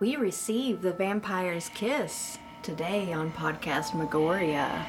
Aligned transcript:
We 0.00 0.16
receive 0.16 0.80
the 0.80 0.94
vampire's 0.94 1.68
kiss 1.74 2.38
today 2.62 3.12
on 3.12 3.32
Podcast 3.32 3.94
Megoria. 3.94 4.86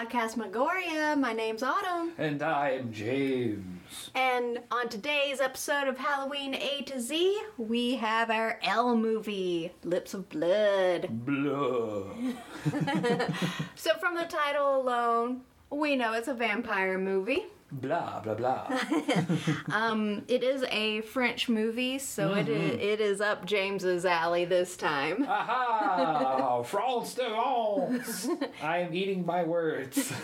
Podcast 0.00 0.38
Megoria. 0.38 1.14
My 1.14 1.34
name's 1.34 1.62
Autumn. 1.62 2.12
And 2.16 2.42
I'm 2.42 2.90
James. 2.90 4.10
And 4.14 4.60
on 4.70 4.88
today's 4.88 5.42
episode 5.42 5.88
of 5.88 5.98
Halloween 5.98 6.54
A 6.54 6.82
to 6.86 6.98
Z, 6.98 7.38
we 7.58 7.96
have 7.96 8.30
our 8.30 8.58
L 8.62 8.96
movie, 8.96 9.72
Lips 9.84 10.14
of 10.14 10.30
Blood. 10.30 11.08
Blah. 11.10 12.04
So, 13.74 13.90
from 14.00 14.14
the 14.14 14.24
title 14.24 14.80
alone, 14.80 15.42
we 15.68 15.96
know 15.96 16.14
it's 16.14 16.28
a 16.28 16.34
vampire 16.34 16.96
movie. 16.96 17.44
Blah, 17.72 18.20
blah, 18.20 18.34
blah. 18.34 18.80
Um, 19.72 20.24
it 20.26 20.42
is 20.42 20.64
a 20.70 21.00
French 21.02 21.48
movie, 21.48 21.98
so 21.98 22.34
it, 22.34 22.48
is, 22.48 22.72
it 22.80 23.00
is 23.00 23.20
up 23.20 23.44
James's 23.46 24.04
alley 24.04 24.44
this 24.44 24.76
time. 24.76 25.24
Aha! 25.28 26.62
France 26.64 27.14
de 27.14 27.28
France! 27.28 28.28
I 28.62 28.78
am 28.78 28.92
eating 28.92 29.24
my 29.24 29.44
words. 29.44 30.12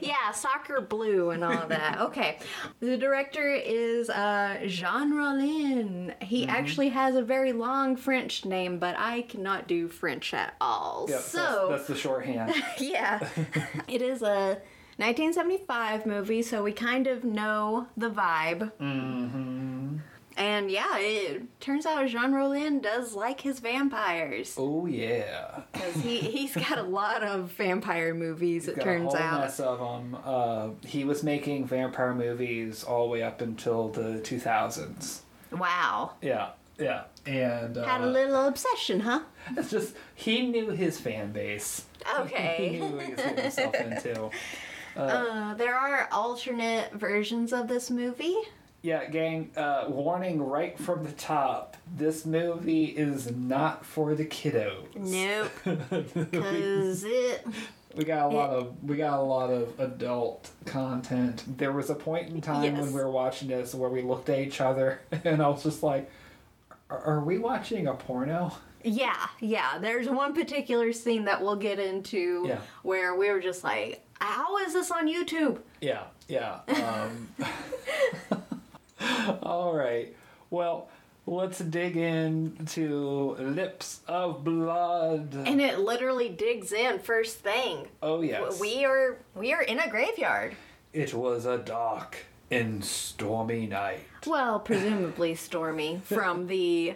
Yeah, 0.00 0.32
soccer 0.32 0.80
blue 0.80 1.30
and 1.30 1.42
all 1.44 1.66
that. 1.68 2.00
Okay. 2.00 2.38
The 2.80 2.96
director 2.96 3.52
is 3.52 4.10
uh, 4.10 4.58
Jean 4.66 5.14
Rollin. 5.14 6.14
He 6.20 6.46
actually 6.46 6.90
has 6.90 7.14
a 7.14 7.22
very 7.22 7.52
long 7.52 7.96
French 7.96 8.44
name, 8.44 8.78
but 8.78 8.96
I 8.98 9.22
cannot 9.22 9.66
do 9.68 9.88
French 9.88 10.34
at 10.34 10.54
all. 10.60 11.06
Yep, 11.08 11.20
so, 11.20 11.38
that's, 11.70 11.70
that's 11.70 11.86
the 11.88 11.96
shorthand. 11.96 12.54
yeah. 12.78 13.26
it 13.88 14.02
is 14.02 14.22
a 14.22 14.60
1975 14.96 16.06
movie, 16.06 16.42
so 16.42 16.62
we 16.62 16.72
kind 16.72 17.06
of 17.06 17.24
know 17.24 17.86
the 17.96 18.10
vibe. 18.10 18.70
Mm-hmm. 18.80 19.96
And 20.36 20.68
yeah, 20.68 20.98
it 20.98 21.60
turns 21.60 21.86
out 21.86 22.08
Jean 22.08 22.32
Rollin 22.32 22.80
does 22.82 23.14
like 23.14 23.40
his 23.40 23.60
vampires. 23.60 24.56
Oh, 24.58 24.84
yeah. 24.86 25.60
'Cause 25.72 25.94
he, 25.94 26.18
he's 26.18 26.54
got 26.56 26.78
a 26.78 26.82
lot 26.82 27.22
of 27.22 27.52
vampire 27.52 28.14
movies, 28.14 28.66
it 28.66 28.74
Got 28.76 28.84
turns 28.84 29.14
out. 29.14 29.40
mess 29.42 29.60
of 29.60 29.78
them. 29.78 30.18
Uh, 30.24 30.70
he 30.84 31.04
was 31.04 31.22
making 31.22 31.66
vampire 31.66 32.14
movies 32.14 32.82
all 32.82 33.04
the 33.06 33.10
way 33.12 33.22
up 33.22 33.40
until 33.40 33.88
the 33.90 34.18
2000s. 34.24 35.20
Wow. 35.52 36.14
Yeah, 36.20 36.50
yeah. 36.80 37.04
And 37.26 37.78
uh, 37.78 37.84
Had 37.84 38.00
a 38.00 38.06
little 38.08 38.46
obsession, 38.48 39.00
huh? 39.00 39.20
it's 39.56 39.70
just, 39.76 39.94
he 40.16 40.48
knew 40.48 40.70
his 40.70 40.98
fan 40.98 41.30
base. 41.30 41.84
he 42.16 42.22
Okay. 42.22 42.78
knew 42.80 42.96
what 42.96 43.04
he 43.04 43.10
was 43.12 43.20
getting 43.20 43.38
himself 43.44 43.74
into. 43.76 44.30
Uh, 44.96 45.54
there 45.54 45.74
are 45.74 46.08
alternate 46.12 46.92
versions 46.92 47.52
of 47.52 47.68
this 47.68 47.90
movie. 47.90 48.36
Yeah, 48.82 49.06
gang, 49.06 49.50
uh, 49.56 49.86
warning 49.88 50.42
right 50.42 50.78
from 50.78 51.04
the 51.04 51.12
top. 51.12 51.76
This 51.96 52.26
movie 52.26 52.84
is 52.84 53.30
not 53.32 53.84
for 53.86 54.14
the 54.14 54.26
kiddos. 54.26 54.94
Nope. 54.94 55.50
Cause 56.32 57.04
it 57.04 57.46
We 57.96 58.04
got 58.04 58.30
a 58.30 58.34
lot 58.34 58.50
of 58.50 58.76
we 58.84 58.96
got 58.96 59.18
a 59.18 59.22
lot 59.22 59.50
of 59.50 59.78
adult 59.80 60.50
content. 60.66 61.44
There 61.56 61.72
was 61.72 61.88
a 61.90 61.94
point 61.94 62.28
in 62.30 62.40
time 62.42 62.62
Yes. 62.64 62.78
when 62.80 62.92
we 62.92 63.00
were 63.00 63.10
watching 63.10 63.48
this 63.48 63.74
where 63.74 63.88
we 63.90 64.02
looked 64.02 64.28
at 64.28 64.38
each 64.38 64.60
other 64.60 65.00
and 65.24 65.42
I 65.42 65.48
was 65.48 65.62
just 65.62 65.82
like, 65.82 66.10
"Are, 66.90 66.98
are 67.04 67.20
we 67.20 67.38
watching 67.38 67.86
a 67.86 67.94
porno?" 67.94 68.52
Yeah, 68.82 69.16
yeah. 69.40 69.78
There's 69.78 70.10
one 70.10 70.34
particular 70.34 70.92
scene 70.92 71.24
that 71.24 71.40
we'll 71.40 71.56
get 71.56 71.78
into 71.78 72.44
Yeah. 72.46 72.58
where 72.82 73.14
we 73.14 73.30
were 73.30 73.40
just 73.40 73.64
like, 73.64 74.03
how 74.20 74.58
is 74.58 74.72
this 74.72 74.90
on 74.90 75.08
YouTube? 75.08 75.58
Yeah, 75.80 76.04
yeah. 76.28 76.60
Um, 76.68 77.28
all 79.42 79.74
right. 79.74 80.14
Well, 80.50 80.88
let's 81.26 81.58
dig 81.58 81.96
into 81.96 83.36
Lips 83.38 84.00
of 84.06 84.44
Blood. 84.44 85.34
And 85.46 85.60
it 85.60 85.78
literally 85.80 86.28
digs 86.28 86.72
in 86.72 86.98
first 86.98 87.38
thing. 87.40 87.88
oh 88.02 88.22
yes. 88.22 88.60
We 88.60 88.84
are 88.84 89.18
we 89.34 89.52
are 89.52 89.62
in 89.62 89.78
a 89.78 89.88
graveyard. 89.88 90.54
It 90.92 91.12
was 91.12 91.44
a 91.46 91.58
dark 91.58 92.18
and 92.50 92.84
stormy 92.84 93.66
night. 93.66 94.00
Well, 94.26 94.60
presumably 94.60 95.34
stormy 95.34 96.00
from 96.04 96.46
the 96.46 96.94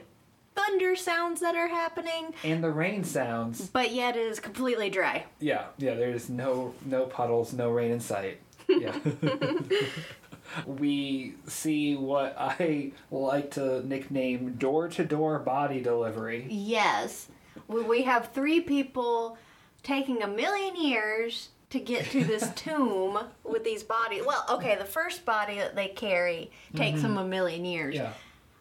thunder 0.59 0.97
sounds 0.97 1.41
that 1.41 1.55
are 1.55 1.69
happening, 1.69 2.35
And 2.43 2.63
the 2.63 2.71
rain 2.71 3.05
sounds. 3.05 3.69
but 3.69 3.93
yet 3.93 4.17
it 4.17 4.27
is 4.27 4.41
completely 4.41 4.91
dry. 4.91 5.25
Yeah, 5.41 5.67
yeah, 5.79 5.95
there's 5.95 6.29
no 6.29 6.75
no 6.85 7.05
puddles, 7.07 7.53
no 7.53 7.71
rain 7.71 7.93
in 7.93 8.01
sight. 8.01 8.41
Yeah. 8.69 8.95
we 10.67 11.35
see 11.47 11.97
what 11.97 12.35
I 12.39 12.93
like 13.11 13.53
to 13.53 13.87
nickname 13.87 14.55
door 14.55 14.89
to 14.89 15.05
door 15.05 15.39
body 15.39 15.81
delivery. 15.81 16.47
Yes. 16.51 17.29
We- 17.67 17.83
We 17.83 18.03
have 18.03 18.33
three 18.33 18.61
people 18.61 19.39
taking 19.83 20.23
a 20.23 20.29
million 20.29 20.77
years 20.77 21.51
to 21.71 21.79
get 21.79 22.07
to 22.11 22.25
this 22.25 22.49
tomb 22.57 23.19
with 23.45 23.65
these 23.65 23.83
bodies. 23.83 24.23
Well, 24.27 24.45
okay, 24.51 24.77
the 24.77 24.85
first 24.85 25.25
body 25.25 25.57
that 25.57 25.77
they 25.77 25.89
carry 25.89 26.51
takes 26.75 26.99
mm-hmm. 27.01 27.15
them 27.15 27.19
a 27.19 27.25
million 27.29 27.65
years. 27.65 27.95
Yeah. 27.95 28.13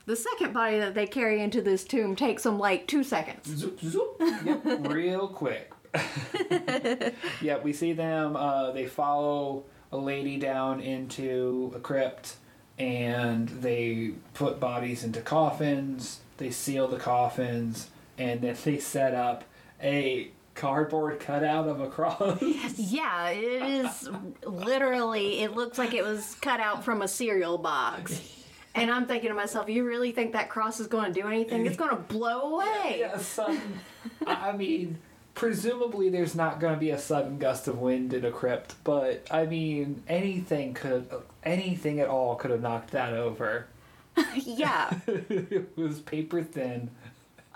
The 0.08 0.16
second 0.16 0.54
body 0.54 0.80
that 0.80 0.94
they 0.94 1.06
carry 1.06 1.42
into 1.42 1.62
this 1.62 1.84
tomb 1.84 2.16
takes 2.16 2.44
them 2.44 2.58
like 2.58 2.88
two 2.88 3.04
seconds. 3.04 3.46
Zoop, 3.46 3.78
zoop. 3.82 4.16
Yep, 4.46 4.62
real 4.90 5.28
quick. 5.28 5.74
yeah, 7.42 7.58
we 7.62 7.74
see 7.74 7.92
them. 7.92 8.38
Uh, 8.38 8.72
they 8.72 8.86
follow 8.86 9.66
a 9.92 9.98
lady 9.98 10.38
down 10.38 10.80
into 10.80 11.74
a 11.76 11.80
crypt, 11.80 12.38
and 12.80 13.50
they 13.50 14.14
put 14.34 14.62
bodies 14.62 15.04
into 15.04 15.20
coffins. 15.20 16.22
They 16.38 16.52
seal 16.52 16.88
the 16.88 17.00
coffins, 17.00 17.90
and 18.18 18.40
then 18.40 18.56
they 18.64 18.80
set 18.80 19.14
up 19.14 19.44
a 19.84 20.32
cardboard 20.56 21.20
cutout 21.20 21.68
of 21.68 21.82
a 21.82 21.90
cross. 21.90 22.42
Yes, 22.42 22.80
yeah, 22.80 23.28
it 23.30 23.62
is 23.62 24.10
literally, 24.46 25.42
it 25.42 25.54
looks 25.54 25.78
like 25.78 25.94
it 25.94 26.06
was 26.06 26.36
cut 26.36 26.62
out 26.62 26.86
from 26.86 27.02
a 27.02 27.10
cereal 27.10 27.58
box. 27.58 28.22
And 28.78 28.92
I'm 28.92 29.06
thinking 29.08 29.30
to 29.30 29.36
myself, 29.36 29.70
you 29.70 29.84
really 29.86 30.12
think 30.12 30.34
that 30.34 30.50
cross 30.50 30.80
is 30.80 30.88
going 30.88 31.12
to 31.14 31.22
do 31.22 31.28
anything? 31.28 31.66
It's 31.66 31.78
going 31.78 31.90
to 31.90 31.96
blow 31.96 32.54
away. 32.56 32.98
yeah, 33.00 33.18
sudden. 33.18 33.80
I 34.26 34.50
I 34.50 34.52
mean, 34.58 35.00
presumably 35.34 36.10
there's 36.10 36.36
not 36.36 36.60
going 36.60 36.74
to 36.74 36.80
be 36.80 36.92
a 36.92 36.98
sudden 37.00 37.38
gust 37.40 37.68
of 37.68 37.80
wind 37.80 38.14
in 38.14 38.24
a 38.26 38.32
crypt, 38.32 38.76
but 38.84 39.26
I 39.32 39.46
mean, 39.46 40.04
anything 40.08 40.74
could, 40.74 41.10
anything 41.44 42.00
at 42.00 42.08
all 42.08 42.36
could 42.36 42.52
have 42.52 42.62
knocked 42.62 42.92
that 42.92 43.14
over. 43.14 43.68
Yeah. 44.36 44.92
it 45.08 45.78
was 45.78 46.00
paper 46.00 46.42
thin. 46.42 46.90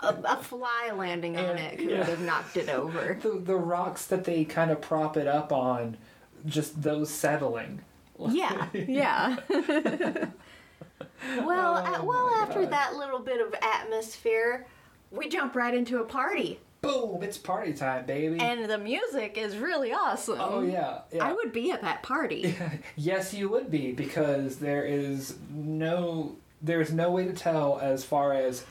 a, 0.00 0.14
a 0.24 0.36
fly 0.36 0.92
landing 0.94 1.36
on 1.36 1.58
it 1.58 1.78
could 1.78 1.90
Yeah. 1.90 2.04
have 2.04 2.20
knocked 2.20 2.56
it 2.56 2.68
over. 2.68 3.18
The 3.22 3.30
the 3.40 3.56
rocks 3.56 4.06
that 4.06 4.24
they 4.24 4.44
kind 4.44 4.70
of 4.70 4.80
prop 4.80 5.16
it 5.16 5.26
up 5.26 5.52
on, 5.52 5.96
just 6.46 6.82
those 6.82 7.10
settling. 7.10 7.80
Yeah, 8.28 8.68
yeah. 8.74 9.36
Well, 11.38 11.82
well, 12.04 12.30
Oh 12.32 12.38
after 12.42 12.60
God. 12.62 12.70
that 12.72 12.94
little 12.96 13.18
bit 13.20 13.40
of 13.40 13.54
atmosphere, 13.62 14.66
we 15.10 15.28
jump 15.28 15.54
right 15.54 15.74
into 15.74 16.00
a 16.00 16.04
party, 16.04 16.60
Boom! 16.80 17.22
It's 17.22 17.38
party 17.38 17.72
time, 17.74 18.06
baby. 18.06 18.40
and 18.40 18.68
the 18.68 18.78
music 18.78 19.38
is 19.38 19.56
really 19.56 19.92
awesome. 19.92 20.38
oh 20.40 20.62
yeah, 20.62 21.00
yeah. 21.12 21.24
I 21.28 21.32
would 21.32 21.52
be 21.52 21.70
at 21.70 21.82
that 21.82 22.02
party. 22.02 22.54
Yes, 22.96 23.32
you 23.32 23.48
would 23.50 23.70
be 23.70 23.92
because 23.92 24.56
there 24.56 24.84
is 24.84 25.36
no 25.50 26.36
there's 26.60 26.92
no 26.92 27.10
way 27.10 27.24
to 27.24 27.32
tell 27.32 27.78
as 27.80 28.04
far 28.04 28.32
as 28.34 28.64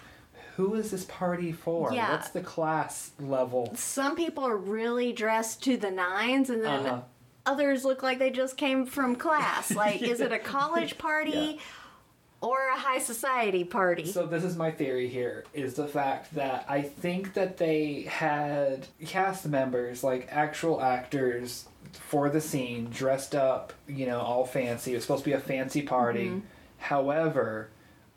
who 0.57 0.75
is 0.75 0.91
this 0.91 1.05
party 1.05 1.51
for? 1.53 1.93
Yeah. 1.93 2.11
What's 2.11 2.29
the 2.29 2.41
class 2.41 3.11
level? 3.19 3.71
Some 3.75 4.15
people 4.17 4.45
are 4.45 4.57
really 4.57 5.13
dressed 5.13 5.63
to 5.63 5.77
the 5.77 5.89
nines, 5.91 6.49
and 6.49 6.63
then 6.63 6.85
Uh-huh. 6.85 7.01
others 7.45 7.85
look 7.85 8.03
like 8.03 8.19
they 8.19 8.29
just 8.29 8.57
came 8.57 8.85
from 8.85 9.15
class. 9.15 9.71
Like, 9.73 10.01
is 10.01 10.19
it 10.27 10.31
a 10.33 10.39
college 10.39 10.97
party 10.97 11.31
Yeah. 11.31 11.61
Or 12.41 12.67
a 12.69 12.77
high 12.77 12.99
society 12.99 13.63
party? 13.63 14.05
So 14.05 14.25
this 14.25 14.43
is 14.43 14.57
my 14.57 14.71
theory 14.71 15.07
here 15.07 15.45
is 15.53 15.75
the 15.75 15.87
fact 15.87 16.33
that 16.35 16.65
I 16.67 16.81
think 16.81 17.33
that 17.35 17.57
they 17.57 18.03
had 18.03 18.87
cast 19.05 19.47
members 19.47 20.03
like 20.03 20.27
actual 20.31 20.81
actors 20.81 21.67
for 21.93 22.29
the 22.29 22.41
scene 22.41 22.89
dressed 22.89 23.35
up, 23.35 23.73
you 23.87 24.05
know, 24.05 24.19
all 24.19 24.45
fancy. 24.45 24.91
It 24.91 24.95
was 24.95 25.03
supposed 25.03 25.23
to 25.23 25.29
be 25.29 25.33
a 25.33 25.39
fancy 25.39 25.81
party. 25.81 26.27
Mm-hmm. 26.27 26.39
However, 26.77 27.69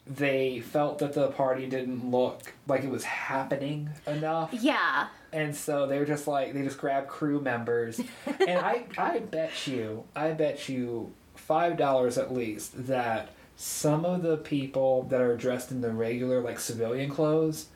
they 0.06 0.61
felt 0.61 0.99
that 0.99 1.15
the 1.15 1.29
party 1.29 1.67
didn't 1.67 2.11
look 2.11 2.53
like 2.67 2.85
it 2.85 2.91
was 2.91 3.05
happening 3.05 3.91
enough. 4.06 4.53
Yeah. 4.53 5.09
And 5.32 5.55
so 5.55 5.87
they 5.87 5.99
were 5.99 6.05
just 6.05 6.27
like 6.27 6.53
they 6.53 6.62
just 6.62 6.79
grabbed 6.79 7.09
crew 7.09 7.41
members. 7.41 8.00
and 8.27 8.59
I 8.59 8.85
I 8.97 9.19
bet 9.19 9.67
you, 9.67 10.05
I 10.15 10.32
bet 10.32 10.69
you 10.69 11.12
five 11.35 11.77
dollars 11.77 12.19
at 12.19 12.32
least 12.32 12.87
that 12.87 13.31
some 13.56 14.05
of 14.05 14.23
the 14.23 14.37
people 14.37 15.05
that 15.05 15.21
are 15.21 15.37
dressed 15.37 15.71
in 15.71 15.81
the 15.81 15.91
regular 15.93 16.41
like 16.41 16.59
civilian 16.59 17.11
clothes 17.11 17.67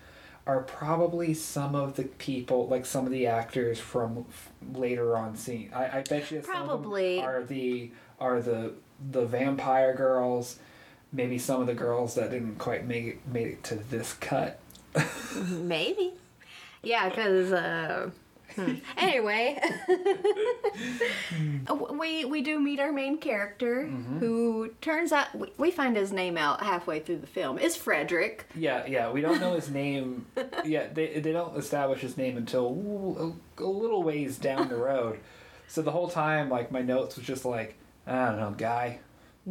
are 0.47 0.61
probably 0.63 1.35
some 1.35 1.75
of 1.75 1.97
the 1.97 2.05
people 2.05 2.67
like 2.69 2.87
some 2.87 3.05
of 3.05 3.13
the 3.13 3.27
actors 3.27 3.79
from 3.79 4.25
f- 4.29 4.51
later 4.75 5.17
on 5.17 5.37
scene. 5.37 5.71
I, 5.75 5.99
I 5.99 6.03
bet 6.09 6.31
you 6.31 6.43
some 6.43 6.55
of 6.55 6.69
them 6.69 6.69
Probably. 6.69 7.21
are 7.21 7.43
the 7.45 7.91
are 8.19 8.41
the 8.41 8.73
the 9.11 9.27
vampire 9.27 9.95
girls, 9.95 10.59
maybe 11.13 11.39
some 11.39 11.61
of 11.61 11.67
the 11.67 11.75
girls 11.75 12.15
that 12.15 12.31
didn't 12.31 12.57
quite 12.57 12.87
make 12.87 13.05
it 13.05 13.19
made 13.31 13.47
it 13.49 13.65
to 13.65 13.75
this 13.77 14.15
cut. 14.15 14.59
Maybe. 15.49 16.15
Yeah, 16.83 17.09
because 17.09 17.53
uh, 17.53 18.11
hmm. 18.65 18.75
anyway, 18.97 19.61
we 21.93 22.25
we 22.25 22.43
do 22.43 22.61
meet 22.61 22.81
our 22.81 22.93
main 22.93 23.19
character, 23.19 23.87
who 23.87 24.71
turns 24.81 25.13
out 25.13 25.35
we, 25.35 25.49
we 25.57 25.71
find 25.71 25.97
his 25.97 26.13
name 26.13 26.37
out 26.37 26.63
halfway 26.63 27.01
through 27.01 27.19
the 27.19 27.27
film. 27.27 27.59
Is 27.59 27.77
Frederick? 27.77 28.47
Yeah, 28.55 28.87
yeah. 28.87 29.11
We 29.11 29.21
don't 29.21 29.41
know 29.41 29.55
his 29.55 29.71
name. 29.71 30.27
yeah, 30.65 30.87
they 30.93 31.21
they 31.21 31.33
don't 31.33 31.57
establish 31.57 32.01
his 32.01 32.17
name 32.17 32.37
until 32.37 33.35
a, 33.59 33.63
a 33.63 33.67
little 33.67 34.03
ways 34.03 34.39
down 34.39 34.69
the 34.69 34.77
road. 34.77 35.21
So 35.67 35.83
the 35.83 35.91
whole 35.91 36.09
time, 36.09 36.49
like 36.49 36.73
my 36.73 36.83
notes 36.83 37.17
was 37.17 37.27
just 37.27 37.45
like, 37.45 37.77
I 38.07 38.27
don't 38.27 38.39
know, 38.39 38.55
guy, 38.57 39.01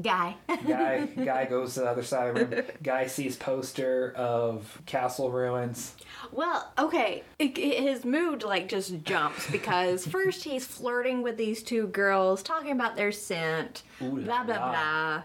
Guy. 0.02 0.36
guy, 0.68 1.06
guy 1.06 1.46
goes 1.50 1.74
to 1.76 1.82
the 1.82 1.90
other 1.90 2.04
side 2.04 2.30
of 2.30 2.36
the 2.50 2.56
room. 2.56 2.66
Guy 2.84 3.08
sees 3.08 3.36
poster 3.36 4.14
of 4.16 4.82
castle 4.86 5.32
ruins. 5.32 5.96
Well, 6.32 6.72
okay, 6.78 7.24
it, 7.40 7.58
it- 7.58 7.82
his 7.84 8.06
mood 8.06 8.44
like 8.44 8.68
just 8.70 9.04
jumps 9.04 9.50
because 9.52 10.06
first 10.18 10.44
he's 10.44 10.66
flirting 10.66 11.22
with 11.22 11.38
these 11.38 11.64
two 11.64 11.88
girls, 11.88 12.44
talking 12.44 12.72
about 12.72 12.96
their 12.96 13.12
scent, 13.12 13.84
Ooh 14.02 14.12
blah 14.22 14.38
la 14.40 14.44
blah 14.44 14.70
blah. 14.72 15.24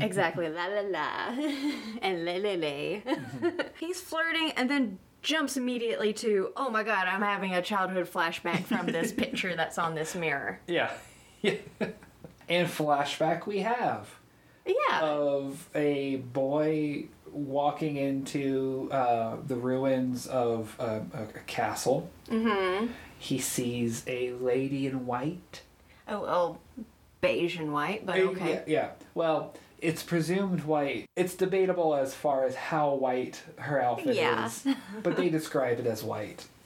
exactly, 0.00 0.48
la 0.48 0.66
la 0.66 0.80
la, 0.80 1.28
and 2.02 2.24
le 2.24 2.38
le 2.38 2.56
le. 2.56 3.64
he's 3.80 4.00
flirting 4.00 4.52
and 4.56 4.70
then 4.70 4.98
jumps 5.22 5.56
immediately 5.56 6.12
to, 6.12 6.52
oh 6.56 6.70
my 6.70 6.82
god, 6.82 7.08
I'm 7.08 7.22
having 7.22 7.54
a 7.54 7.62
childhood 7.62 8.08
flashback 8.10 8.64
from 8.64 8.86
this 8.86 9.12
picture 9.12 9.56
that's 9.56 9.78
on 9.78 9.94
this 9.94 10.14
mirror. 10.14 10.60
Yeah, 10.66 10.90
yeah. 11.42 11.54
and 12.48 12.68
flashback 12.68 13.46
we 13.46 13.60
have. 13.60 14.08
Yeah, 14.66 15.00
of 15.00 15.66
a 15.74 16.16
boy 16.16 17.06
walking 17.32 17.96
into 17.96 18.88
uh, 18.92 19.36
the 19.46 19.56
ruins 19.56 20.26
of 20.26 20.74
a, 20.78 21.02
a, 21.12 21.22
a 21.22 21.40
castle. 21.46 22.10
Mm-hmm. 22.28 22.92
He 23.18 23.38
sees 23.38 24.04
a 24.06 24.32
lady 24.32 24.86
in 24.86 25.06
white. 25.06 25.62
oh 26.06 26.24
oh, 26.24 26.84
beige 27.20 27.56
and 27.58 27.72
white, 27.72 28.06
but 28.06 28.18
okay. 28.18 28.50
Yeah, 28.54 28.62
yeah. 28.66 28.88
Well, 29.14 29.54
it's 29.80 30.02
presumed 30.02 30.64
white. 30.64 31.06
It's 31.16 31.34
debatable 31.34 31.94
as 31.94 32.14
far 32.14 32.44
as 32.44 32.54
how 32.54 32.94
white 32.94 33.42
her 33.58 33.80
outfit 33.80 34.16
Yeah. 34.16 34.46
is, 34.46 34.66
but 35.02 35.16
they 35.16 35.28
describe 35.28 35.78
it 35.80 35.86
as 35.86 36.02
white. 36.04 36.46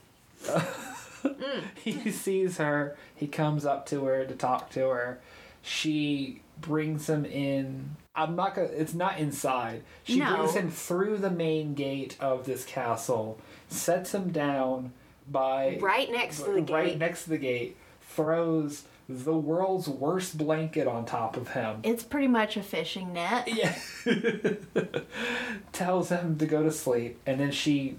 He 1.85 2.11
sees 2.11 2.59
her. 2.59 2.97
He 3.15 3.27
comes 3.29 3.65
up 3.65 3.87
to 3.87 4.05
her 4.07 4.25
to 4.25 4.35
talk 4.35 4.71
to 4.71 4.89
her. 4.89 5.21
She 5.63 6.43
brings 6.61 7.09
him 7.09 7.25
in. 7.25 7.97
I'm 8.15 8.37
not 8.37 8.55
gonna. 8.55 8.69
It's 8.69 8.95
not 8.95 9.19
inside. 9.19 9.83
She 10.05 10.19
No. 10.19 10.37
brings 10.37 10.55
him 10.55 10.71
through 10.71 11.19
the 11.19 11.31
main 11.31 11.75
gate 11.75 12.17
of 12.21 12.45
this 12.45 12.65
castle, 12.65 13.39
sets 13.69 14.15
him 14.15 14.31
down 14.33 14.93
by 15.31 15.79
Right 15.81 16.11
next 16.11 16.43
to 16.43 16.53
the 16.53 16.61
gate. 16.61 16.75
right 16.75 16.99
next 16.99 17.25
to 17.25 17.31
the 17.31 17.39
gate, 17.39 17.77
throws 18.01 18.85
the 19.09 19.35
world's 19.35 19.89
worst 19.89 20.37
blanket 20.39 20.87
on 20.87 21.05
top 21.05 21.37
of 21.37 21.49
him. 21.51 21.81
It's 21.83 22.03
pretty 22.03 22.29
much 22.29 22.57
a 22.57 22.63
fishing 22.63 23.13
net. 23.15 23.49
Yeah. 23.49 23.75
Tells 25.73 26.09
him 26.11 26.37
to 26.39 26.47
go 26.47 26.63
to 26.63 26.71
sleep, 26.71 27.19
and 27.27 27.41
then 27.41 27.51
she 27.51 27.97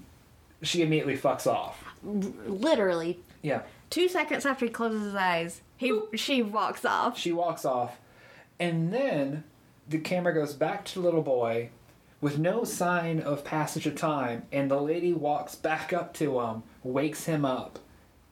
she 0.62 0.82
immediately 0.82 1.16
fucks 1.18 1.46
off. 1.46 1.84
Literally, 2.02 3.18
Yeah. 3.42 3.62
two 3.90 4.08
seconds 4.08 4.46
after 4.46 4.64
he 4.66 4.70
closes 4.70 5.02
his 5.04 5.14
eyes, 5.14 5.60
he 5.76 5.98
she 6.14 6.42
walks 6.42 6.84
off. 6.84 7.18
She 7.18 7.32
walks 7.32 7.64
off, 7.64 7.96
and 8.60 8.92
then 8.92 9.44
the 9.88 9.98
camera 9.98 10.32
goes 10.34 10.54
back 10.54 10.84
to 10.86 10.94
the 10.94 11.00
little 11.00 11.22
boy 11.22 11.70
with 12.20 12.38
no 12.38 12.64
sign 12.64 13.20
of 13.20 13.44
passage 13.44 13.86
of 13.86 13.94
time, 13.94 14.44
and 14.52 14.70
the 14.70 14.80
lady 14.80 15.12
walks 15.12 15.54
back 15.54 15.92
up 15.92 16.14
to 16.14 16.40
him, 16.40 16.62
wakes 16.82 17.24
him 17.26 17.44
up, 17.44 17.78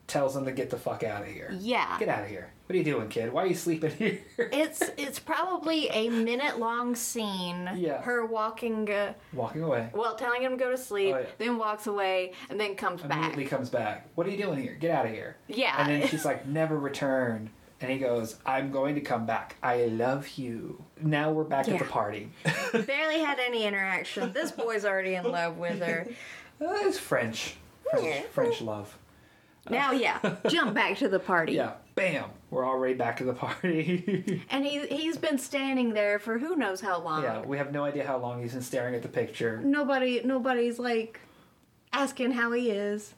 tells 0.07 0.35
him 0.35 0.45
to 0.45 0.51
get 0.51 0.69
the 0.69 0.77
fuck 0.77 1.03
out 1.03 1.21
of 1.21 1.27
here. 1.27 1.55
Yeah. 1.59 1.97
Get 1.99 2.09
out 2.09 2.23
of 2.23 2.29
here. 2.29 2.49
What 2.65 2.75
are 2.75 2.77
you 2.77 2.83
doing, 2.85 3.09
kid? 3.09 3.31
Why 3.31 3.43
are 3.43 3.47
you 3.47 3.53
sleeping 3.55 3.91
here? 3.97 4.19
It's 4.37 4.81
it's 4.97 5.19
probably 5.19 5.89
a 5.89 6.09
minute 6.09 6.57
long 6.59 6.95
scene. 6.95 7.69
Yeah. 7.75 8.01
Her 8.01 8.25
walking, 8.25 8.89
uh, 8.89 9.13
Walking 9.33 9.61
away. 9.63 9.89
well, 9.93 10.15
telling 10.15 10.41
him 10.41 10.51
to 10.53 10.57
go 10.57 10.71
to 10.71 10.77
sleep, 10.77 11.13
Oh, 11.13 11.19
yeah. 11.19 11.25
then 11.37 11.57
walks 11.57 11.85
away, 11.87 12.33
and 12.49 12.59
then 12.59 12.75
comes 12.75 13.01
back. 13.03 13.17
Immediately 13.17 13.45
comes 13.45 13.69
back. 13.69 14.07
What 14.15 14.25
are 14.25 14.31
you 14.31 14.37
doing 14.37 14.59
here? 14.61 14.75
Get 14.79 14.91
out 14.91 15.05
of 15.05 15.11
here. 15.11 15.35
Yeah. 15.47 15.75
And 15.77 15.89
then 16.01 16.07
she's 16.09 16.25
like, 16.25 16.47
never 16.47 16.79
return. 16.79 17.49
And 17.83 17.91
he 17.91 17.97
goes, 17.97 18.37
I'm 18.45 18.71
going 18.71 18.95
to 18.95 19.01
come 19.01 19.25
back. 19.25 19.57
I 19.61 19.87
love 19.87 20.37
you. 20.37 20.81
Now 21.01 21.31
we're 21.31 21.43
back 21.43 21.67
at 21.67 21.79
the 21.79 21.85
party. 21.85 22.29
Barely 22.71 23.19
had 23.19 23.39
any 23.39 23.65
interaction. 23.65 24.31
This 24.31 24.53
boy's 24.53 24.85
already 24.85 25.15
in 25.15 25.25
love 25.29 25.57
with 25.57 25.81
her. 25.81 26.07
Uh, 26.61 26.75
it's 26.83 26.99
French. 26.99 27.55
French, 27.89 28.25
French 28.27 28.61
love. 28.61 28.97
Now, 29.69 29.91
yeah, 29.91 30.19
jump 30.47 30.73
back 30.73 30.97
to 30.99 31.09
the 31.09 31.19
party. 31.19 31.53
Yeah. 31.53 31.73
Bam. 31.95 32.29
We're 32.51 32.65
already 32.65 32.93
back 32.93 33.17
to 33.17 33.25
the 33.25 33.33
party. 33.33 34.41
And 34.49 34.63
he 34.63 34.85
he's 34.87 35.17
been 35.17 35.39
standing 35.39 35.93
there 35.93 36.19
for 36.19 36.37
who 36.37 36.55
knows 36.55 36.79
how 36.79 37.01
long. 37.01 37.23
yeah. 37.23 37.41
We 37.41 37.57
have 37.57 37.73
no 37.73 37.83
idea 37.83 38.05
how 38.05 38.17
long 38.17 38.41
he's 38.41 38.53
been 38.53 38.61
staring 38.61 38.95
at 38.95 39.01
the 39.01 39.09
picture. 39.09 39.59
Nobody 39.61 40.21
nobody's 40.23 40.79
like 40.79 41.19
asking 41.91 42.31
how 42.31 42.51
he 42.53 42.69
is. 42.69 43.13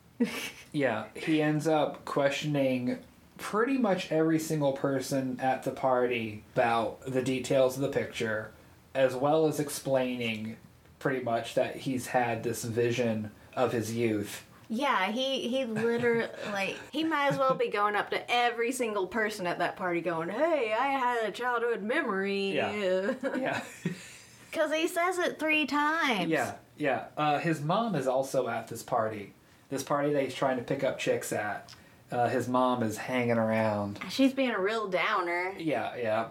Yeah. 0.71 1.03
He 1.13 1.41
ends 1.41 1.67
up 1.67 2.05
questioning 2.05 2.97
pretty 3.37 3.77
much 3.77 4.11
every 4.11 4.39
single 4.39 4.73
person 4.73 5.39
at 5.41 5.63
the 5.63 5.71
party 5.71 6.43
about 6.53 7.01
the 7.05 7.21
details 7.21 7.75
of 7.75 7.81
the 7.81 7.89
picture, 7.89 8.51
as 8.93 9.15
well 9.15 9.47
as 9.47 9.59
explaining 9.59 10.57
pretty 10.99 11.23
much 11.23 11.55
that 11.55 11.75
he's 11.75 12.07
had 12.07 12.43
this 12.43 12.63
vision 12.63 13.31
of 13.55 13.71
his 13.71 13.93
youth. 13.93 14.45
Yeah, 14.67 15.11
he 15.11 15.47
he 15.47 15.65
literally 15.65 16.27
like 16.51 16.75
he 16.91 17.03
might 17.03 17.27
as 17.27 17.37
well 17.37 17.53
be 17.53 17.69
going 17.69 17.95
up 17.95 18.09
to 18.11 18.31
every 18.31 18.71
single 18.71 19.07
person 19.07 19.45
at 19.45 19.59
that 19.59 19.75
party, 19.75 20.01
going, 20.01 20.29
"Hey, 20.29 20.73
I 20.77 20.87
had 20.87 21.29
a 21.29 21.31
childhood 21.31 21.83
memory." 21.83 22.51
Yeah. 22.55 23.13
Yeah. 23.37 23.61
because 24.55 24.73
he 24.73 24.87
says 24.87 25.19
it 25.19 25.37
three 25.37 25.65
times. 25.65 26.29
Yeah, 26.29 26.53
yeah. 26.77 27.05
Uh, 27.17 27.39
his 27.39 27.61
mom 27.61 27.93
is 27.93 28.07
also 28.07 28.47
at 28.47 28.69
this 28.69 28.81
party. 28.81 29.33
This 29.69 29.83
party 29.83 30.13
that 30.13 30.23
he's 30.23 30.33
trying 30.33 30.57
to 30.57 30.63
pick 30.63 30.83
up 30.83 30.97
chicks 30.97 31.33
at. 31.33 31.73
Uh, 32.11 32.29
his 32.29 32.47
mom 32.47 32.83
is 32.83 32.97
hanging 32.97 33.37
around. 33.37 33.99
she's 34.09 34.31
being 34.33 34.51
a 34.51 34.59
real 34.59 34.87
downer. 34.87 35.53
Yeah, 35.57 35.95
yeah. 35.97 36.27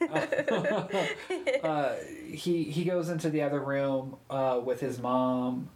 Uh, 1.62 1.94
he 2.30 2.64
he 2.64 2.84
goes 2.84 3.08
into 3.08 3.30
the 3.30 3.42
other 3.42 3.60
room 3.60 4.16
uh, 4.28 4.60
with 4.62 4.80
his 4.80 4.98
mom 5.00 5.68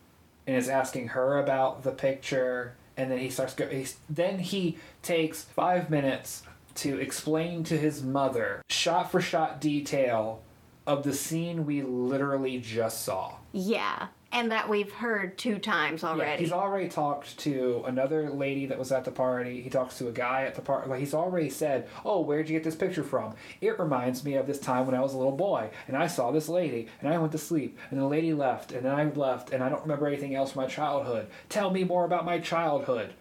and 0.46 0.56
is 0.56 0.68
asking 0.68 1.08
her 1.08 1.38
about 1.38 1.82
the 1.82 1.90
picture, 1.90 2.74
and 2.96 3.10
then 3.10 3.18
he 3.18 3.30
starts 3.30 3.54
go. 3.54 3.66
He's, 3.68 3.96
then 4.10 4.38
he 4.38 4.76
takes 5.02 5.42
five 5.42 5.88
minutes 5.90 6.42
to 6.76 6.98
explain 7.00 7.64
to 7.64 7.76
his 7.78 8.02
mother, 8.02 8.62
shot 8.68 9.10
for 9.10 9.20
shot 9.20 9.60
detail 9.60 10.42
of 10.86 11.02
the 11.04 11.12
scene 11.14 11.64
we 11.66 11.82
literally 11.82 12.58
just 12.58 13.02
saw. 13.02 13.36
Yeah, 13.52 14.08
and 14.30 14.52
that 14.52 14.68
we've 14.68 14.92
heard 14.92 15.38
two 15.38 15.58
times 15.58 16.04
already. 16.04 16.30
Yeah, 16.32 16.36
he's 16.36 16.52
already 16.52 16.88
talked 16.88 17.38
to 17.38 17.82
another 17.86 18.30
lady 18.30 18.66
that 18.66 18.78
was 18.78 18.92
at 18.92 19.04
the 19.04 19.10
party. 19.10 19.62
He 19.62 19.70
talks 19.70 19.96
to 19.98 20.08
a 20.08 20.12
guy 20.12 20.44
at 20.44 20.54
the 20.54 20.60
party. 20.60 20.88
Like 20.90 21.00
he's 21.00 21.14
already 21.14 21.48
said, 21.48 21.88
"Oh, 22.04 22.20
where'd 22.20 22.48
you 22.48 22.56
get 22.56 22.64
this 22.64 22.74
picture 22.74 23.02
from?" 23.02 23.34
It 23.60 23.78
reminds 23.78 24.24
me 24.24 24.34
of 24.34 24.46
this 24.46 24.58
time 24.58 24.86
when 24.86 24.94
I 24.94 25.00
was 25.00 25.14
a 25.14 25.18
little 25.18 25.32
boy 25.32 25.70
and 25.86 25.96
I 25.96 26.06
saw 26.08 26.30
this 26.30 26.48
lady 26.48 26.88
and 27.00 27.12
I 27.12 27.18
went 27.18 27.32
to 27.32 27.38
sleep 27.38 27.78
and 27.90 27.98
the 27.98 28.06
lady 28.06 28.34
left 28.34 28.72
and 28.72 28.84
then 28.84 28.94
I 28.94 29.04
left 29.04 29.50
and 29.50 29.64
I 29.64 29.68
don't 29.68 29.82
remember 29.82 30.06
anything 30.06 30.34
else 30.34 30.52
from 30.52 30.62
my 30.62 30.68
childhood. 30.68 31.28
Tell 31.48 31.70
me 31.70 31.84
more 31.84 32.04
about 32.04 32.26
my 32.26 32.38
childhood. 32.38 33.14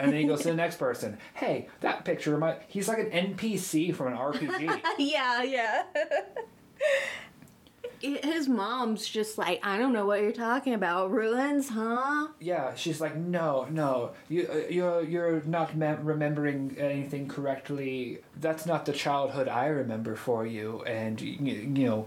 And 0.00 0.12
then 0.12 0.20
he 0.20 0.26
goes 0.26 0.42
to 0.42 0.48
the 0.48 0.54
next 0.54 0.76
person. 0.76 1.18
Hey, 1.34 1.68
that 1.80 2.04
picture 2.04 2.32
remind. 2.32 2.58
He's 2.68 2.88
like 2.88 2.98
an 2.98 3.10
NPC 3.10 3.94
from 3.94 4.08
an 4.08 4.18
RPG. 4.18 4.80
yeah, 4.98 5.42
yeah. 5.42 5.82
his 8.00 8.48
mom's 8.48 9.06
just 9.06 9.38
like, 9.38 9.60
I 9.64 9.78
don't 9.78 9.92
know 9.92 10.06
what 10.06 10.20
you're 10.20 10.32
talking 10.32 10.74
about. 10.74 11.10
Ruins, 11.10 11.68
huh? 11.68 12.28
Yeah, 12.40 12.74
she's 12.74 13.00
like, 13.00 13.16
no, 13.16 13.66
no, 13.70 14.12
you, 14.28 14.48
uh, 14.50 14.68
you're 14.70 15.02
you're 15.02 15.42
not 15.42 15.76
mem- 15.76 16.04
remembering 16.04 16.76
anything 16.78 17.28
correctly. 17.28 18.18
That's 18.40 18.66
not 18.66 18.86
the 18.86 18.92
childhood 18.92 19.48
I 19.48 19.66
remember 19.66 20.16
for 20.16 20.46
you, 20.46 20.82
and 20.84 21.20
you, 21.20 21.38
you 21.40 21.86
know, 21.86 22.06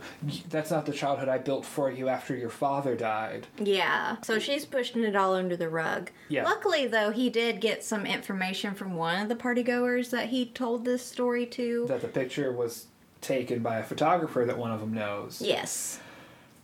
that's 0.50 0.71
not 0.71 0.86
the 0.86 0.93
childhood 0.93 1.29
I 1.29 1.38
built 1.38 1.65
for 1.65 1.91
you 1.91 2.07
after 2.07 2.36
your 2.36 2.50
father 2.50 2.95
died. 2.95 3.48
Yeah. 3.57 4.17
So 4.21 4.39
she's 4.39 4.65
pushing 4.65 5.03
it 5.03 5.15
all 5.15 5.36
under 5.36 5.57
the 5.57 5.69
rug. 5.69 6.12
Yeah. 6.29 6.43
Luckily, 6.43 6.88
though, 6.88 7.12
he 7.12 7.29
did 7.29 7.62
get 7.62 7.83
some 7.83 8.05
information 8.05 8.74
from 8.74 8.95
one 8.95 9.21
of 9.21 9.29
the 9.29 9.36
partygoers 9.36 10.10
that 10.12 10.29
he 10.29 10.45
told 10.45 10.86
this 10.86 11.05
story 11.05 11.45
to. 11.48 11.86
That 11.88 12.01
the 12.01 12.07
picture 12.07 12.51
was 12.51 12.88
taken 13.21 13.59
by 13.61 13.77
a 13.77 13.83
photographer 13.83 14.43
that 14.45 14.57
one 14.57 14.71
of 14.71 14.79
them 14.79 14.93
knows. 14.93 15.41
yes. 15.41 15.99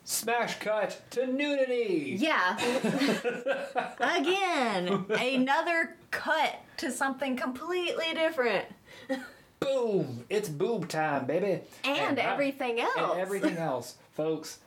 Smash 0.04 0.60
cut 0.60 1.02
to 1.12 1.28
nudity. 1.28 2.16
Yeah. 2.18 2.56
Again, 4.00 5.06
another 5.10 5.98
cut 6.12 6.56
to 6.78 6.92
something 6.92 7.36
completely 7.36 8.14
different. 8.14 8.66
Boom! 9.60 10.24
It's 10.30 10.48
boob 10.48 10.88
time, 10.88 11.26
baby. 11.26 11.60
And, 11.84 12.20
I- 12.20 12.24
everything 12.24 12.80
else. 12.80 12.94
and 12.98 13.20
everything 13.20 13.58
else, 13.58 13.96
folks. 14.14 14.60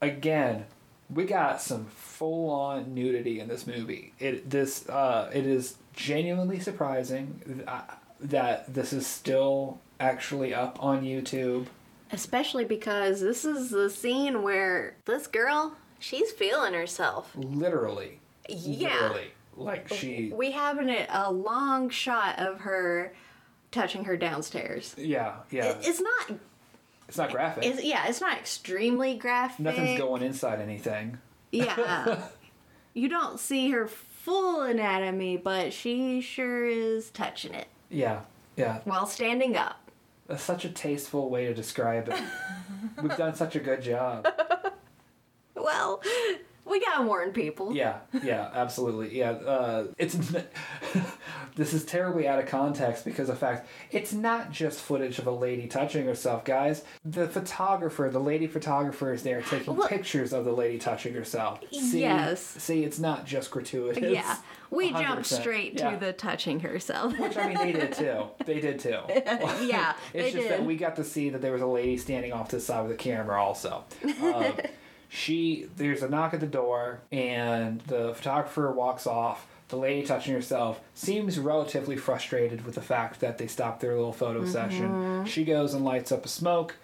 Again, 0.00 0.66
we 1.12 1.24
got 1.24 1.60
some 1.60 1.86
full-on 1.86 2.94
nudity 2.94 3.40
in 3.40 3.48
this 3.48 3.66
movie. 3.66 4.12
It 4.20 4.48
this 4.48 4.88
uh, 4.88 5.28
it 5.34 5.44
is 5.44 5.74
genuinely 5.94 6.60
surprising 6.60 7.64
uh, 7.66 7.80
that 8.20 8.72
this 8.72 8.92
is 8.92 9.06
still 9.08 9.80
actually 10.00 10.54
up 10.54 10.82
on 10.82 11.02
YouTube. 11.02 11.66
Especially 12.10 12.64
because 12.64 13.20
this 13.20 13.44
is 13.44 13.70
the 13.70 13.90
scene 13.90 14.42
where 14.42 14.96
this 15.04 15.26
girl, 15.26 15.76
she's 15.98 16.30
feeling 16.32 16.72
herself. 16.74 17.32
Literally, 17.36 18.20
Yeah. 18.48 18.94
literally, 18.94 19.30
like 19.56 19.92
she. 19.92 20.32
We 20.34 20.52
have 20.52 20.78
an, 20.78 20.88
a 21.10 21.30
long 21.30 21.90
shot 21.90 22.38
of 22.38 22.60
her 22.60 23.12
touching 23.70 24.04
her 24.04 24.16
downstairs. 24.16 24.94
Yeah, 24.96 25.34
yeah. 25.50 25.76
It's 25.82 26.00
not, 26.00 26.38
It's 27.08 27.18
not 27.18 27.30
graphic. 27.30 27.64
it's, 27.66 27.84
yeah, 27.84 28.06
it's 28.08 28.20
not 28.22 28.38
extremely 28.38 29.14
graphic. 29.14 29.60
Nothing's 29.60 29.98
going 29.98 30.22
inside 30.22 30.60
anything. 30.60 31.18
Yeah. 31.52 32.22
you 32.94 33.08
don't 33.10 33.38
see 33.38 33.70
her 33.70 33.86
full 33.86 34.62
anatomy, 34.62 35.36
but 35.36 35.74
she 35.74 36.22
sure 36.22 36.64
is 36.66 37.10
touching 37.10 37.52
it 37.54 37.66
Yeah, 37.90 38.20
yeah. 38.56 38.80
while 38.84 39.06
standing 39.06 39.56
up. 39.56 39.87
That's 40.28 40.42
such 40.42 40.66
a 40.66 40.68
tasteful 40.68 41.30
way 41.30 41.46
to 41.46 41.54
describe 41.54 42.08
it. 42.08 42.22
We've 43.02 43.16
done 43.16 43.34
such 43.34 43.56
a 43.56 43.60
good 43.60 43.82
job. 43.82 44.28
Well, 45.54 46.02
we 46.68 46.80
gotta 46.80 47.04
warn 47.04 47.32
people. 47.32 47.74
Yeah, 47.74 47.98
yeah, 48.22 48.50
absolutely. 48.54 49.16
Yeah, 49.18 49.30
uh, 49.32 49.84
it's 49.98 50.14
this 51.56 51.72
is 51.72 51.84
terribly 51.84 52.28
out 52.28 52.38
of 52.38 52.46
context 52.46 53.04
because 53.04 53.28
of 53.28 53.38
fact 53.38 53.68
it's 53.90 54.12
not 54.12 54.50
just 54.50 54.80
footage 54.80 55.18
of 55.18 55.26
a 55.26 55.30
lady 55.32 55.66
touching 55.66 56.04
herself, 56.06 56.44
guys. 56.44 56.84
The 57.04 57.28
photographer, 57.28 58.08
the 58.12 58.18
lady 58.20 58.46
photographer, 58.46 59.12
is 59.12 59.22
there 59.22 59.42
taking 59.42 59.76
Well- 59.76 59.88
pictures 59.88 60.32
of 60.32 60.44
the 60.44 60.52
lady 60.52 60.78
touching 60.78 61.14
herself. 61.14 61.60
See, 61.72 62.00
Yes. 62.00 62.40
See, 62.42 62.84
it's 62.84 62.98
not 62.98 63.24
just 63.26 63.50
gratuitous. 63.50 64.02
Yeah. 64.02 64.36
We 64.70 64.90
jumped 64.90 65.24
100%. 65.26 65.40
straight 65.40 65.74
Yeah. 65.78 65.92
to 65.92 65.96
the 65.96 66.12
touching 66.12 66.60
herself. 66.60 67.18
Which 67.18 67.36
I 67.38 67.48
mean, 67.48 67.56
they 67.56 67.72
did 67.72 67.92
too. 67.92 68.24
They 68.44 68.60
did 68.60 68.78
too. 68.78 68.98
yeah, 69.08 69.94
It's 70.12 70.12
they 70.12 70.32
just 70.32 70.48
that 70.48 70.58
did. 70.58 70.66
we 70.66 70.76
got 70.76 70.96
to 70.96 71.04
see 71.04 71.30
that 71.30 71.40
there 71.40 71.52
was 71.52 71.62
a 71.62 71.66
lady 71.66 71.96
standing 71.96 72.32
off 72.32 72.48
to 72.50 72.56
the 72.56 72.62
side 72.62 72.82
of 72.82 72.88
the 72.88 72.94
camera 72.94 73.42
also. 73.42 73.84
Um, 74.22 74.52
she 75.08 75.68
there's 75.76 76.02
a 76.02 76.08
knock 76.08 76.34
at 76.34 76.40
the 76.40 76.46
door 76.46 77.00
and 77.10 77.80
the 77.82 78.12
photographer 78.14 78.70
walks 78.70 79.06
off. 79.06 79.46
The 79.68 79.76
lady 79.76 80.06
touching 80.06 80.32
herself 80.32 80.80
seems 80.94 81.38
relatively 81.38 81.96
frustrated 81.96 82.64
with 82.64 82.74
the 82.74 82.80
fact 82.82 83.20
that 83.20 83.36
they 83.38 83.46
stopped 83.46 83.80
their 83.80 83.94
little 83.94 84.12
photo 84.14 84.40
Mm-hmm. 84.40 84.50
session. 84.50 85.24
She 85.26 85.44
goes 85.44 85.74
and 85.74 85.84
lights 85.84 86.10
up 86.10 86.24
a 86.24 86.28
smoke. 86.28 86.76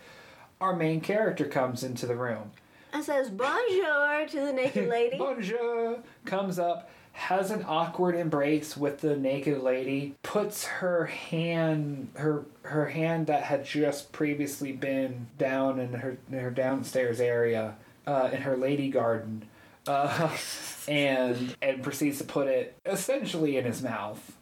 Our 0.61 0.76
main 0.76 1.00
character 1.00 1.47
comes 1.47 1.83
into 1.83 2.07
the 2.07 2.14
room. 2.16 2.50
and 2.93 3.02
says 3.02 3.31
bonjour 3.31 4.26
to 4.28 4.40
the 4.40 4.52
naked 4.52 4.88
lady. 4.90 5.16
Bonjour 5.19 5.99
comes 6.26 6.59
up, 6.59 6.90
has 7.12 7.50
an 7.50 7.64
awkward 7.66 8.14
embrace 8.16 8.76
with 8.76 9.00
the 9.00 9.16
naked 9.16 9.62
lady, 9.62 10.14
puts 10.23 10.64
her 10.66 11.07
hand 11.07 12.09
her 12.16 12.45
her 12.62 12.87
hand 12.90 13.26
that 13.28 13.45
had 13.45 13.64
just 13.64 14.12
previously 14.12 14.73
been 14.73 15.26
down 15.38 15.78
in 15.78 15.93
her 15.95 16.19
in 16.31 16.38
her 16.38 16.50
downstairs 16.50 17.19
area 17.21 17.76
uh, 18.06 18.30
in 18.32 18.42
her 18.42 18.56
lady 18.56 18.88
garden. 18.90 19.44
Uh, 19.87 20.30
and 20.88 21.54
and 21.62 21.82
proceeds 21.82 22.18
to 22.18 22.25
put 22.25 22.46
it 22.46 22.75
essentially 22.87 23.56
in 23.58 23.64
his 23.66 23.82
mouth. 23.82 24.34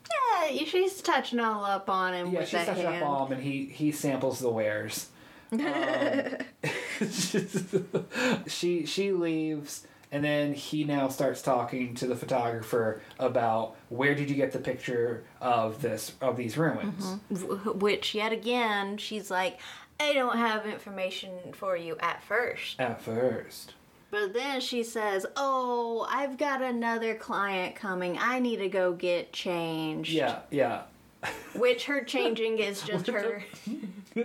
yeah, 0.50 0.64
she's 0.64 1.00
touching 1.02 1.40
all 1.40 1.64
up 1.64 1.90
on 1.90 2.14
him 2.14 2.30
Yeah, 2.32 2.40
with 2.40 2.48
she's 2.48 2.64
touching 2.64 2.84
hand. 2.86 3.02
up 3.02 3.08
on 3.08 3.26
him, 3.26 3.32
and 3.34 3.42
he 3.42 3.66
he 3.66 3.90
samples 3.92 4.38
the 4.40 4.50
wares. 4.50 5.08
Um, 5.52 5.58
she 8.46 8.86
she 8.86 9.12
leaves, 9.12 9.86
and 10.10 10.24
then 10.24 10.54
he 10.54 10.84
now 10.84 11.08
starts 11.08 11.42
talking 11.42 11.94
to 11.96 12.06
the 12.06 12.16
photographer 12.16 13.00
about 13.18 13.76
where 13.88 14.14
did 14.14 14.30
you 14.30 14.36
get 14.36 14.52
the 14.52 14.58
picture 14.58 15.24
of 15.40 15.82
this 15.82 16.12
of 16.20 16.36
these 16.36 16.56
ruins? 16.56 17.16
Wh- 17.30 17.76
Which, 17.80 18.14
yet 18.14 18.32
again, 18.32 18.96
she's 18.96 19.30
like, 19.30 19.58
I 20.02 20.12
don't 20.14 20.36
have 20.36 20.66
information 20.66 21.30
for 21.52 21.76
you 21.76 21.96
at 22.00 22.22
first. 22.24 22.80
At 22.80 23.00
first, 23.00 23.74
But 24.10 24.34
then 24.34 24.60
she 24.60 24.82
says, 24.82 25.24
Oh, 25.36 26.06
I've 26.10 26.36
got 26.36 26.60
another 26.60 27.14
client 27.14 27.76
coming. 27.76 28.18
I 28.18 28.40
need 28.40 28.56
to 28.56 28.68
go 28.68 28.92
get 28.94 29.32
changed. 29.32 30.10
yeah, 30.10 30.40
yeah. 30.50 30.82
Which 31.54 31.84
her 31.84 32.02
changing 32.04 32.58
is 32.58 32.82
just 32.82 33.06
her. 33.06 33.44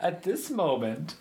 At 0.00 0.24
this 0.24 0.50
moment, 0.50 1.14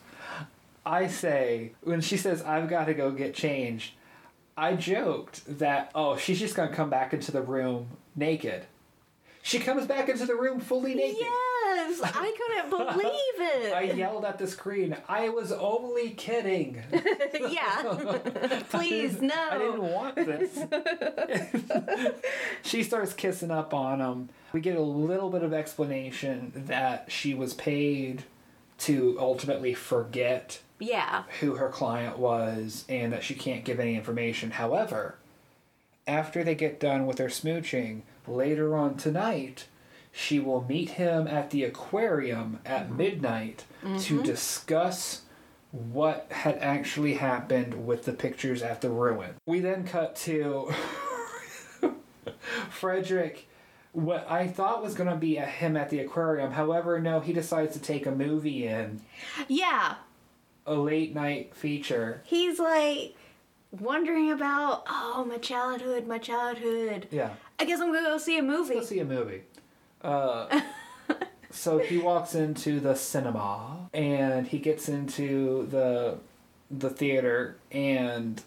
I 0.83 1.05
say 1.05 1.73
when 1.81 2.01
she 2.01 2.17
says 2.17 2.41
I've 2.41 2.67
got 2.67 2.85
to 2.85 2.95
go 2.95 3.11
get 3.11 3.35
changed, 3.35 3.93
I 4.57 4.73
joked 4.73 5.59
that 5.59 5.91
oh 5.93 6.17
she's 6.17 6.39
just 6.39 6.55
gonna 6.55 6.73
come 6.75 6.89
back 6.89 7.13
into 7.13 7.31
the 7.31 7.41
room 7.43 7.89
naked. 8.15 8.65
She 9.43 9.60
comes 9.60 9.88
back 9.88 10.07
into 10.07 10.25
the 10.25 10.36
room 10.36 10.60
fully 10.60 10.93
naked. 10.93 11.17
Yes, 11.19 12.01
I 12.03 12.36
couldn't 12.38 12.69
believe 12.69 13.63
it. 13.65 13.74
I 13.74 13.81
yelled 13.83 14.24
at 14.25 14.38
the 14.38 14.45
screen. 14.48 14.95
I 15.10 15.29
was 15.29 15.51
only 15.51 16.12
kidding. 16.12 16.81
yeah. 17.50 18.19
Please, 18.69 19.19
no. 19.21 19.33
I 19.36 19.57
didn't 19.57 19.81
want 19.81 20.15
this. 20.15 20.60
she 22.63 22.83
starts 22.83 23.13
kissing 23.13 23.51
up 23.51 23.74
on 23.74 24.00
him. 24.00 24.29
We 24.53 24.62
get 24.62 24.77
a 24.77 24.81
little 24.81 25.29
bit 25.29 25.43
of 25.43 25.53
explanation 25.53 26.51
that 26.67 27.05
she 27.12 27.33
was 27.33 27.53
paid 27.53 28.24
to 28.79 29.15
ultimately 29.19 29.74
forget 29.74 30.60
Yeah. 30.79 31.24
who 31.39 31.55
her 31.55 31.69
client 31.69 32.17
was 32.17 32.86
and 32.89 33.13
that 33.13 33.24
she 33.24 33.33
can't 33.36 33.63
give 33.63 33.79
any 33.79 33.95
information. 33.95 34.51
However, 34.51 35.15
after 36.07 36.43
they 36.43 36.55
get 36.55 36.79
done 36.79 37.05
with 37.05 37.17
their 37.17 37.27
smooching, 37.29 38.01
later 38.27 38.75
on 38.75 38.95
tonight, 38.95 39.67
she 40.11 40.39
will 40.39 40.65
meet 40.67 40.91
him 40.91 41.27
at 41.27 41.51
the 41.51 41.63
aquarium 41.63 42.59
at 42.65 42.87
mm-hmm. 42.87 42.97
midnight 42.97 43.65
to 43.81 43.87
mm-hmm. 43.87 44.21
discuss 44.23 45.21
what 45.71 46.27
had 46.31 46.57
actually 46.57 47.13
happened 47.13 47.85
with 47.85 48.03
the 48.03 48.11
pictures 48.11 48.61
at 48.61 48.81
the 48.81 48.89
ruin. 48.89 49.35
We 49.45 49.61
then 49.61 49.85
cut 49.85 50.15
to 50.17 50.73
Frederick. 52.69 53.47
What 53.93 54.29
I 54.29 54.47
thought 54.47 54.83
was 54.83 54.95
going 54.95 55.09
to 55.09 55.15
be 55.15 55.37
a 55.37 55.45
him 55.45 55.75
at 55.75 55.89
the 55.89 55.99
aquarium, 55.99 56.51
however, 56.51 56.99
no, 56.99 57.19
he 57.19 57.33
decides 57.33 57.73
to 57.73 57.79
take 57.79 58.05
a 58.05 58.11
movie 58.11 58.65
in, 58.65 59.01
Yeah. 59.47 59.95
a 60.65 60.75
late 60.75 61.13
night 61.13 61.53
feature. 61.55 62.21
He's 62.25 62.59
like 62.59 63.15
wondering 63.71 64.31
about, 64.31 64.83
oh, 64.87 65.25
my 65.27 65.37
childhood, 65.37 66.07
my 66.07 66.17
childhood. 66.17 67.07
Yeah. 67.11 67.31
I 67.59 67.65
guess 67.65 67.79
I'm 67.79 67.93
gonna 67.93 68.07
go 68.07 68.17
see 68.17 68.37
a 68.37 68.43
movie. 68.43 68.75
Let's 68.75 68.89
see 68.89 68.99
a 68.99 69.05
movie. 69.05 69.43
Uh, 70.03 70.59
so 71.51 71.77
he 71.77 71.99
walks 71.99 72.33
into 72.33 72.79
the 72.79 72.95
cinema 72.95 73.87
and 73.93 74.47
he 74.47 74.57
gets 74.57 74.89
into 74.89 75.67
the 75.67 76.17
the 76.71 76.89
theater 76.89 77.57
and 77.71 78.41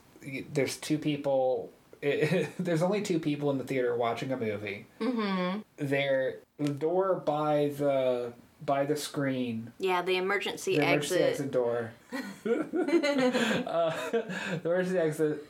there's 0.52 0.76
two 0.78 0.98
people. 0.98 1.70
there's 2.58 2.82
only 2.82 3.02
two 3.02 3.20
people 3.20 3.52
in 3.52 3.58
the 3.58 3.62
theater 3.62 3.94
watching 3.94 4.32
a 4.32 4.36
movie. 4.36 4.86
Mm-hmm. 5.00 5.60
They're 5.76 6.38
the 6.58 6.70
door 6.70 7.14
by 7.14 7.70
the 7.78 8.32
by 8.64 8.84
the 8.84 8.96
screen 8.96 9.72
Yeah, 9.78 10.02
the 10.02 10.16
emergency 10.16 10.76
the 10.76 10.82
emergency 10.82 11.14
exit. 11.16 11.30
exit 11.30 11.50
door. 11.52 11.90
uh, 12.12 13.92
the 14.10 14.60
emergency 14.64 14.98
exit 14.98 15.44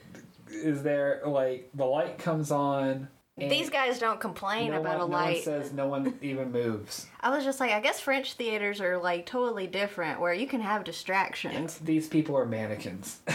is 0.49 0.83
there. 0.83 1.23
Like 1.27 1.71
the 1.75 1.85
light 1.85 2.19
comes 2.19 2.51
on, 2.51 3.09
And 3.37 3.51
These 3.51 3.69
guys 3.71 3.99
don't 3.99 4.21
complain 4.21 4.71
no 4.71 4.81
about 4.81 4.93
one, 4.93 4.95
a 4.97 4.99
no 4.99 5.07
one 5.07 5.25
light. 5.25 5.45
says 5.45 5.73
no 5.73 5.89
one 5.89 6.15
even 6.23 6.53
moves. 6.53 7.07
I 7.21 7.31
was 7.31 7.45
just 7.45 7.59
like, 7.61 7.73
I 7.73 7.81
guess 7.81 8.01
French 8.01 8.35
theaters 8.35 8.81
are 8.81 8.97
like 8.99 9.27
totally 9.27 9.67
different 9.67 10.21
where 10.21 10.33
you 10.33 10.47
can 10.47 10.61
have 10.61 10.85
distractions. 10.85 11.79
These 11.79 12.09
people 12.09 12.37
are 12.37 12.47
mannequins. 12.47 13.19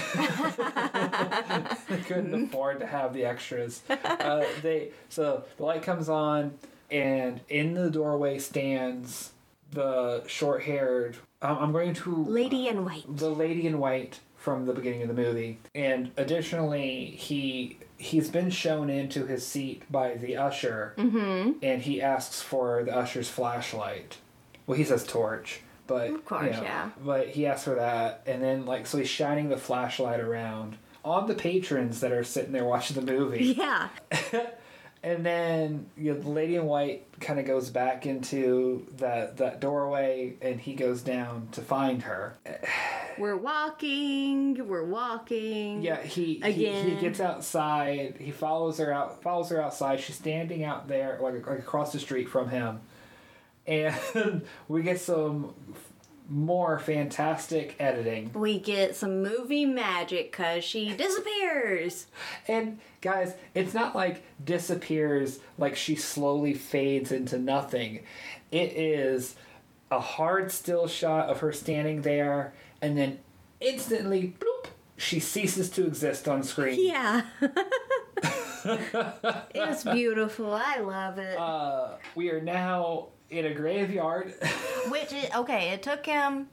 they 1.90 1.98
couldn't 2.08 2.34
afford 2.46 2.80
to 2.80 2.86
have 2.88 3.14
the 3.14 3.26
extras. 3.26 3.82
Uh, 3.90 4.46
they 4.62 4.92
so 5.10 5.44
the 5.58 5.64
light 5.64 5.82
comes 5.84 6.10
on, 6.10 6.54
and 6.90 7.42
in 7.50 7.74
the 7.74 7.90
doorway 7.90 8.40
stands 8.40 9.32
the 9.72 10.24
short-haired. 10.28 11.18
Um, 11.42 11.58
I'm 11.60 11.72
going 11.72 11.94
to 11.96 12.24
Lady 12.26 12.68
in 12.68 12.84
white. 12.86 13.04
the 13.08 13.30
lady 13.30 13.66
in 13.68 13.80
white 13.80 14.20
from 14.36 14.66
the 14.66 14.74
beginning 14.74 15.02
of 15.02 15.08
the 15.10 15.14
movie, 15.14 15.60
and 15.76 16.12
additionally, 16.18 17.06
he 17.06 17.78
he's 17.98 18.30
been 18.30 18.50
shown 18.50 18.90
into 18.90 19.26
his 19.26 19.46
seat 19.46 19.84
by 19.92 20.16
the 20.16 20.38
usher, 20.38 20.94
Mm-hmm. 20.98 21.52
and 21.62 21.82
he 21.82 22.02
asks 22.02 22.42
for 22.42 22.84
the 22.84 22.96
usher's 22.96 23.30
flashlight. 23.30 24.18
Well, 24.66 24.78
he 24.78 24.84
says 24.86 25.04
torch, 25.06 25.62
but 25.88 26.10
Of 26.12 26.26
course, 26.26 26.46
you 26.46 26.52
know, 26.52 26.62
yeah. 26.64 26.90
But 27.04 27.30
he 27.30 27.46
asks 27.46 27.66
for 27.66 27.76
that, 27.76 28.24
and 28.26 28.42
then 28.42 28.66
like 28.66 28.88
so 28.88 28.98
he's 28.98 29.10
shining 29.10 29.50
the 29.50 29.58
flashlight 29.58 30.20
around 30.22 30.78
on 31.04 31.28
the 31.28 31.36
patrons 31.36 32.00
that 32.02 32.12
are 32.12 32.24
sitting 32.24 32.52
there 32.52 32.66
watching 32.66 33.04
the 33.04 33.12
movie, 33.12 33.56
Yeah. 33.58 33.90
and 35.02 35.26
then 35.26 35.90
you 35.98 36.14
know, 36.14 36.20
the 36.20 36.30
lady 36.30 36.56
in 36.56 36.66
white 36.66 37.06
kind 37.20 37.40
of 37.40 37.46
goes 37.46 37.70
back 37.70 38.06
into 38.06 38.86
that 38.98 39.38
that 39.38 39.62
doorway, 39.62 40.36
and 40.42 40.60
he 40.60 40.74
goes 40.74 41.02
down 41.02 41.48
to 41.54 41.62
find 41.62 42.04
her. 42.04 42.38
We're 43.18 43.36
walking, 43.36 44.66
we're 44.66 44.86
walking. 44.86 45.82
Yeah, 45.82 46.02
he, 46.02 46.36
he 46.42 46.72
he 46.72 46.96
gets 47.02 47.20
outside. 47.20 48.16
He 48.18 48.32
follows 48.32 48.78
her 48.78 48.94
out. 48.94 49.22
Follows 49.22 49.50
her 49.50 49.62
outside. 49.62 50.00
She's 50.00 50.16
standing 50.16 50.64
out 50.64 50.88
there, 50.88 51.20
like 51.22 51.46
like 51.46 51.60
across 51.60 51.92
the 51.92 52.00
street 52.00 52.30
from 52.30 52.48
him, 52.48 52.80
and 53.68 53.94
we 54.70 54.84
get 54.84 55.02
some 55.02 55.54
more 56.30 56.80
fantastic 56.80 57.76
editing. 57.80 58.32
We 58.34 58.60
get 58.60 58.96
some 58.96 59.24
movie 59.24 59.66
magic 59.66 60.32
because 60.32 60.64
she 60.64 60.96
disappears. 60.96 62.08
And 62.48 62.80
guys, 63.02 63.34
it's 63.54 63.74
not 63.74 63.96
like 63.96 64.24
disappears 64.44 65.40
like 65.58 65.76
she 65.76 65.96
slowly 65.96 66.54
fades 66.54 67.12
into 67.12 67.38
nothing. 67.38 68.02
It 68.52 68.74
is 68.74 69.36
a 69.92 70.00
hard 70.00 70.52
still 70.52 70.88
shot 70.88 71.30
of 71.30 71.40
her 71.40 71.52
standing 71.52 72.02
there, 72.02 72.54
and 72.82 72.98
then 72.98 73.20
instantly, 73.60 74.36
bloop, 74.40 74.70
she 74.98 75.20
ceases 75.20 75.70
to 75.72 75.86
exist 75.86 76.28
on 76.28 76.44
screen. 76.44 76.80
Yeah. 76.90 77.22
it's 79.56 79.84
beautiful. 79.86 80.54
I 80.54 80.80
love 80.80 81.18
it. 81.18 81.38
Uh, 81.38 81.92
we 82.16 82.30
are 82.32 82.42
now 82.42 83.08
in 83.30 83.46
a 83.46 83.54
graveyard. 83.54 84.34
Which 84.90 85.14
is 85.14 85.30
okay. 85.36 85.70
It 85.70 85.84
took 85.84 86.06
him 86.06 86.48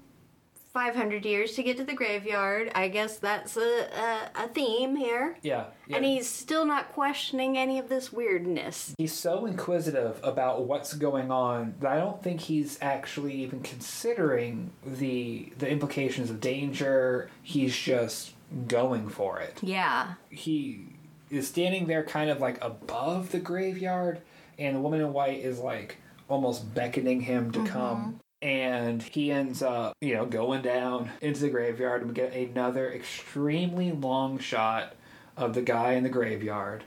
500 0.73 1.25
years 1.25 1.53
to 1.55 1.63
get 1.63 1.79
to 1.79 1.85
the 1.85 1.95
graveyard. 1.95 2.71
I 2.75 2.89
guess 2.89 3.17
that's 3.19 3.57
a 3.57 3.89
a, 3.99 4.45
a 4.45 4.49
theme 4.49 4.95
here. 4.97 5.39
yeah, 5.43 5.67
yeah. 5.87 5.97
And 5.97 6.05
he's 6.05 6.29
still 6.29 6.67
not 6.67 6.93
questioning 6.93 7.57
any 7.57 7.79
of 7.79 7.89
this 7.89 8.13
weirdness. 8.13 8.95
he's 8.99 9.15
so 9.15 9.47
inquisitive 9.47 10.21
about 10.23 10.65
what's 10.67 10.93
going 10.93 11.31
on 11.31 11.75
that 11.81 11.93
I 11.93 11.97
don't 11.99 12.23
think 12.23 12.41
he's 12.43 12.79
actually 12.83 13.33
even 13.37 13.61
considering 13.61 14.71
the 14.85 15.51
the 15.59 15.69
implications 15.69 16.29
of 16.31 16.41
danger. 16.41 17.31
He's 17.43 17.75
just 17.75 18.35
going 18.69 19.09
for 19.09 19.41
it. 19.41 19.59
Yeah. 19.63 20.15
He 20.29 20.87
is 21.31 21.49
standing 21.49 21.87
there 21.87 22.05
kind 22.05 22.29
of 22.31 22.41
like 22.41 22.63
above 22.63 23.33
the 23.33 23.39
graveyard 23.41 24.21
and 24.59 24.77
the 24.77 24.81
woman 24.81 25.01
in 25.01 25.13
white 25.13 25.41
is 25.41 25.59
like 25.59 25.97
almost 26.29 26.75
beckoning 26.75 27.21
him 27.21 27.51
to 27.53 27.65
come 27.65 28.21
and 28.43 29.03
he 29.03 29.31
ends 29.31 29.63
up 29.63 29.95
you 30.01 30.15
know 30.15 30.27
going 30.27 30.61
down 30.63 31.11
into 31.23 31.41
the 31.41 31.49
graveyard 31.49 32.03
and 32.03 32.11
we 32.11 32.15
get 32.15 32.35
another 32.35 32.93
extremely 32.93 33.93
long 33.93 34.39
shot 34.39 34.95
of 35.39 35.55
the 35.55 35.63
guy 35.63 35.93
in 35.93 36.03
the 36.03 36.09
graveyard 36.09 36.83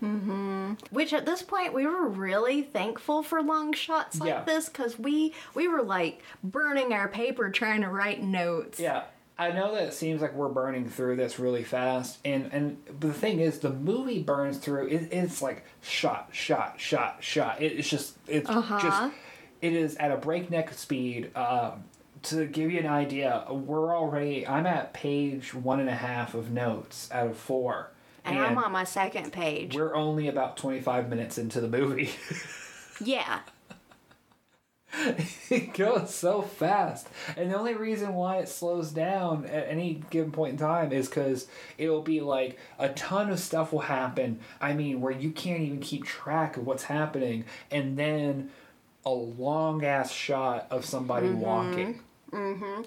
Which 0.91 1.13
at 1.13 1.25
this 1.25 1.41
point 1.41 1.73
we 1.73 1.85
were 1.85 2.07
really 2.07 2.61
thankful 2.61 3.23
for 3.23 3.41
long 3.41 3.73
shots 3.73 4.19
like 4.19 4.29
Yeah. 4.29 4.43
this 4.43 4.67
because 4.69 4.97
we 4.99 5.33
we 5.55 5.67
were 5.67 5.81
like 5.83 6.21
burning 6.43 6.93
our 6.93 7.07
paper 7.07 7.49
trying 7.49 7.81
to 7.81 7.89
write 7.89 8.23
notes. 8.23 8.79
Yeah, 8.79 9.03
I 9.37 9.51
know 9.51 9.73
that 9.75 9.83
it 9.89 9.93
seems 9.93 10.21
like 10.21 10.33
we're 10.33 10.49
burning 10.49 10.89
through 10.89 11.15
this 11.17 11.39
really 11.39 11.63
fast, 11.63 12.19
and 12.25 12.49
and 12.51 12.77
the 12.99 13.13
thing 13.13 13.39
is, 13.39 13.59
the 13.59 13.69
movie 13.69 14.21
burns 14.21 14.57
through. 14.57 14.87
It, 14.87 15.09
it's 15.11 15.41
like 15.41 15.63
shot, 15.81 16.29
shot, 16.31 16.79
shot, 16.79 17.17
shot. 17.23 17.61
It, 17.61 17.73
it's 17.79 17.87
just 17.89 18.17
it's 18.27 18.49
Uh-huh. 18.49 18.79
just 18.81 19.13
it 19.61 19.73
is 19.73 19.95
at 19.97 20.11
a 20.11 20.17
breakneck 20.17 20.73
speed. 20.73 21.35
Um, 21.35 21.83
to 22.23 22.45
give 22.45 22.69
you 22.69 22.79
an 22.79 22.87
idea, 22.87 23.45
we're 23.49 23.95
already. 23.95 24.45
I'm 24.45 24.65
at 24.65 24.93
page 24.93 25.53
one 25.53 25.79
and 25.79 25.87
a 25.89 25.95
half 25.95 26.33
of 26.33 26.51
notes 26.51 27.09
out 27.13 27.27
of 27.27 27.37
four, 27.37 27.91
And 28.25 28.37
I'm 28.39 28.57
on 28.57 28.71
my 28.73 28.83
second 28.83 29.31
page. 29.31 29.73
we're 29.75 29.95
only 29.95 30.27
about 30.27 30.57
twenty 30.57 30.81
five 30.81 31.09
minutes 31.09 31.37
into 31.37 31.61
the 31.61 31.67
movie. 31.69 32.09
Yeah. 33.01 33.39
it 35.49 35.73
goes 35.73 36.13
so 36.13 36.41
fast. 36.41 37.07
And 37.37 37.51
the 37.51 37.57
only 37.57 37.75
reason 37.75 38.13
why 38.13 38.37
it 38.39 38.49
slows 38.49 38.91
down 38.91 39.45
at 39.45 39.69
any 39.69 40.01
given 40.09 40.31
point 40.31 40.53
in 40.53 40.57
time 40.57 40.91
is 40.91 41.07
because 41.07 41.47
it'll 41.77 42.01
be 42.01 42.21
like 42.21 42.57
a 42.77 42.89
ton 42.89 43.29
of 43.29 43.39
stuff 43.39 43.71
will 43.71 43.79
happen. 43.81 44.39
I 44.59 44.73
mean, 44.73 44.99
where 44.99 45.13
you 45.13 45.31
can't 45.31 45.61
even 45.61 45.79
keep 45.79 46.03
track 46.05 46.57
of 46.57 46.65
what's 46.65 46.83
happening. 46.83 47.45
And 47.71 47.97
then 47.97 48.49
a 49.05 49.09
long 49.11 49.83
ass 49.83 50.11
shot 50.11 50.67
of 50.71 50.85
somebody 50.85 51.29
walking. 51.29 52.01
Mm 52.31 52.85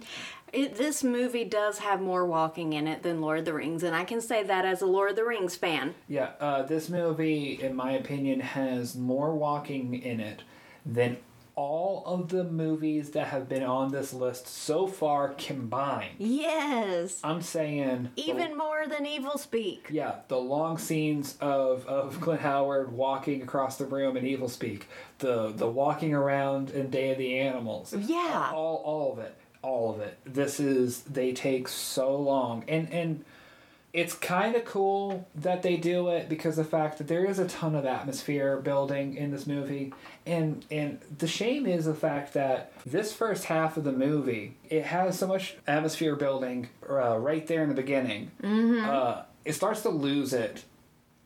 It, 0.53 0.77
this 0.77 1.03
movie 1.03 1.45
does 1.45 1.79
have 1.79 2.01
more 2.01 2.27
walking 2.27 2.75
in 2.75 2.87
it 2.87 3.03
than 3.03 3.23
Lord 3.23 3.39
of 3.39 3.45
the 3.47 3.55
Rings, 3.55 3.83
and 3.83 3.97
I 3.97 4.05
can 4.05 4.21
say 4.21 4.43
that 4.43 4.67
as 4.67 4.83
a 4.83 4.87
Lord 4.87 5.11
of 5.11 5.17
the 5.17 5.25
Rings 5.25 5.57
fan. 5.57 5.95
Yeah, 6.09 6.31
uh, 6.41 6.63
this 6.63 6.91
movie, 6.91 7.59
in 7.63 7.75
my 7.75 7.93
opinion, 7.93 8.41
has 8.41 8.95
more 8.95 9.35
walking 9.35 9.95
in 9.95 10.21
it 10.21 10.43
than 10.85 11.17
all 11.55 12.03
of 12.07 12.29
the 12.31 12.45
movies 12.45 13.11
that 13.11 13.27
have 13.29 13.49
been 13.49 13.63
on 13.63 13.91
this 13.93 14.13
list 14.15 14.47
so 14.47 14.87
far 14.87 15.31
combined. 15.37 16.15
Yes. 16.19 17.21
I'm 17.23 17.43
saying 17.43 18.11
the- 18.17 18.23
Even 18.23 18.57
more 18.57 18.87
than 18.87 19.05
Evilspeak. 19.05 19.91
Yeah, 19.91 20.17
the 20.29 20.39
long 20.39 20.79
scenes 20.79 21.37
of, 21.41 21.87
of 21.87 22.21
Clint 22.23 22.41
Howard 22.41 22.93
walking 22.93 23.43
across 23.43 23.77
the 23.77 23.85
room 23.87 24.17
in 24.17 24.25
Evilspeak, 24.25 24.83
the 25.19 25.49
the 25.53 25.69
walking 25.69 26.15
around 26.15 26.71
in 26.71 26.89
Day 26.91 27.11
of 27.13 27.19
the 27.19 27.39
Animals. 27.39 27.93
Yeah. 27.95 28.51
All 28.55 28.77
all 28.85 29.13
of 29.13 29.19
it. 29.19 29.35
All 29.63 29.93
of 29.95 30.01
it. 30.01 30.19
This 30.25 30.59
is 30.59 31.03
they 31.03 31.33
take 31.33 31.69
so 31.69 32.17
long. 32.17 32.65
And 32.67 32.91
and 32.93 33.25
it's 33.93 34.15
kind 34.15 34.57
of 34.57 34.65
cool 34.65 35.29
that 35.35 35.63
they 35.63 35.77
do 35.77 36.09
it 36.09 36.27
because 36.29 36.57
the 36.57 36.65
fact 36.65 36.97
that 36.97 37.09
there 37.09 37.27
is 37.27 37.39
a 37.39 37.47
ton 37.47 37.75
of 37.75 37.85
atmosphere 37.85 38.57
building 38.57 39.17
in 39.17 39.31
this 39.31 39.47
movie. 39.47 39.93
And 40.25 40.65
and 40.71 40.99
the 41.19 41.27
shame 41.27 41.67
is 41.67 41.85
the 41.85 41.95
fact 41.95 42.33
that 42.35 42.73
this 42.87 43.13
first 43.13 43.45
half 43.45 43.77
of 43.77 43.85
the 43.85 43.93
movie 43.93 44.57
it 44.71 44.85
has 44.85 45.19
so 45.19 45.27
much 45.27 45.57
atmosphere 45.67 46.17
building 46.17 46.71
uh, 46.89 47.19
right 47.19 47.47
there 47.47 47.63
in 47.63 47.69
the 47.69 47.75
beginning. 47.75 48.31
Uh, 48.43 49.25
it 49.45 49.53
starts 49.53 49.83
to 49.83 49.91
lose 49.91 50.33
it 50.33 50.65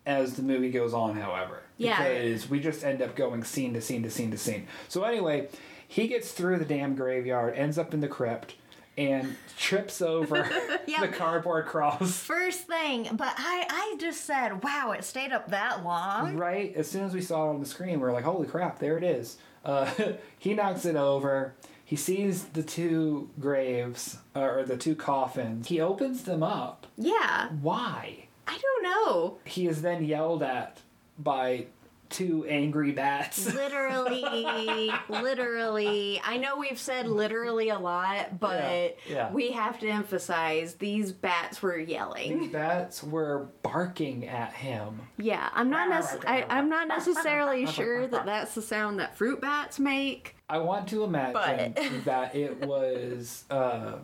as 0.04 0.34
the 0.34 0.42
movie 0.42 0.70
goes 0.70 0.92
on 0.92 1.16
however. 1.16 1.62
Yeah. 1.78 2.02
because 2.02 2.48
we 2.48 2.58
just 2.58 2.82
end 2.84 3.02
up 3.02 3.14
going 3.14 3.44
scene 3.44 3.74
to 3.74 3.80
scene 3.80 4.02
to 4.02 4.10
scene 4.10 4.30
to 4.32 4.38
scene. 4.38 4.66
So 4.88 5.04
anyway 5.04 5.48
he 5.88 6.08
gets 6.08 6.32
through 6.32 6.58
the 6.58 6.64
damn 6.64 6.96
graveyard 6.96 7.54
ends 7.54 7.78
up 7.78 7.94
in 7.94 8.00
the 8.00 8.08
crypt 8.08 8.54
and 8.96 9.36
trips 9.58 10.00
over 10.00 10.48
Yeah. 10.86 11.00
the 11.00 11.08
cardboard 11.08 11.66
cross 11.66 12.18
First 12.20 12.62
thing, 12.66 13.08
but 13.12 13.34
I, 13.36 13.66
I 13.68 13.96
just 14.00 14.24
said, 14.24 14.62
wow, 14.62 14.92
it 14.92 15.04
stayed 15.04 15.32
up 15.32 15.50
that 15.50 15.84
long. 15.84 16.36
Right. 16.36 16.74
As 16.76 16.90
soon 16.90 17.04
as 17.04 17.12
we 17.14 17.20
saw 17.20 17.46
it 17.46 17.54
on 17.54 17.60
the 17.60 17.66
screen, 17.66 18.00
we 18.00 18.08
are 18.08 18.12
like, 18.12 18.24
"Holy 18.24 18.46
crap! 18.46 18.78
There 18.78 18.96
it 18.96 19.04
is." 19.04 19.36
Uh, 19.64 19.90
he 20.38 20.54
knocks 20.54 20.84
it 20.84 20.96
over. 20.96 21.54
He 21.84 21.96
sees 21.96 22.44
the 22.46 22.62
two 22.62 23.30
graves 23.38 24.18
uh, 24.34 24.40
or 24.40 24.64
the 24.64 24.76
two 24.76 24.94
coffins. 24.96 25.68
He 25.68 25.80
opens 25.80 26.24
them 26.24 26.42
up. 26.42 26.86
Yeah. 26.96 27.48
Why? 27.62 28.26
I 28.48 28.58
don't 28.58 28.82
know. 28.82 29.38
He 29.44 29.66
is 29.68 29.82
then 29.82 30.04
yelled 30.04 30.42
at 30.42 30.78
by 31.18 31.66
two 32.10 32.44
angry 32.46 32.92
bats. 32.92 33.52
Literally, 33.54 34.90
literally. 35.08 36.20
I 36.24 36.36
know 36.36 36.56
we've 36.56 36.78
said 36.78 37.06
literally 37.08 37.68
a 37.70 37.78
lot, 37.78 38.38
but 38.40 38.96
Yeah, 39.08 39.14
yeah. 39.14 39.32
we 39.32 39.50
have 39.52 39.78
to 39.80 39.88
emphasize 39.88 40.74
these 40.74 41.12
bats 41.12 41.62
were 41.62 41.78
yelling. 41.78 42.40
These 42.40 42.52
bats 42.52 43.02
were 43.02 43.48
barking 43.62 44.26
at 44.26 44.52
him. 44.52 45.00
Yeah, 45.18 45.48
I'm 45.52 45.70
not 45.70 45.88
nec- 45.88 46.26
I, 46.28 46.44
I'm 46.48 46.68
not 46.68 46.88
necessarily 46.88 47.66
sure 47.78 48.06
that 48.06 48.26
that's 48.26 48.54
the 48.54 48.62
sound 48.62 48.98
that 49.00 49.16
fruit 49.16 49.40
bats 49.40 49.78
make. 49.78 50.36
I 50.48 50.58
want 50.58 50.88
to 50.88 51.02
imagine 51.04 51.32
But- 51.74 51.90
that 52.04 52.34
it 52.36 52.64
was 52.64 53.44
uh, 53.50 53.94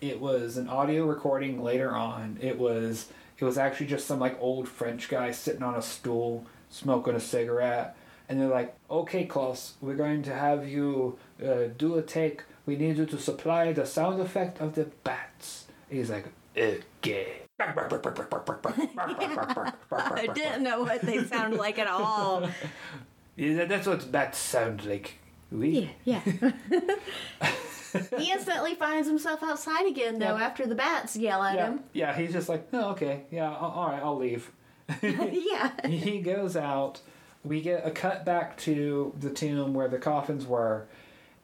it 0.00 0.20
was 0.20 0.56
an 0.56 0.68
audio 0.68 1.04
recording 1.06 1.62
later 1.62 1.90
on. 1.94 2.38
It 2.40 2.58
was 2.58 3.08
it 3.38 3.44
was 3.44 3.58
actually 3.58 3.86
just 3.86 4.06
some 4.06 4.18
like 4.20 4.36
old 4.40 4.68
French 4.68 5.08
guy 5.08 5.32
sitting 5.32 5.62
on 5.62 5.74
a 5.74 5.82
stool 5.82 6.46
smoking 6.72 7.14
a 7.14 7.20
cigarette. 7.20 7.94
And 8.28 8.40
they're 8.40 8.48
like, 8.48 8.74
okay, 8.90 9.24
Klaus, 9.26 9.74
we're 9.80 9.94
going 9.94 10.22
to 10.24 10.34
have 10.34 10.66
you 10.68 11.18
uh, 11.44 11.64
do 11.76 11.96
a 11.96 12.02
take. 12.02 12.42
We 12.66 12.76
need 12.76 12.96
you 12.96 13.06
to 13.06 13.18
supply 13.18 13.72
the 13.72 13.84
sound 13.86 14.20
effect 14.20 14.60
of 14.60 14.74
the 14.74 14.84
bats. 15.04 15.66
He's 15.90 16.10
like, 16.10 16.26
okay. 16.56 17.42
I 17.60 17.72
didn't 20.34 20.62
know 20.62 20.82
what 20.82 21.02
they 21.02 21.22
sound 21.24 21.54
like 21.56 21.78
at 21.78 21.86
all. 21.86 22.48
Yeah, 23.34 23.64
that's 23.64 23.86
what 23.86 24.12
bats 24.12 24.36
sound 24.36 24.84
like. 24.84 25.14
We. 25.50 25.90
Yeah, 26.04 26.20
yeah. 26.26 26.52
he 28.18 28.30
instantly 28.30 28.74
finds 28.74 29.08
himself 29.08 29.42
outside 29.42 29.86
again, 29.86 30.18
though, 30.18 30.36
Yeah. 30.36 30.44
after 30.44 30.66
the 30.66 30.74
bats 30.74 31.16
yell 31.16 31.42
at 31.42 31.54
Yeah, 31.56 31.66
him. 31.68 31.80
yeah, 31.94 32.14
he's 32.14 32.34
just 32.34 32.50
like, 32.50 32.68
oh, 32.74 32.90
okay, 32.90 33.22
yeah, 33.30 33.50
all 33.54 33.88
right, 33.88 34.02
I'll 34.02 34.18
leave. 34.18 34.52
yeah. 35.02 35.70
he 35.86 36.20
goes 36.20 36.56
out. 36.56 37.00
We 37.44 37.60
get 37.60 37.86
a 37.86 37.90
cut 37.90 38.24
back 38.24 38.56
to 38.58 39.12
the 39.18 39.30
tomb 39.30 39.74
where 39.74 39.88
the 39.88 39.98
coffins 39.98 40.46
were, 40.46 40.86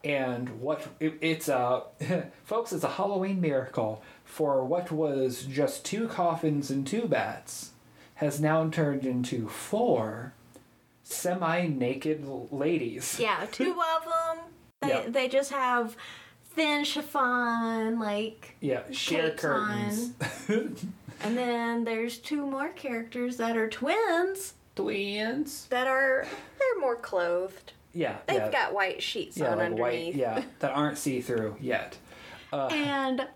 and 0.05 0.61
what 0.61 0.87
it, 1.01 1.15
it's 1.21 1.49
a 1.49 1.83
folks. 2.45 2.73
It's 2.73 2.85
a 2.85 2.89
Halloween 2.89 3.41
miracle 3.41 4.03
for 4.25 4.65
what 4.65 4.93
was 4.93 5.43
just 5.45 5.85
two 5.85 6.07
coffins 6.09 6.71
and 6.71 6.87
two 6.87 7.09
bats 7.09 7.73
has 8.17 8.41
now 8.41 8.69
turned 8.69 9.05
into 9.07 9.49
four 9.49 10.33
semi-naked 11.05 12.27
ladies. 12.51 13.19
Yeah, 13.19 13.47
two 13.51 13.71
of 13.97 14.05
them. 14.05 14.45
They, 14.81 14.89
Yeah. 14.89 15.03
they 15.09 15.29
just 15.29 15.51
have 15.53 15.97
thin 16.55 16.85
chiffon, 16.85 17.99
like, 17.99 18.57
Yeah, 18.61 18.83
sheer 18.91 19.31
curtains. 19.31 20.13
And 21.23 21.37
then 21.37 21.85
there's 21.85 22.19
two 22.19 22.47
more 22.47 22.69
characters 22.71 23.37
that 23.39 23.57
are 23.57 23.69
twins 23.69 24.55
Twins. 24.77 25.67
that 25.71 25.87
are 25.87 26.27
they're 26.59 26.81
more 26.81 26.97
clothed. 26.97 27.73
Yeah, 27.93 28.19
They've 28.27 28.37
yeah, 28.37 28.51
got 28.51 28.75
white 28.75 29.03
sheets 29.03 29.37
yeah, 29.37 29.51
on 29.51 29.59
like 29.59 29.67
underneath. 29.73 29.81
white. 29.81 30.15
Yeah, 30.15 30.43
that 30.61 30.71
aren't 30.73 30.99
see-through 30.99 31.57
yet. 31.61 31.97
Uh, 32.53 32.67
and 32.69 33.27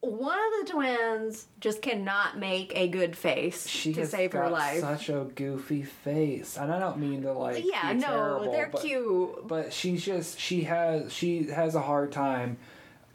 one 0.00 0.38
of 0.38 0.66
the 0.66 0.72
twins 0.72 1.46
just 1.60 1.82
cannot 1.82 2.38
make 2.38 2.72
a 2.76 2.88
good 2.88 3.14
face 3.16 3.68
She 3.68 3.92
to 3.94 4.06
save 4.06 4.32
her 4.32 4.48
life. 4.48 4.80
such 4.80 5.08
a 5.10 5.26
goofy 5.34 5.82
face, 5.82 6.56
and 6.56 6.72
I 6.72 6.78
don't 6.80 6.98
mean 6.98 7.22
to 7.22 7.32
like. 7.32 7.64
yeah, 7.64 7.92
no, 7.92 8.06
terrible, 8.06 8.52
they're 8.52 8.68
but, 8.72 8.80
cute. 8.80 9.46
But 9.46 9.72
she's 9.72 10.04
just 10.04 10.40
she 10.40 10.62
has 10.62 11.12
she 11.12 11.44
has 11.44 11.74
a 11.74 11.80
hard 11.82 12.10
time. 12.10 12.56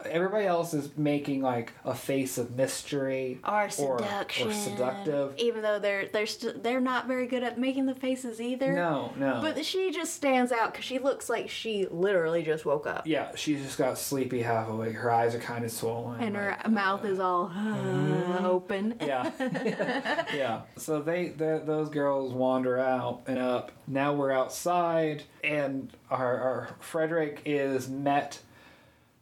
Everybody 0.06 0.46
else 0.46 0.74
is 0.74 0.96
making 0.96 1.42
like 1.42 1.72
a 1.84 1.94
face 1.94 2.38
of 2.38 2.56
mystery 2.56 3.40
Or 3.46 3.68
seduction. 3.70 4.48
or, 4.48 4.52
seductive. 4.52 5.34
Even 5.38 5.62
though 5.62 5.78
they're 5.78 6.08
they're 6.08 6.26
st- 6.26 6.62
they're 6.62 6.80
not 6.80 7.06
very 7.06 7.26
good 7.26 7.42
at 7.42 7.58
making 7.58 7.86
the 7.86 7.94
faces 7.94 8.40
either. 8.40 8.72
No, 8.72 9.12
no. 9.16 9.40
But 9.42 9.64
she 9.64 9.90
just 9.90 10.14
stands 10.14 10.52
out 10.52 10.72
because 10.72 10.84
she 10.84 10.98
looks 10.98 11.28
like 11.28 11.48
she 11.50 11.86
literally 11.90 12.42
just 12.42 12.64
woke 12.64 12.86
up. 12.86 13.06
yeah, 13.06 13.34
she's 13.34 13.62
just 13.62 13.78
got 13.78 13.98
sleepy 13.98 14.42
half 14.42 14.68
awake. 14.68 14.94
Her 14.94 15.10
eyes 15.10 15.34
are 15.34 15.40
kind 15.40 15.64
of 15.64 15.70
swollen. 15.70 16.20
And 16.20 16.36
her 16.36 16.56
like- 16.62 16.70
mouth 16.70 17.04
is 17.04 17.18
uh, 17.18 17.24
all 17.26 17.46
uh, 17.46 17.50
mm-hmm. 17.52 18.44
open. 18.46 18.94
yeah, 19.00 19.30
yeah. 20.34 20.62
So 20.76 21.00
they, 21.00 21.28
the, 21.28 21.62
those 21.64 21.88
girls 21.88 22.32
wander 22.32 22.78
out 22.78 23.22
and 23.26 23.38
up. 23.38 23.72
Now 23.86 24.12
we're 24.14 24.32
outside, 24.32 25.22
and 25.42 25.90
our, 26.10 26.38
our 26.38 26.68
Frederick 26.80 27.42
is 27.44 27.88
met. 27.88 28.40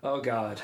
Oh 0.02 0.20
God, 0.20 0.60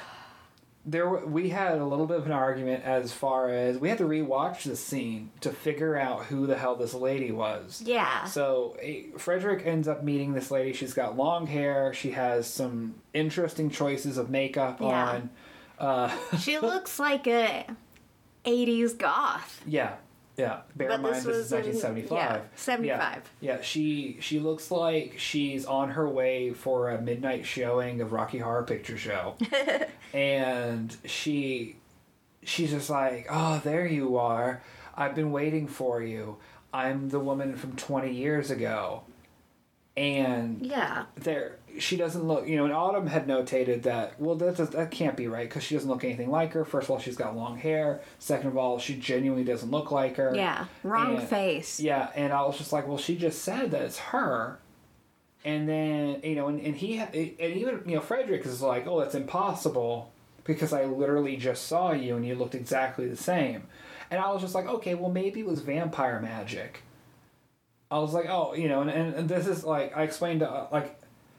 there 0.84 1.08
we 1.08 1.50
had 1.50 1.78
a 1.78 1.84
little 1.84 2.06
bit 2.06 2.16
of 2.18 2.26
an 2.26 2.32
argument 2.32 2.82
as 2.84 3.12
far 3.12 3.50
as 3.50 3.78
we 3.78 3.88
had 3.88 3.98
to 3.98 4.04
rewatch 4.04 4.62
the 4.64 4.74
scene 4.74 5.30
to 5.42 5.50
figure 5.50 5.96
out 5.96 6.24
who 6.26 6.46
the 6.46 6.56
hell 6.56 6.74
this 6.76 6.94
lady 6.94 7.30
was. 7.30 7.82
Yeah. 7.84 8.24
So 8.24 8.76
eh, 8.82 9.02
Frederick 9.16 9.64
ends 9.66 9.86
up 9.86 10.02
meeting 10.02 10.32
this 10.32 10.50
lady. 10.50 10.72
She's 10.72 10.94
got 10.94 11.16
long 11.16 11.46
hair. 11.46 11.92
She 11.94 12.10
has 12.12 12.46
some 12.46 12.96
interesting 13.14 13.70
choices 13.70 14.18
of 14.18 14.28
makeup 14.30 14.80
Yeah. 14.80 14.86
on. 15.10 15.30
Uh, 15.78 16.16
She 16.38 16.58
looks 16.60 16.98
like 16.98 17.26
a 17.28 17.66
80s 18.44 18.98
goth. 18.98 19.62
Yeah, 19.66 19.96
yeah. 20.38 20.60
Bear 20.76 20.90
in 20.92 21.02
mind 21.02 21.16
this 21.16 21.24
this 21.24 21.46
is 21.46 21.52
1975. 21.52 22.18
yeah, 22.18 22.40
75. 22.56 23.30
Yeah, 23.40 23.52
yeah. 23.56 23.60
She 23.62 24.16
she 24.20 24.38
looks 24.38 24.70
like 24.70 25.14
she's 25.18 25.66
on 25.66 25.90
her 25.90 26.08
way 26.08 26.52
for 26.54 26.88
a 26.90 27.00
midnight 27.00 27.44
showing 27.44 28.00
of 28.00 28.12
Rocky 28.12 28.38
Horror 28.38 28.62
Picture 28.62 28.96
Show, 28.96 29.36
and 30.14 30.96
she 31.04 31.76
she's 32.42 32.70
just 32.70 32.88
like, 32.88 33.26
oh, 33.30 33.60
there 33.64 33.86
you 33.86 34.16
are. 34.16 34.62
I've 34.94 35.14
been 35.14 35.32
waiting 35.32 35.66
for 35.68 36.02
you. 36.02 36.38
I'm 36.72 37.08
the 37.10 37.20
woman 37.20 37.54
from 37.56 37.76
20 37.76 38.12
years 38.12 38.50
ago, 38.50 39.02
and 39.96 40.64
Yeah. 40.64 41.04
there 41.16 41.57
she 41.78 41.96
doesn't 41.96 42.24
look 42.24 42.46
you 42.48 42.56
know 42.56 42.64
and 42.64 42.72
autumn 42.72 43.06
had 43.06 43.26
notated 43.26 43.82
that 43.82 44.20
well 44.20 44.34
that, 44.36 44.56
does, 44.56 44.70
that 44.70 44.90
can't 44.90 45.16
be 45.16 45.26
right 45.28 45.48
because 45.48 45.62
she 45.62 45.74
doesn't 45.74 45.88
look 45.88 46.04
anything 46.04 46.30
like 46.30 46.52
her. 46.52 46.64
First 46.64 46.86
of 46.86 46.90
all 46.92 46.98
she's 46.98 47.16
got 47.16 47.36
long 47.36 47.56
hair. 47.58 48.00
Second 48.18 48.48
of 48.48 48.56
all 48.56 48.78
she 48.78 48.94
genuinely 48.96 49.44
doesn't 49.44 49.70
look 49.70 49.90
like 49.90 50.16
her. 50.16 50.32
Yeah. 50.34 50.66
Wrong 50.82 51.16
And- 51.18 51.28
face. 51.28 51.80
yeah 51.80 52.10
and 52.14 52.32
i 52.32 52.42
was 52.42 52.58
just 52.58 52.72
like 52.72 52.86
well 52.88 52.98
she 52.98 53.16
just 53.16 53.42
said 53.42 53.70
that 53.72 53.82
it's 53.82 53.98
her. 53.98 54.58
And 55.44 55.68
then 55.68 56.20
you 56.22 56.34
know 56.34 56.48
and, 56.48 56.60
and 56.60 56.76
he 56.76 56.98
and 56.98 57.14
even 57.14 57.82
you 57.86 57.94
know 57.96 58.00
frederick 58.00 58.44
is 58.44 58.60
like 58.62 58.86
oh 58.86 59.00
that's 59.00 59.14
impossible 59.14 60.10
because 60.44 60.72
i 60.72 60.84
literally 60.84 61.36
just 61.36 61.66
saw 61.66 61.92
you 61.92 62.16
and 62.16 62.26
you 62.26 62.34
looked 62.34 62.54
exactly 62.54 63.08
the 63.08 63.16
same. 63.16 63.64
And 64.10 64.20
i 64.20 64.30
was 64.32 64.42
just 64.42 64.54
like 64.54 64.66
okay 64.66 64.94
well 64.94 65.10
maybe 65.10 65.40
it 65.40 65.46
was 65.46 65.60
vampire 65.60 66.20
magic. 66.20 66.82
I 67.90 68.00
was 68.00 68.12
like, 68.12 68.26
oh, 68.28 68.52
you 68.52 68.68
know, 68.68 68.82
and, 68.82 68.90
and, 68.90 69.14
and 69.14 69.28
this 69.30 69.46
is 69.46 69.64
like 69.64 69.96
I 69.96 70.02
explained 70.02 70.40
to 70.40 70.50
uh, 70.50 70.66
like 70.70 70.94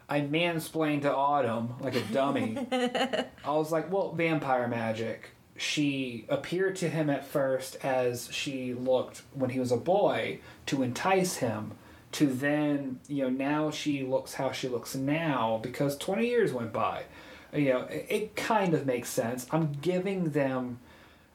I 0.10 0.22
mansplained 0.22 1.04
to 1.04 1.14
Autumn 1.16 1.76
like 1.80 1.96
a 1.96 2.02
dummy. 2.02 2.58
I 2.72 3.52
was 3.52 3.72
like, 3.72 3.92
well, 3.92 4.12
vampire 4.12 4.68
magic. 4.68 5.30
She 5.56 6.26
appeared 6.30 6.76
to 6.78 6.90
him 6.90 7.10
at 7.10 7.26
first 7.26 7.78
as 7.84 8.30
she 8.32 8.74
looked 8.74 9.22
when 9.34 9.52
he 9.52 9.60
was 9.60 9.72
a 9.72 9.78
boy 9.78 10.40
to 10.68 10.82
entice 10.84 11.38
him. 11.38 11.74
To 12.14 12.26
then, 12.26 13.00
you 13.08 13.24
know, 13.24 13.30
now 13.30 13.70
she 13.70 14.04
looks 14.04 14.34
how 14.34 14.52
she 14.52 14.68
looks 14.68 14.96
now 14.96 15.60
because 15.62 15.96
twenty 15.96 16.28
years 16.28 16.52
went 16.52 16.74
by. 16.74 17.04
You 17.54 17.70
know, 17.74 17.82
it, 17.82 18.06
it 18.10 18.36
kind 18.36 18.74
of 18.74 18.88
makes 18.88 19.10
sense. 19.10 19.46
I'm 19.52 19.74
giving 19.74 20.32
them, 20.32 20.80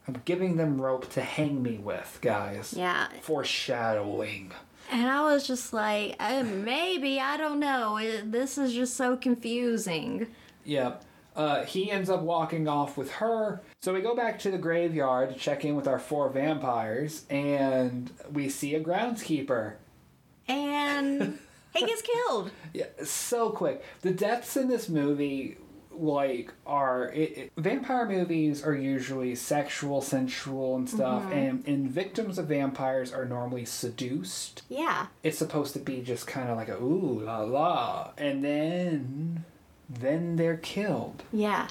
I'm 0.08 0.20
giving 0.24 0.56
them 0.56 0.80
rope 0.80 1.08
to 1.10 1.20
hang 1.20 1.62
me 1.62 1.78
with, 1.78 2.18
guys. 2.22 2.74
Yeah. 2.76 3.06
Foreshadowing. 3.22 4.50
And 4.94 5.10
I 5.10 5.22
was 5.22 5.44
just 5.44 5.72
like, 5.72 6.14
uh, 6.20 6.44
maybe, 6.44 7.18
I 7.18 7.36
don't 7.36 7.58
know. 7.58 7.96
It, 7.96 8.30
this 8.30 8.56
is 8.56 8.72
just 8.72 8.94
so 8.96 9.16
confusing. 9.16 10.28
Yep. 10.62 11.04
Uh, 11.34 11.64
he 11.64 11.90
ends 11.90 12.08
up 12.08 12.20
walking 12.20 12.68
off 12.68 12.96
with 12.96 13.10
her. 13.14 13.60
So 13.82 13.92
we 13.92 14.02
go 14.02 14.14
back 14.14 14.38
to 14.38 14.52
the 14.52 14.56
graveyard 14.56 15.30
to 15.30 15.34
check 15.34 15.64
in 15.64 15.74
with 15.74 15.88
our 15.88 15.98
four 15.98 16.28
vampires, 16.28 17.24
and 17.28 18.08
we 18.32 18.48
see 18.48 18.76
a 18.76 18.80
groundskeeper. 18.80 19.72
And 20.46 21.40
he 21.74 21.84
gets 21.84 22.02
killed. 22.02 22.52
Yeah, 22.72 22.86
so 23.02 23.50
quick. 23.50 23.84
The 24.02 24.12
deaths 24.12 24.56
in 24.56 24.68
this 24.68 24.88
movie, 24.88 25.56
like, 25.98 26.52
are 26.66 27.10
it, 27.10 27.38
it- 27.38 27.52
vampire 27.56 28.06
movies 28.06 28.64
are 28.64 28.74
usually 28.74 29.34
sexual, 29.34 30.00
sensual, 30.00 30.76
and 30.76 30.88
stuff, 30.88 31.22
mm-hmm. 31.24 31.32
and 31.32 31.68
and 31.68 31.90
victims 31.90 32.38
of 32.38 32.46
vampires 32.46 33.12
are 33.12 33.24
normally 33.24 33.64
seduced. 33.64 34.62
Yeah. 34.68 35.06
It's 35.22 35.38
supposed 35.38 35.72
to 35.74 35.78
be 35.78 36.00
just 36.02 36.26
kind 36.26 36.48
of 36.48 36.56
like 36.56 36.68
a 36.68 36.76
ooh 36.76 37.20
la 37.24 37.40
la, 37.40 38.10
and 38.16 38.44
then 38.44 39.44
then 39.88 40.36
they're 40.36 40.56
killed. 40.56 41.24
Yeah. 41.32 41.68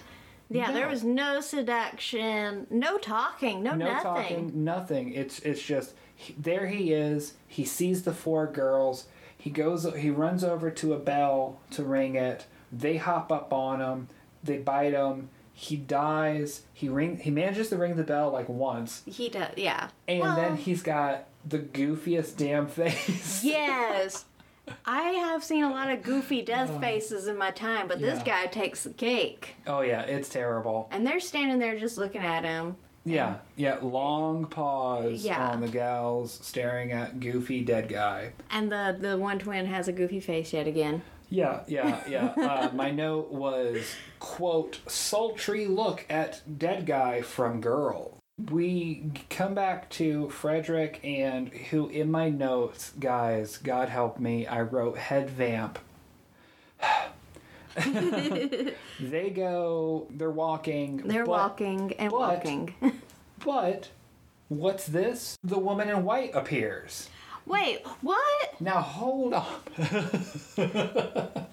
Yeah, 0.50 0.72
there 0.72 0.88
was 0.88 1.04
no 1.04 1.42
seduction, 1.42 2.68
no 2.70 3.00
talking, 3.00 3.64
no, 3.64 3.74
no 3.74 3.86
nothing. 3.86 4.04
talking, 4.04 4.64
nothing. 4.64 5.14
It's 5.14 5.40
it's 5.40 5.62
just 5.62 5.96
he, 6.16 6.36
there 6.38 6.68
he 6.68 6.94
is. 6.94 7.34
He 7.48 7.66
sees 7.66 8.04
the 8.04 8.14
four 8.14 8.46
girls. 8.48 9.08
He 9.36 9.50
goes. 9.50 9.92
He 9.96 10.10
runs 10.10 10.44
over 10.44 10.70
to 10.70 10.94
a 10.94 11.00
bell 11.00 11.60
to 11.72 11.84
ring 11.84 12.16
it. 12.16 12.46
They 12.76 12.98
hop 12.98 13.32
up 13.32 13.54
on 13.54 13.80
him. 13.82 14.08
They 14.44 14.58
bite 14.58 14.94
him. 14.94 15.30
He 15.54 15.76
dies. 15.78 16.64
He 16.74 16.90
ring. 16.90 17.18
He 17.18 17.30
manages 17.30 17.70
to 17.70 17.78
ring 17.78 17.96
the 17.96 18.04
bell 18.04 18.32
like 18.32 18.50
once, 18.50 19.04
He 19.06 19.30
does, 19.30 19.52
yeah. 19.56 19.90
and 20.08 20.20
Well, 20.22 20.36
then 20.36 20.58
he's 20.58 20.82
got 20.82 21.26
the 21.48 21.60
goofiest 21.60 22.36
damn 22.38 22.68
face. 22.68 23.44
Yes. 23.44 24.26
I 24.86 25.02
have 25.12 25.44
seen 25.44 25.64
a 25.66 25.70
lot 25.70 25.92
of 25.92 26.02
goofy 26.04 26.42
death 26.42 26.72
uh, 26.72 26.80
faces 26.80 27.28
in 27.28 27.38
my 27.38 27.52
time, 27.52 27.88
but 27.90 28.00
this 28.00 28.22
Oh. 28.22 28.26
Guy 28.26 28.46
takes 28.48 28.84
the 28.84 28.92
cake. 28.92 29.56
oh 29.68 29.82
yeah, 29.82 30.02
it's 30.04 30.30
terrible. 30.30 30.88
And 30.92 31.06
they're 31.06 31.20
standing 31.20 31.60
there 31.60 31.78
just 31.78 31.98
looking 31.98 32.22
at 32.22 32.44
him. 32.46 32.78
Yeah, 33.06 33.36
yeah. 33.58 33.78
Long 33.82 34.46
pause 34.46 35.26
Yeah. 35.26 35.50
on 35.50 35.60
the 35.60 35.68
gals 35.68 36.40
staring 36.42 36.94
at 36.94 37.20
goofy 37.20 37.62
dead 37.62 37.90
guy. 37.90 38.32
And 38.50 38.72
the, 38.72 38.96
the 38.98 39.18
one 39.18 39.38
twin 39.38 39.66
has 39.66 39.90
a 39.90 39.92
goofy 39.92 40.22
face 40.22 40.54
yet 40.54 40.66
again. 40.68 41.02
Yeah, 41.34 41.62
yeah, 41.68 42.04
yeah. 42.08 42.26
Uh, 42.38 42.70
my 42.76 42.92
note 42.92 43.32
was, 43.32 43.96
quote, 44.20 44.80
sultry 44.88 45.66
look 45.66 46.06
at 46.08 46.42
dead 46.60 46.86
guy 46.86 47.24
from 47.24 47.60
girl. 47.60 48.20
we 48.52 49.12
come 49.32 49.56
back 49.56 49.90
to 49.92 50.30
Frederick 50.30 51.00
and 51.04 51.50
who 51.50 51.88
in 51.88 52.12
my 52.12 52.30
notes, 52.30 52.92
guys, 53.00 53.58
God 53.58 53.90
help 53.90 54.20
me, 54.20 54.46
I 54.46 54.62
wrote 54.62 54.98
head 55.00 55.28
vamp. 55.32 55.80
they 59.00 59.32
go, 59.32 60.06
they're 60.12 60.30
walking. 60.30 60.98
They're 60.98 61.26
but- 61.26 61.32
walking 61.32 61.94
and 61.94 62.12
but- 62.12 62.20
walking. 62.20 62.76
But 63.44 63.90
what's 64.48 64.86
this? 64.86 65.38
The 65.44 65.60
woman 65.60 65.90
in 65.90 66.06
white 66.06 66.32
appears. 66.34 67.10
Wait, 67.46 67.86
what? 68.02 68.62
Now 68.62 68.82
hold 68.82 69.34
on. 69.34 69.62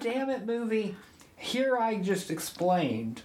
Damn 0.00 0.30
it, 0.30 0.46
movie. 0.46 0.96
Here 1.36 1.76
I 1.76 1.96
just 1.96 2.30
explained 2.30 3.22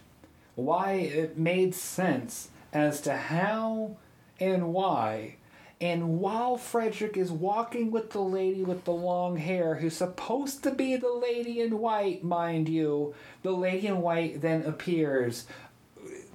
why 0.56 0.94
it 0.94 1.38
made 1.38 1.76
sense 1.76 2.50
as 2.72 3.02
to 3.02 3.16
how 3.16 3.98
and 4.40 4.74
why. 4.74 5.36
And 5.82 6.20
while 6.20 6.56
Frederick 6.56 7.18
is 7.18 7.32
walking 7.32 7.92
with 7.92 8.12
the 8.12 8.22
lady 8.22 8.64
with 8.64 8.86
the 8.86 8.94
long 8.94 9.38
hair, 9.38 9.76
who's 9.76 9.98
supposed 9.98 10.64
to 10.64 10.72
be 10.72 10.96
the 10.96 11.12
lady 11.12 11.60
in 11.60 11.80
white, 11.80 12.24
mind 12.24 12.70
you, 12.70 13.14
the 13.42 13.52
lady 13.52 13.88
in 13.88 14.02
white 14.02 14.42
then 14.42 14.64
appears, 14.64 15.46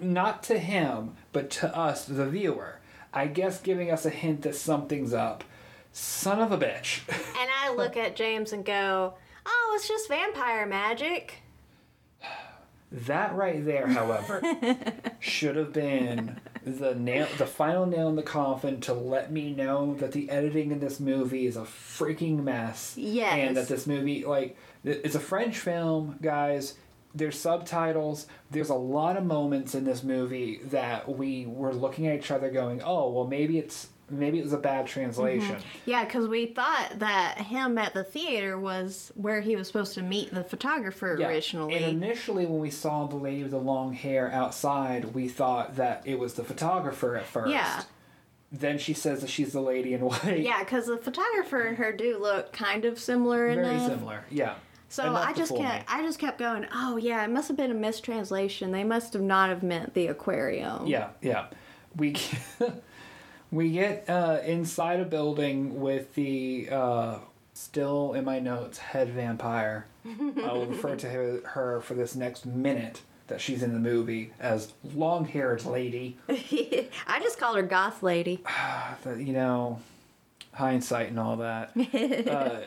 not 0.00 0.42
to 0.44 0.58
him, 0.58 1.14
but 1.32 1.50
to 1.50 1.74
us, 1.74 2.04
the 2.04 2.26
viewer. 2.26 2.77
I 3.12 3.26
guess 3.26 3.60
giving 3.60 3.90
us 3.90 4.04
a 4.04 4.10
hint 4.10 4.42
that 4.42 4.54
something's 4.54 5.12
up. 5.12 5.44
Son 5.92 6.40
of 6.40 6.52
a 6.52 6.58
bitch. 6.58 7.00
And 7.40 7.50
I 7.62 7.72
look 7.72 7.96
at 7.96 8.16
James 8.16 8.52
and 8.52 8.64
go, 8.64 9.14
"Oh, 9.46 9.72
it's 9.76 9.86
just 9.86 10.08
vampire 10.08 10.66
magic." 10.66 11.42
That 12.90 13.34
right 13.36 13.64
there, 13.64 13.86
however, 13.86 14.42
should 15.20 15.56
have 15.56 15.72
been 15.74 16.40
the 16.64 16.94
nail, 16.94 17.28
the 17.36 17.46
final 17.46 17.84
nail 17.84 18.08
in 18.08 18.16
the 18.16 18.22
coffin 18.22 18.80
to 18.82 18.94
let 18.94 19.30
me 19.30 19.52
know 19.52 19.94
that 19.96 20.12
the 20.12 20.30
editing 20.30 20.70
in 20.72 20.80
this 20.80 20.98
movie 20.98 21.46
is 21.46 21.56
a 21.56 21.62
freaking 21.62 22.42
mess. 22.42 22.94
Yes. 22.96 23.34
And 23.34 23.56
that 23.56 23.68
this 23.68 23.86
movie, 23.86 24.24
like, 24.24 24.56
it's 24.84 25.14
a 25.14 25.20
French 25.20 25.58
film, 25.58 26.18
guys. 26.22 26.74
There's 27.14 27.38
subtitles. 27.38 28.26
There's 28.50 28.68
a 28.70 28.74
lot 28.74 29.16
of 29.16 29.24
moments 29.24 29.74
in 29.74 29.84
this 29.84 30.02
movie 30.02 30.60
that 30.66 31.08
we 31.08 31.46
were 31.46 31.72
looking 31.74 32.06
at 32.06 32.18
each 32.18 32.30
other, 32.30 32.50
going, 32.50 32.82
"Oh, 32.82 33.10
well, 33.10 33.26
maybe 33.26 33.58
it's 33.58 33.88
maybe 34.10 34.38
it 34.38 34.44
was 34.44 34.52
a 34.52 34.58
bad 34.58 34.86
translation." 34.86 35.56
Mm-hmm. 35.56 35.90
Yeah, 35.90 36.04
because 36.04 36.28
we 36.28 36.46
thought 36.46 36.98
that 36.98 37.38
him 37.38 37.78
at 37.78 37.94
the 37.94 38.04
theater 38.04 38.58
was 38.58 39.10
where 39.16 39.40
he 39.40 39.56
was 39.56 39.66
supposed 39.66 39.94
to 39.94 40.02
meet 40.02 40.32
the 40.34 40.44
photographer 40.44 41.16
Yeah. 41.18 41.28
originally. 41.28 41.74
And 41.76 41.84
initially, 42.02 42.44
when 42.46 42.60
we 42.60 42.70
saw 42.70 43.06
the 43.06 43.16
lady 43.16 43.42
with 43.42 43.52
the 43.52 43.58
long 43.58 43.94
hair 43.94 44.30
outside, 44.30 45.14
we 45.14 45.28
thought 45.28 45.76
that 45.76 46.02
it 46.04 46.18
was 46.18 46.34
the 46.34 46.44
photographer 46.44 47.16
at 47.16 47.24
first. 47.26 47.50
Yeah. 47.50 47.82
Then 48.52 48.78
she 48.78 48.94
says 48.94 49.20
that 49.20 49.28
she's 49.30 49.52
the 49.52 49.60
lady 49.60 49.92
in 49.94 50.00
white. 50.04 50.40
yeah, 50.40 50.60
because 50.60 50.86
the 50.86 50.96
photographer 50.98 51.60
and 51.62 51.76
her 51.78 51.92
do 51.92 52.18
look 52.18 52.52
kind 52.52 52.84
of 52.84 52.98
similar 52.98 53.48
in 53.48 53.56
Very 53.56 53.74
enough. 53.74 53.88
similar. 53.90 54.24
Yeah. 54.30 54.54
So 54.88 55.14
I 55.14 55.33
just 55.33 55.53
me. 55.53 55.66
I 55.66 56.03
just 56.03 56.18
kept 56.18 56.38
going. 56.38 56.66
Oh 56.72 56.96
yeah, 56.96 57.24
it 57.24 57.31
must 57.31 57.48
have 57.48 57.57
been 57.57 57.70
a 57.70 57.74
mistranslation. 57.74 58.72
They 58.72 58.85
must 58.85 59.12
have 59.12 59.22
not 59.22 59.51
have 59.51 59.62
meant 59.62 59.94
the 59.94 60.07
aquarium. 60.07 60.87
Yeah, 60.87 61.11
yeah. 61.20 61.46
We 61.96 62.16
we 63.51 63.70
get 63.72 64.09
uh, 64.09 64.40
inside 64.44 65.01
a 65.01 65.05
building 65.05 65.81
with 65.81 66.14
the 66.14 66.68
uh, 66.70 67.18
still 67.55 68.14
in 68.14 68.24
my 68.24 68.38
notes 68.38 68.79
head 68.79 69.11
vampire. 69.11 69.87
I 70.07 70.53
will 70.53 70.66
refer 70.66 70.96
to 70.96 71.09
her, 71.09 71.40
her 71.44 71.81
for 71.81 71.94
this 71.94 72.14
next 72.14 72.46
minute 72.46 73.03
that 73.27 73.40
she's 73.40 73.62
in 73.62 73.74
the 73.74 73.79
movie 73.81 74.33
as 74.40 74.72
long 74.94 75.27
haired 75.27 75.64
lady. 75.66 76.16
I 76.29 77.20
just 77.20 77.38
call 77.38 77.55
her 77.55 77.62
goth 77.62 78.03
lady. 78.03 78.42
You 79.05 79.33
know, 79.33 79.81
hindsight 80.53 81.09
and 81.09 81.18
all 81.18 81.37
that. 81.37 81.72
uh, 81.77 82.61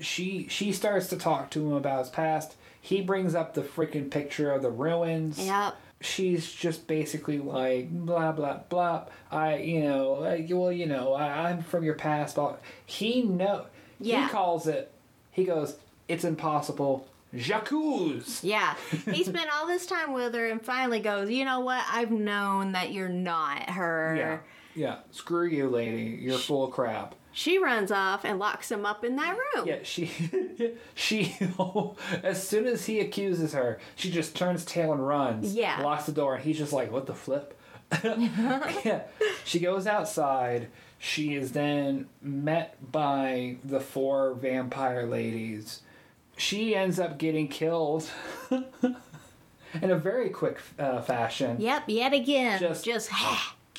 she 0.00 0.46
she 0.48 0.72
starts 0.72 1.08
to 1.08 1.16
talk 1.16 1.50
to 1.50 1.60
him 1.66 1.72
about 1.72 2.00
his 2.00 2.08
past. 2.10 2.56
He 2.80 3.00
brings 3.00 3.34
up 3.34 3.54
the 3.54 3.62
freaking 3.62 4.10
picture 4.10 4.50
of 4.52 4.62
the 4.62 4.70
ruins. 4.70 5.38
Yep. 5.38 5.74
She's 6.00 6.52
just 6.52 6.86
basically 6.86 7.38
like 7.38 7.90
blah 7.90 8.32
blah 8.32 8.58
blah. 8.68 9.06
I 9.30 9.56
you 9.56 9.80
know 9.84 10.14
uh, 10.16 10.38
well 10.50 10.70
you 10.72 10.86
know 10.86 11.14
I, 11.14 11.48
I'm 11.50 11.62
from 11.62 11.84
your 11.84 11.94
past. 11.94 12.34
Blah. 12.36 12.56
He 12.84 13.22
know 13.22 13.66
Yeah. 13.98 14.24
he 14.26 14.30
calls 14.30 14.66
it. 14.66 14.92
He 15.32 15.44
goes 15.44 15.76
it's 16.08 16.24
impossible. 16.24 17.08
Jacques. 17.34 17.72
Yeah. 18.42 18.74
He 19.10 19.24
spent 19.24 19.50
all 19.52 19.66
this 19.66 19.86
time 19.86 20.12
with 20.12 20.34
her 20.34 20.46
and 20.48 20.62
finally 20.62 21.00
goes, 21.00 21.28
you 21.30 21.44
know 21.44 21.60
what? 21.60 21.84
I've 21.90 22.10
known 22.12 22.72
that 22.72 22.92
you're 22.92 23.08
not 23.08 23.70
her. 23.70 24.14
Yeah. 24.16 24.38
Yeah. 24.74 24.96
Screw 25.10 25.46
you, 25.48 25.68
lady. 25.68 26.18
You're 26.22 26.38
full 26.38 26.64
of 26.66 26.70
crap. 26.72 27.14
She 27.38 27.58
runs 27.58 27.92
off 27.92 28.24
and 28.24 28.38
locks 28.38 28.72
him 28.72 28.86
up 28.86 29.04
in 29.04 29.16
that 29.16 29.36
room. 29.36 29.66
Yeah, 29.68 29.80
she, 29.82 30.10
she, 30.94 31.36
as 32.22 32.48
soon 32.48 32.66
as 32.66 32.86
he 32.86 32.98
accuses 32.98 33.52
her, 33.52 33.78
she 33.94 34.10
just 34.10 34.34
turns 34.34 34.64
tail 34.64 34.90
and 34.94 35.06
runs. 35.06 35.54
Yeah. 35.54 35.82
Locks 35.82 36.06
the 36.06 36.12
door, 36.12 36.36
and 36.36 36.42
he's 36.44 36.56
just 36.56 36.72
like, 36.72 36.90
what 36.90 37.04
the 37.04 37.14
flip? 37.14 37.60
yeah. 38.02 39.02
She 39.44 39.60
goes 39.60 39.86
outside. 39.86 40.68
She 40.98 41.34
is 41.34 41.52
then 41.52 42.08
met 42.22 42.78
by 42.90 43.58
the 43.62 43.80
four 43.80 44.32
vampire 44.32 45.04
ladies. 45.06 45.82
She 46.38 46.74
ends 46.74 46.98
up 46.98 47.18
getting 47.18 47.48
killed 47.48 48.08
in 48.50 49.90
a 49.90 49.96
very 49.98 50.30
quick 50.30 50.58
uh, 50.78 51.02
fashion. 51.02 51.60
Yep, 51.60 51.82
yet 51.88 52.14
again. 52.14 52.58
Just- 52.60 52.82
Just, 52.86 53.10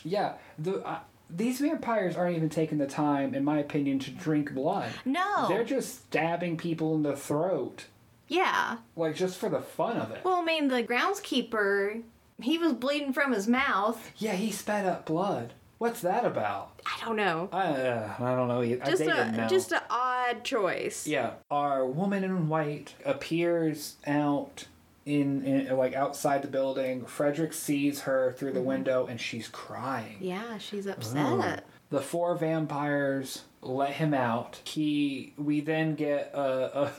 Yeah. 0.03 0.33
The, 0.59 0.75
uh, 0.85 0.99
these 1.29 1.59
vampires 1.59 2.15
aren't 2.15 2.35
even 2.35 2.49
taking 2.49 2.77
the 2.77 2.87
time, 2.87 3.33
in 3.35 3.43
my 3.43 3.59
opinion, 3.59 3.99
to 3.99 4.11
drink 4.11 4.53
blood. 4.53 4.89
No. 5.05 5.47
They're 5.47 5.63
just 5.63 5.95
stabbing 6.07 6.57
people 6.57 6.95
in 6.95 7.03
the 7.03 7.15
throat, 7.15 7.85
yeah. 8.27 8.77
like 8.95 9.15
just 9.15 9.37
for 9.37 9.49
the 9.49 9.61
fun 9.61 9.97
of 9.97 10.11
it. 10.11 10.21
Well, 10.23 10.35
I 10.35 10.45
mean, 10.45 10.67
the 10.69 10.83
groundskeeper, 10.83 12.01
he 12.41 12.57
was 12.57 12.73
bleeding 12.73 13.13
from 13.13 13.33
his 13.33 13.47
mouth. 13.47 14.11
yeah, 14.17 14.33
he 14.33 14.51
spat 14.51 14.85
up 14.85 15.05
blood. 15.05 15.53
What's 15.79 16.01
that 16.01 16.25
about? 16.25 16.81
I 16.87 17.05
don't 17.05 17.15
know. 17.17 17.49
I, 17.51 17.65
uh, 17.67 18.13
I 18.19 18.35
don't 18.35 18.47
know. 18.47 18.61
I- 18.61 18.77
Just 18.77 19.03
a 19.03 19.31
know. 19.31 19.47
just 19.47 19.71
an 19.71 19.81
odd 19.91 20.43
choice. 20.43 21.05
yeah, 21.05 21.33
our 21.51 21.85
woman 21.85 22.23
in 22.23 22.49
white 22.49 22.95
appears 23.05 23.97
out 24.07 24.65
in, 25.07 25.43
in 25.43 25.77
like 25.77 25.93
outside 25.93 26.41
the 26.41 26.47
building. 26.47 27.05
Frederick 27.05 27.53
sees 27.53 28.01
her 28.01 28.33
through 28.37 28.51
the 28.51 28.59
mm-hmm. 28.59 28.67
window, 28.67 29.07
and 29.07 29.19
she's 29.19 29.47
crying. 29.47 30.17
Yeah, 30.19 30.57
she's 30.57 30.85
upset. 30.85 31.65
The 31.89 32.01
four 32.01 32.35
vampires 32.35 33.43
let 33.61 33.91
him 33.91 34.13
out. 34.13 34.59
He. 34.65 35.33
We 35.37 35.61
then 35.61 35.95
get 35.95 36.31
a. 36.33 36.91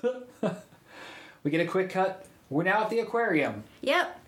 a 0.42 0.57
we 1.44 1.51
get 1.51 1.61
a 1.61 1.66
quick 1.66 1.90
cut. 1.90 2.25
We're 2.49 2.64
now 2.64 2.85
at 2.85 2.90
the 2.90 3.01
aquarium. 3.01 3.64
Yep. 3.83 4.18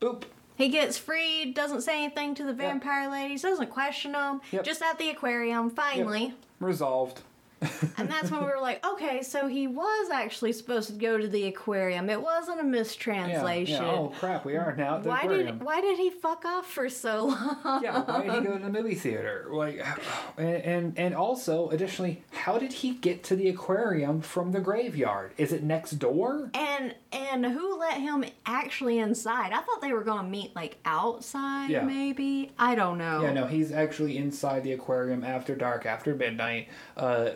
Boop. 0.00 0.24
He 0.56 0.68
gets 0.68 0.98
freed, 0.98 1.54
doesn't 1.54 1.82
say 1.82 2.02
anything 2.02 2.34
to 2.34 2.44
the 2.44 2.52
vampire 2.52 3.08
ladies, 3.08 3.42
doesn't 3.42 3.70
question 3.70 4.10
them. 4.10 4.40
Yep. 4.50 4.64
Just 4.64 4.82
at 4.82 4.98
the 4.98 5.10
aquarium, 5.10 5.70
finally. 5.70 6.34
Resolved. 6.58 7.22
And 7.98 8.08
that's 8.08 8.30
when 8.30 8.40
we 8.40 8.46
were 8.46 8.60
like, 8.60 8.84
okay, 8.86 9.22
so 9.22 9.48
he 9.48 9.66
was 9.66 10.10
actually 10.10 10.52
supposed 10.52 10.88
to 10.90 10.94
go 10.94 11.18
to 11.18 11.26
the 11.26 11.44
aquarium. 11.46 12.08
It 12.10 12.20
wasn't 12.22 12.60
a 12.60 12.64
Yeah, 12.64 12.68
mistranslation. 12.70 13.82
yeah. 13.84 13.90
Oh 13.90 14.12
crap! 14.18 14.44
We 14.44 14.56
are 14.56 14.74
now 14.76 14.96
at 14.96 15.02
the 15.02 15.08
why 15.08 15.22
aquarium. 15.22 15.46
did 15.58 15.62
why 15.64 15.80
did 15.80 15.98
he 15.98 16.10
fuck 16.10 16.44
off 16.44 16.70
for 16.70 16.88
so 16.88 17.26
long? 17.26 17.82
yeah, 17.82 18.02
why 18.02 18.22
did 18.24 18.34
he 18.34 18.40
go 18.40 18.58
to 18.58 18.64
the 18.64 18.70
movie 18.70 18.94
theater? 18.94 19.48
Like, 19.50 19.84
and, 20.36 20.48
and 20.62 20.98
and 20.98 21.14
also 21.14 21.68
additionally, 21.70 22.22
how 22.32 22.58
did 22.58 22.72
he 22.72 22.94
get 22.94 23.24
to 23.24 23.36
the 23.36 23.48
aquarium 23.48 24.20
from 24.20 24.52
the 24.52 24.60
graveyard? 24.60 25.32
Is 25.36 25.52
it 25.52 25.62
next 25.62 25.92
door? 25.92 26.50
And 26.54 26.94
and 27.12 27.44
who 27.46 27.78
let 27.78 28.00
him 28.00 28.24
actually 28.46 28.98
inside? 28.98 29.52
I 29.52 29.60
thought 29.60 29.80
they 29.80 29.92
were 29.92 30.04
going 30.04 30.24
to 30.24 30.30
meet 30.30 30.54
like 30.54 30.76
outside, 30.84 31.70
Yeah. 31.70 31.82
maybe. 31.82 32.52
I 32.58 32.74
don't 32.74 32.98
know. 32.98 33.22
Yeah, 33.22 33.32
no, 33.32 33.46
he's 33.46 33.72
actually 33.72 34.16
inside 34.18 34.62
the 34.64 34.72
aquarium 34.72 35.24
after 35.24 35.54
dark, 35.54 35.86
after 35.86 36.14
midnight, 36.14 36.68
uh, 36.96 37.30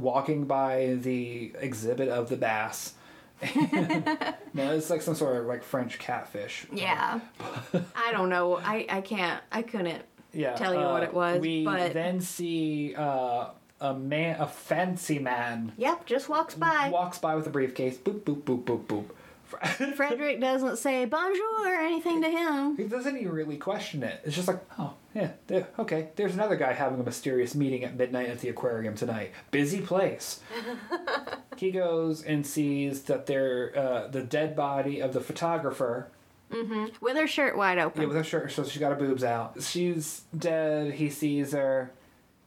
walking 0.00 0.44
by 0.44 0.98
the 1.00 1.52
exhibit 1.60 2.08
of 2.08 2.28
the 2.28 2.36
bass. 2.36 2.94
no, 4.54 4.72
it's 4.72 4.90
like 4.90 5.02
some 5.02 5.14
sort 5.14 5.36
of 5.36 5.46
like 5.46 5.62
French 5.62 5.98
catfish. 5.98 6.66
Yeah. 6.72 7.20
I 7.96 8.12
don't 8.12 8.28
know. 8.28 8.56
I 8.56 8.86
I 8.88 9.00
can't. 9.00 9.42
I 9.52 9.62
couldn't 9.62 10.02
yeah, 10.32 10.54
tell 10.54 10.74
you 10.74 10.80
what 10.80 11.02
uh, 11.02 11.06
it 11.06 11.14
was, 11.14 11.40
We 11.40 11.64
but- 11.64 11.92
then 11.92 12.20
see 12.20 12.94
uh, 12.96 13.46
a 13.80 13.94
man, 13.94 14.40
a 14.40 14.46
fancy 14.46 15.18
man, 15.18 15.72
Yep, 15.76 16.06
just 16.06 16.28
walks 16.28 16.54
by. 16.54 16.90
walks 16.92 17.18
by 17.18 17.34
with 17.36 17.46
a 17.46 17.50
briefcase. 17.50 17.96
Boop 17.96 18.20
boop 18.20 18.42
boop 18.42 18.64
boop 18.64 18.84
boop. 18.86 19.04
Frederick 19.96 20.40
doesn't 20.40 20.78
say 20.78 21.04
bonjour 21.04 21.66
or 21.66 21.80
anything 21.80 22.22
to 22.22 22.30
him. 22.30 22.76
He 22.76 22.84
doesn't 22.84 23.16
even 23.16 23.32
really 23.32 23.56
question 23.56 24.02
it. 24.02 24.20
It's 24.24 24.36
just 24.36 24.48
like, 24.48 24.60
oh, 24.78 24.94
yeah, 25.14 25.32
there, 25.46 25.68
okay. 25.78 26.10
There's 26.16 26.34
another 26.34 26.56
guy 26.56 26.72
having 26.72 27.00
a 27.00 27.02
mysterious 27.02 27.54
meeting 27.54 27.84
at 27.84 27.96
midnight 27.96 28.28
at 28.28 28.40
the 28.40 28.48
aquarium 28.48 28.94
tonight. 28.94 29.32
Busy 29.50 29.80
place. 29.80 30.40
he 31.56 31.70
goes 31.70 32.22
and 32.22 32.46
sees 32.46 33.02
that 33.02 33.26
they're 33.26 33.72
uh, 33.76 34.08
the 34.08 34.22
dead 34.22 34.54
body 34.54 35.00
of 35.00 35.12
the 35.12 35.20
photographer 35.20 36.08
With 37.00 37.16
her 37.16 37.26
shirt 37.26 37.56
wide 37.56 37.78
open. 37.78 38.02
Yeah, 38.02 38.08
with 38.08 38.16
her 38.16 38.24
shirt, 38.24 38.52
so 38.52 38.64
she's 38.64 38.80
got 38.80 38.90
her 38.90 38.96
boobs 38.96 39.24
out. 39.24 39.62
She's 39.62 40.22
dead. 40.36 40.94
He 40.94 41.10
sees 41.10 41.52
her. 41.52 41.92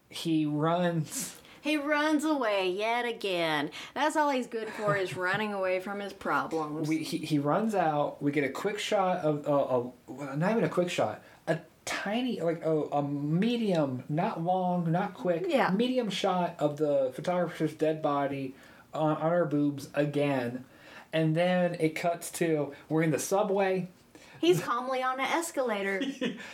He 0.10 0.46
runs. 0.46 1.38
He 1.62 1.78
runs 1.78 2.26
away 2.26 2.70
yet 2.72 3.06
again. 3.06 3.70
That's 3.94 4.16
all 4.16 4.30
he's 4.32 4.48
good 4.48 4.68
for 4.70 4.96
is 4.96 5.16
running 5.16 5.54
away 5.54 5.80
from 5.80 6.00
his 6.00 6.12
problems. 6.14 6.90
We, 6.90 6.98
he, 7.04 7.18
he 7.18 7.40
runs 7.40 7.76
out. 7.76 8.22
We 8.22 8.32
get 8.32 8.44
a 8.44 8.50
quick 8.50 8.80
shot 8.80 9.20
of, 9.20 9.48
uh, 9.48 9.90
well, 10.08 10.38
not 10.38 10.52
even 10.52 10.64
a 10.64 10.70
quick 10.70 10.90
shot, 10.90 11.22
a 11.48 11.60
tiny, 11.86 12.42
like 12.42 12.64
a, 12.66 12.82
a 12.92 13.04
medium, 13.04 14.04
not 14.10 14.42
long, 14.44 14.92
not 14.92 15.14
quick, 15.14 15.46
Yeah. 15.48 15.70
medium 15.72 16.10
shot 16.10 16.56
of 16.60 16.78
the 16.78 17.12
photographer's 17.14 17.74
dead 17.74 18.02
body 18.02 18.56
on, 18.94 19.12
on 19.18 19.22
our 19.22 19.46
boobs 19.46 19.90
again. 19.94 20.66
And 21.14 21.36
then 21.36 21.76
it 21.80 21.90
cuts 21.96 22.32
to, 22.32 22.74
we're 22.90 23.04
in 23.04 23.12
the 23.12 23.20
subway. 23.20 23.90
He's 24.42 24.60
calmly 24.60 25.02
on 25.02 25.20
an 25.20 25.28
escalator. 25.28 26.02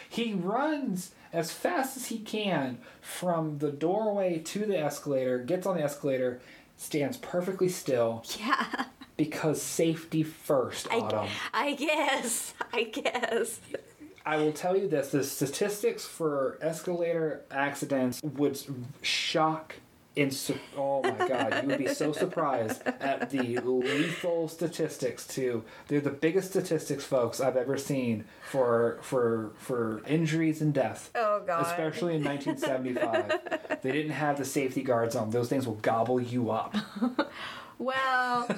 He 0.09 0.33
runs 0.33 1.11
as 1.31 1.51
fast 1.51 1.97
as 1.97 2.07
he 2.07 2.19
can 2.19 2.79
from 3.01 3.59
the 3.59 3.71
doorway 3.71 4.39
to 4.39 4.65
the 4.65 4.77
escalator, 4.77 5.39
gets 5.39 5.65
on 5.65 5.77
the 5.77 5.83
escalator, 5.83 6.39
stands 6.77 7.17
perfectly 7.17 7.69
still 7.69 8.23
yeah. 8.39 8.85
because 9.15 9.61
safety 9.61 10.23
first, 10.23 10.87
Autumn. 10.91 11.27
I 11.53 11.73
guess. 11.73 12.53
I 12.73 12.83
guess. 12.83 13.59
I 14.25 14.37
will 14.37 14.51
tell 14.53 14.75
you 14.75 14.87
this: 14.87 15.11
the 15.11 15.23
statistics 15.23 16.05
for 16.05 16.57
escalator 16.61 17.43
accidents 17.49 18.21
would 18.23 18.59
shock. 19.01 19.75
In 20.17 20.31
su- 20.31 20.59
oh 20.75 21.03
my 21.03 21.27
god, 21.27 21.61
you 21.61 21.69
would 21.69 21.77
be 21.77 21.87
so 21.87 22.11
surprised 22.11 22.81
at 22.85 23.29
the 23.29 23.59
lethal 23.59 24.47
statistics 24.47 25.27
too. 25.27 25.63
They're 25.87 26.01
the 26.01 26.09
biggest 26.09 26.49
statistics, 26.49 27.03
folks, 27.03 27.39
I've 27.39 27.55
ever 27.55 27.77
seen 27.77 28.25
for 28.49 28.97
for 29.01 29.51
for 29.57 30.01
injuries 30.07 30.59
and 30.59 30.73
death. 30.73 31.11
Oh, 31.13 31.43
God. 31.45 31.61
Especially 31.61 32.15
in 32.15 32.23
1975, 32.23 33.81
they 33.83 33.91
didn't 33.91 34.13
have 34.13 34.39
the 34.39 34.45
safety 34.45 34.81
guards 34.81 35.15
on. 35.15 35.29
Those 35.29 35.49
things 35.49 35.67
will 35.67 35.75
gobble 35.75 36.19
you 36.19 36.49
up. 36.49 36.75
Well, 37.79 38.49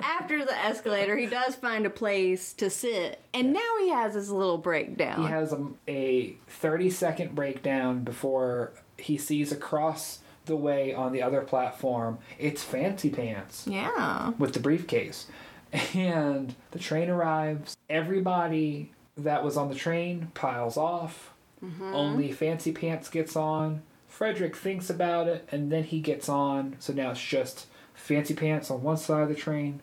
after 0.00 0.46
the 0.46 0.58
escalator, 0.58 1.14
he 1.14 1.26
does 1.26 1.54
find 1.54 1.84
a 1.84 1.90
place 1.90 2.54
to 2.54 2.70
sit, 2.70 3.20
and 3.34 3.52
now 3.52 3.60
he 3.80 3.90
has 3.90 4.14
his 4.14 4.30
little 4.30 4.56
breakdown. 4.56 5.20
He 5.20 5.28
has 5.28 5.52
a, 5.52 5.66
a 5.86 6.36
30 6.48 6.88
second 6.88 7.34
breakdown 7.34 8.02
before 8.02 8.72
he 8.96 9.18
sees 9.18 9.52
across 9.52 10.20
the 10.46 10.56
way 10.56 10.92
on 10.92 11.12
the 11.12 11.22
other 11.22 11.40
platform 11.42 12.18
it's 12.38 12.62
Fancy 12.62 13.10
Pants 13.10 13.64
yeah. 13.68 14.30
with 14.38 14.52
the 14.54 14.60
briefcase. 14.60 15.26
And 15.94 16.54
the 16.72 16.78
train 16.78 17.08
arrives. 17.08 17.76
Everybody 17.88 18.92
that 19.16 19.42
was 19.42 19.56
on 19.56 19.68
the 19.70 19.74
train 19.74 20.30
piles 20.34 20.76
off. 20.76 21.32
Mm-hmm. 21.64 21.94
Only 21.94 22.32
Fancy 22.32 22.72
Pants 22.72 23.08
gets 23.08 23.36
on. 23.36 23.82
Frederick 24.06 24.54
thinks 24.54 24.90
about 24.90 25.28
it 25.28 25.48
and 25.50 25.72
then 25.72 25.84
he 25.84 26.00
gets 26.00 26.28
on. 26.28 26.76
So 26.78 26.92
now 26.92 27.12
it's 27.12 27.22
just 27.22 27.66
Fancy 27.94 28.34
Pants 28.34 28.70
on 28.70 28.82
one 28.82 28.96
side 28.98 29.22
of 29.22 29.28
the 29.28 29.34
train, 29.34 29.80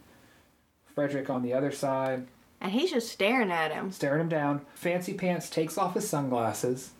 Frederick 0.93 1.29
on 1.29 1.41
the 1.41 1.53
other 1.53 1.71
side 1.71 2.27
And 2.61 2.71
he's 2.71 2.91
just 2.91 3.09
staring 3.09 3.51
at 3.51 3.71
him. 3.71 3.91
staring 3.91 4.21
him 4.21 4.29
down. 4.29 4.61
Fancy 4.75 5.13
Pants 5.13 5.49
takes 5.49 5.77
off 5.77 5.95
his 5.95 6.07
sunglasses 6.07 6.91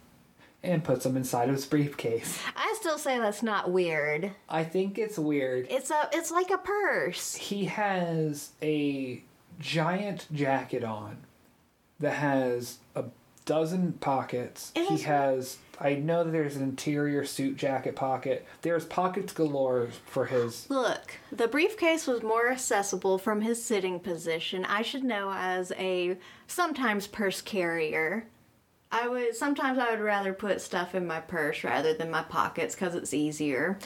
and 0.64 0.84
puts 0.84 1.04
them 1.04 1.16
inside 1.16 1.50
of 1.50 1.56
his 1.56 1.66
briefcase. 1.66 2.40
I 2.56 2.76
still 2.80 2.98
say 2.98 3.18
that's 3.18 3.44
not 3.44 3.72
weird. 3.72 4.32
I 4.50 4.64
think 4.64 4.98
it's 4.98 5.18
weird. 5.18 5.68
It's 5.70 5.92
a 5.92 6.10
it's 6.14 6.32
like 6.32 6.50
a 6.50 6.58
purse. 6.58 7.36
He 7.36 7.66
has 7.66 8.52
a 8.62 9.24
giant 9.60 10.28
jacket 10.34 10.84
on 10.84 11.18
that 12.00 12.14
has 12.16 12.78
a 12.96 13.06
dozen 13.46 13.94
pockets. 13.94 14.72
It 14.76 14.88
he 14.90 14.98
has 15.04 15.58
I 15.82 15.96
know 15.96 16.26
that 16.26 16.32
there's 16.32 16.58
an 16.58 16.64
interior 16.64 17.24
suit 17.24 17.56
jacket 17.56 17.96
pocket. 17.96 18.46
There's 18.62 18.86
pockets 18.86 19.32
galore 19.32 19.88
for 20.06 20.26
his 20.26 20.70
Look, 20.70 21.18
the 21.32 21.48
briefcase 21.48 22.06
was 22.06 22.22
more 22.22 22.52
accessible 22.52 23.18
from 23.18 23.42
his 23.42 23.64
sitting 23.64 24.00
position. 24.00 24.66
I 24.66 24.82
should 24.82 25.04
know 25.04 25.32
as 25.34 25.72
a 25.78 26.18
sometimes 26.48 27.08
purse 27.08 27.42
carrier. 27.42 28.28
I 28.92 29.08
would 29.08 29.36
sometimes 29.36 29.78
I 29.78 29.92
would 29.92 30.00
rather 30.02 30.34
put 30.34 30.62
stuff 30.62 30.96
in 30.96 31.06
my 31.06 31.20
purse 31.20 31.64
rather 31.64 31.94
than 31.94 32.10
my 32.10 32.24
pockets 32.24 32.76
cuz 32.76 32.96
it's 32.96 33.14
easier. 33.14 33.78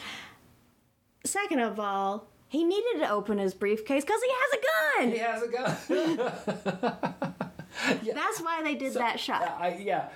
Second 1.25 1.59
of 1.59 1.79
all, 1.79 2.27
he 2.47 2.63
needed 2.63 2.99
to 2.99 3.09
open 3.09 3.37
his 3.37 3.53
briefcase 3.53 4.03
cuz 4.03 4.21
he 4.23 4.31
has 4.31 4.53
a 4.53 4.61
gun. 4.69 5.11
he 5.11 5.17
has 5.17 5.43
a 5.43 5.47
gun. 5.47 7.33
That's 8.13 8.39
why 8.41 8.61
they 8.63 8.75
did 8.75 8.93
that 8.93 9.19
shot. 9.19 9.57
I, 9.59 9.75
yeah. 9.75 10.09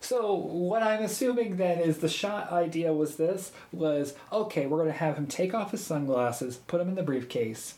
So 0.00 0.34
what 0.34 0.82
I'm 0.82 1.02
assuming 1.02 1.56
then 1.56 1.78
is 1.78 1.98
the 1.98 2.08
shot 2.08 2.50
idea 2.50 2.92
was 2.92 3.16
this 3.16 3.52
was 3.70 4.14
okay. 4.32 4.66
We're 4.66 4.78
gonna 4.78 4.92
have 4.92 5.16
him 5.16 5.26
take 5.26 5.52
off 5.52 5.72
his 5.72 5.84
sunglasses, 5.84 6.56
put 6.56 6.78
them 6.78 6.88
in 6.88 6.94
the 6.94 7.02
briefcase. 7.02 7.74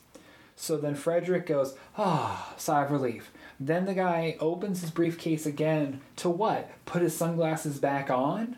So 0.55 0.77
then 0.77 0.94
Frederick 0.94 1.46
goes, 1.46 1.75
ah, 1.98 2.55
sigh 2.57 2.85
of 2.85 2.90
relief. 2.92 3.33
Then 3.66 3.85
the 3.85 3.94
guy 3.94 4.37
opens 4.40 4.81
his 4.81 4.90
briefcase 4.90 5.46
again 5.46 6.01
to 6.16 6.29
what? 6.29 6.70
Put 6.85 7.03
his 7.03 7.16
sunglasses 7.16 7.79
back 7.79 8.11
on. 8.11 8.57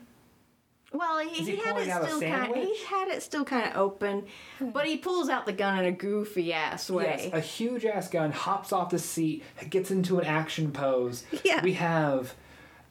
Well, 0.92 1.18
he, 1.18 1.44
he 1.44 1.50
he 1.50 1.56
had 1.56 1.76
it 1.76 1.90
still 1.90 2.20
kind. 2.20 2.20
sandwich? 2.20 2.68
He 2.68 2.84
had 2.86 3.08
it 3.08 3.22
still 3.22 3.44
kind 3.44 3.68
of 3.68 3.76
open, 3.76 4.24
but 4.60 4.86
he 4.86 4.96
pulls 4.96 5.28
out 5.28 5.44
the 5.44 5.52
gun 5.52 5.78
in 5.80 5.84
a 5.86 5.92
goofy 5.92 6.52
ass 6.52 6.88
way. 6.88 7.04
Yes, 7.04 7.34
a 7.34 7.40
huge 7.40 7.84
ass 7.84 8.08
gun 8.08 8.30
hops 8.30 8.72
off 8.72 8.90
the 8.90 8.98
seat, 9.00 9.42
gets 9.68 9.90
into 9.90 10.20
an 10.20 10.24
action 10.24 10.72
pose. 10.72 11.24
Yeah. 11.44 11.62
We 11.62 11.74
have 11.74 12.34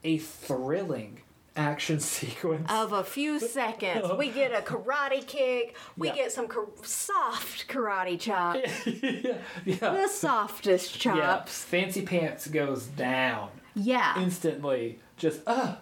a 0.03 0.17
thrilling 0.19 1.21
action 1.55 1.99
sequence. 2.01 2.69
of 2.71 2.93
a 2.93 3.03
few 3.03 3.39
seconds. 3.39 4.07
We 4.17 4.29
get 4.29 4.51
a 4.51 4.61
karate 4.61 5.25
kick. 5.25 5.75
We 5.97 6.07
Yeah. 6.09 6.15
get 6.15 6.31
some 6.31 6.47
soft 6.83 7.67
karate 7.67 8.19
chops. 8.19 8.85
yeah. 8.87 9.37
The 9.65 10.07
softest 10.07 11.03
Yeah, 11.05 11.13
chops. 11.15 11.63
Fancy 11.63 12.01
Pants 12.01 12.47
goes 12.47 12.85
down 12.87 13.49
Yeah. 13.75 14.21
instantly. 14.21 14.99
Just, 15.17 15.41
uh, 15.47 15.75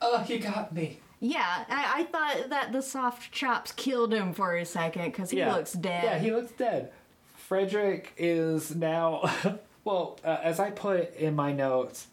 uh, 0.00 0.24
you 0.26 0.38
got 0.38 0.72
me. 0.74 0.98
Yeah. 1.20 1.64
I, 1.68 2.00
I 2.00 2.04
thought 2.04 2.50
that 2.50 2.72
the 2.72 2.82
soft 2.82 3.30
chops 3.32 3.70
killed 3.72 4.12
him 4.12 4.32
for 4.32 4.56
a 4.56 4.64
second 4.64 5.04
because 5.12 5.30
he 5.30 5.38
yeah. 5.38 5.54
looks 5.54 5.72
dead. 5.72 6.04
Yeah, 6.04 6.18
he 6.18 6.30
looks 6.32 6.52
dead. 6.52 6.90
Frederick 7.36 8.12
is 8.16 8.74
now, 8.74 9.30
well, 9.84 10.18
uh, 10.24 10.38
as 10.42 10.58
I 10.58 10.70
put 10.70 11.14
in 11.16 11.36
my 11.36 11.52
notes, 11.52 12.06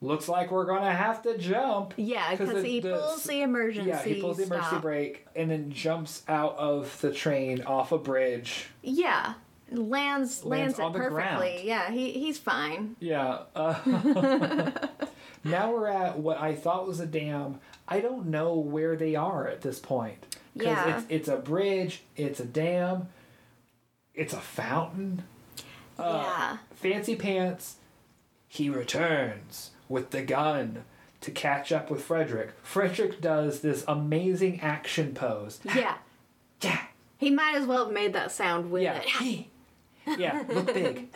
looks 0.00 0.28
like 0.28 0.50
we're 0.50 0.64
gonna 0.64 0.92
have 0.92 1.22
to 1.22 1.36
jump. 1.36 1.94
Yeah, 1.96 2.34
because 2.34 2.64
he 2.64 2.80
the- 2.80 2.96
pulls 2.96 3.24
the 3.24 3.42
emergency. 3.42 3.88
Yeah, 3.88 4.02
he 4.02 4.20
pulls 4.20 4.38
the 4.38 4.44
emergency 4.44 4.68
stop. 4.68 4.82
brake 4.82 5.26
and 5.36 5.50
then 5.50 5.70
jumps 5.70 6.22
out 6.28 6.56
of 6.56 7.00
the 7.00 7.12
train 7.12 7.62
off 7.62 7.92
a 7.92 7.98
bridge. 7.98 8.66
Yeah. 8.82 9.34
Lands 9.72 10.44
lands, 10.44 10.80
on 10.80 10.90
it 10.90 10.98
perfectly. 10.98 11.12
ground. 11.14 11.60
Yeah, 11.62 11.90
he 11.92 12.10
he's 12.12 12.38
fine. 12.38 12.96
Yeah. 12.98 13.42
Uh, 13.54 13.78
now 15.44 15.70
we're 15.72 15.86
at 15.86 16.18
what 16.18 16.40
I 16.40 16.56
thought 16.56 16.88
was 16.88 16.98
a 16.98 17.06
dam. 17.06 17.60
I 17.86 18.00
don't 18.00 18.26
know 18.26 18.54
where 18.54 18.96
they 18.96 19.14
are 19.14 19.46
at 19.46 19.60
this 19.60 19.78
point. 19.78 20.36
Yeah. 20.56 20.96
It's, 20.98 21.06
it's 21.08 21.28
a 21.28 21.36
bridge, 21.36 22.02
it's 22.16 22.40
a 22.40 22.44
dam, 22.44 23.08
it's 24.12 24.32
a 24.32 24.40
fountain. 24.40 25.22
Uh, 25.96 26.24
yeah. 26.24 26.56
Fancy 26.74 27.14
Pants, 27.14 27.76
he 28.48 28.68
returns 28.70 29.70
with 29.90 30.10
the 30.10 30.22
gun 30.22 30.84
to 31.20 31.30
catch 31.30 31.70
up 31.70 31.90
with 31.90 32.02
Frederick. 32.02 32.52
Frederick 32.62 33.20
does 33.20 33.60
this 33.60 33.84
amazing 33.86 34.60
action 34.62 35.12
pose. 35.14 35.60
Yeah. 35.64 35.96
Yeah. 36.62 36.78
He 37.16 37.30
might 37.30 37.54
as 37.56 37.64
well 37.66 37.84
have 37.86 37.94
made 37.94 38.12
that 38.12 38.30
sound 38.30 38.70
with 38.70 38.82
Yeah. 38.82 39.00
it. 39.20 39.46
yeah, 40.18 40.44
look 40.50 40.66
big. 40.74 41.08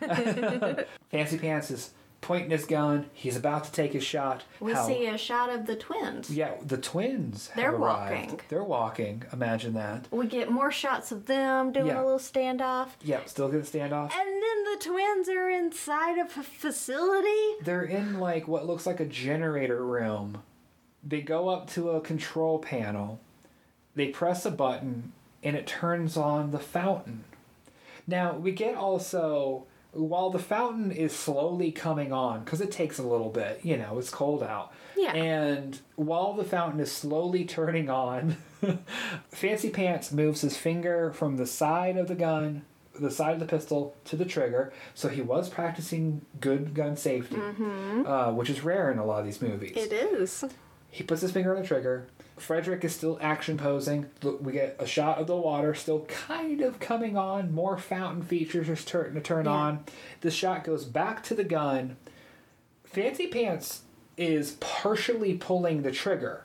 Fancy 1.10 1.38
Pants 1.38 1.70
is 1.70 1.90
pointing 2.20 2.50
his 2.50 2.66
gun. 2.66 3.08
He's 3.14 3.36
about 3.36 3.64
to 3.64 3.72
take 3.72 3.92
his 3.94 4.04
shot. 4.04 4.44
We 4.60 4.72
How- 4.72 4.86
see 4.86 5.06
a 5.06 5.16
shot 5.16 5.48
of 5.50 5.66
the 5.66 5.74
twins. 5.76 6.30
Yeah, 6.30 6.52
the 6.64 6.76
twins. 6.76 7.50
They're 7.56 7.76
walking. 7.76 8.40
They're 8.48 8.62
walking. 8.64 9.22
Imagine 9.32 9.72
that. 9.74 10.06
We 10.10 10.26
get 10.26 10.50
more 10.50 10.70
shots 10.70 11.12
of 11.12 11.26
them 11.26 11.72
doing 11.72 11.86
Yeah. 11.88 12.00
a 12.00 12.04
little 12.04 12.18
standoff. 12.18 12.88
Yeah, 13.02 13.20
still 13.24 13.48
get 13.48 13.60
a 13.60 13.62
standoff. 13.62 14.12
And 14.12 14.28
then 14.42 14.64
the 14.64 14.76
twins 14.80 15.28
are 15.28 15.48
inside 15.48 16.18
of 16.18 16.36
a 16.36 16.42
facility. 16.42 17.54
They're 17.62 17.84
in 17.84 18.20
like 18.20 18.46
what 18.46 18.66
looks 18.66 18.86
like 18.86 19.00
a 19.00 19.06
generator 19.06 19.84
room. 19.84 20.42
They 21.02 21.22
go 21.22 21.48
up 21.48 21.68
to 21.70 21.90
a 21.90 22.00
control 22.00 22.58
panel. 22.58 23.20
They 23.94 24.08
press 24.08 24.44
a 24.44 24.50
button 24.50 25.12
and 25.42 25.56
it 25.56 25.66
turns 25.66 26.16
on 26.18 26.50
the 26.50 26.58
fountain. 26.58 27.24
Now, 28.06 28.34
we 28.34 28.52
get 28.52 28.74
also 28.76 29.64
while 29.92 30.30
the 30.30 30.38
fountain 30.38 30.92
is 30.92 31.12
slowly 31.12 31.72
coming 31.72 32.12
on 32.12 32.44
cuz 32.44 32.60
it 32.60 32.70
takes 32.70 32.98
a 32.98 33.02
little 33.02 33.30
bit, 33.30 33.60
you 33.62 33.76
know, 33.76 33.98
it's 33.98 34.10
cold 34.10 34.42
out. 34.42 34.72
Yeah. 34.96 35.12
And 35.12 35.80
while 35.96 36.32
the 36.34 36.44
fountain 36.44 36.80
is 36.80 36.92
slowly 36.92 37.44
turning 37.44 37.88
on, 37.88 38.36
Fancy 39.30 39.70
Pants 39.70 40.12
moves 40.12 40.42
his 40.42 40.56
finger 40.56 41.12
from 41.12 41.36
the 41.36 41.46
side 41.46 41.96
of 41.96 42.08
the 42.08 42.14
gun 42.14 42.62
the 43.00 43.10
side 43.10 43.32
of 43.34 43.40
the 43.40 43.46
pistol 43.46 43.94
to 44.04 44.16
the 44.16 44.24
trigger, 44.24 44.72
so 44.94 45.08
he 45.08 45.22
was 45.22 45.48
practicing 45.48 46.20
good 46.40 46.74
gun 46.74 46.96
safety, 46.96 47.36
uh, 48.06 48.32
which 48.32 48.50
is 48.50 48.62
rare 48.62 48.90
in 48.90 48.98
a 48.98 49.04
lot 49.04 49.20
of 49.20 49.24
these 49.24 49.40
movies. 49.40 49.72
It 49.76 49.92
is. 49.92 50.44
He 50.90 51.02
puts 51.04 51.22
his 51.22 51.30
finger 51.30 51.54
on 51.54 51.62
the 51.62 51.66
trigger. 51.66 52.06
Frederick 52.40 52.84
is 52.84 52.94
still 52.94 53.18
action 53.20 53.56
posing. 53.58 54.06
Look, 54.22 54.40
We 54.42 54.52
get 54.52 54.76
a 54.78 54.86
shot 54.86 55.18
of 55.18 55.26
the 55.26 55.36
water 55.36 55.74
still 55.74 56.00
kind 56.06 56.60
of 56.62 56.80
coming 56.80 57.16
on. 57.16 57.52
More 57.52 57.76
fountain 57.78 58.22
features 58.22 58.68
are 58.68 58.76
starting 58.76 59.14
to 59.14 59.20
turn 59.20 59.44
Yeah. 59.46 59.52
on. 59.52 59.84
The 60.22 60.30
shot 60.30 60.64
goes 60.64 60.84
back 60.84 61.22
to 61.24 61.34
the 61.34 61.44
gun. 61.44 61.96
Fancy 62.84 63.26
Pants 63.28 63.82
is 64.16 64.52
partially 64.60 65.34
pulling 65.34 65.82
the 65.82 65.92
trigger. 65.92 66.44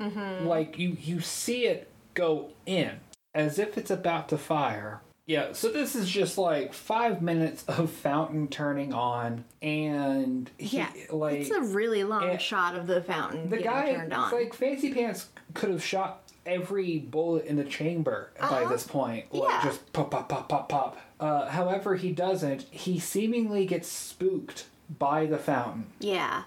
Mm-hmm. 0.00 0.46
Like 0.46 0.78
you, 0.78 0.96
you 1.00 1.20
see 1.20 1.66
it 1.66 1.88
go 2.14 2.50
in 2.66 3.00
as 3.34 3.58
if 3.58 3.78
it's 3.78 3.90
about 3.90 4.28
to 4.30 4.38
fire. 4.38 5.00
Yeah, 5.26 5.52
so 5.54 5.70
this 5.70 5.96
is 5.96 6.08
just 6.08 6.38
like 6.38 6.72
five 6.72 7.20
minutes 7.20 7.64
of 7.68 7.90
fountain 7.90 8.46
turning 8.46 8.94
on, 8.94 9.44
and 9.60 10.48
he, 10.56 10.76
Yeah. 10.78 10.88
like 11.10 11.40
it's 11.40 11.50
a 11.50 11.62
really 11.62 12.04
long 12.04 12.38
shot 12.38 12.76
of 12.76 12.86
the 12.86 13.02
fountain 13.02 13.50
the 13.50 13.56
guy, 13.58 13.92
turned 13.92 14.12
on. 14.12 14.30
like 14.32 14.54
Fancy 14.54 14.94
Pants, 14.94 15.28
could 15.54 15.70
have 15.70 15.82
shot 15.82 16.22
every 16.46 16.98
bullet 16.98 17.44
in 17.46 17.56
the 17.56 17.64
chamber 17.64 18.30
by 18.38 18.46
Uh-huh. 18.62 18.68
this 18.68 18.84
point. 18.86 19.34
Like 19.34 19.50
Yeah. 19.50 19.64
just 19.64 19.92
pop, 19.92 20.12
pop, 20.12 20.28
pop, 20.28 20.48
pop, 20.48 20.68
pop. 20.68 20.96
Uh, 21.18 21.48
however, 21.48 21.96
he 21.96 22.12
doesn't. 22.12 22.62
He 22.70 23.00
seemingly 23.00 23.66
gets 23.66 23.88
spooked 23.88 24.66
by 24.96 25.26
the 25.26 25.38
fountain. 25.38 25.86
yeah. 25.98 26.44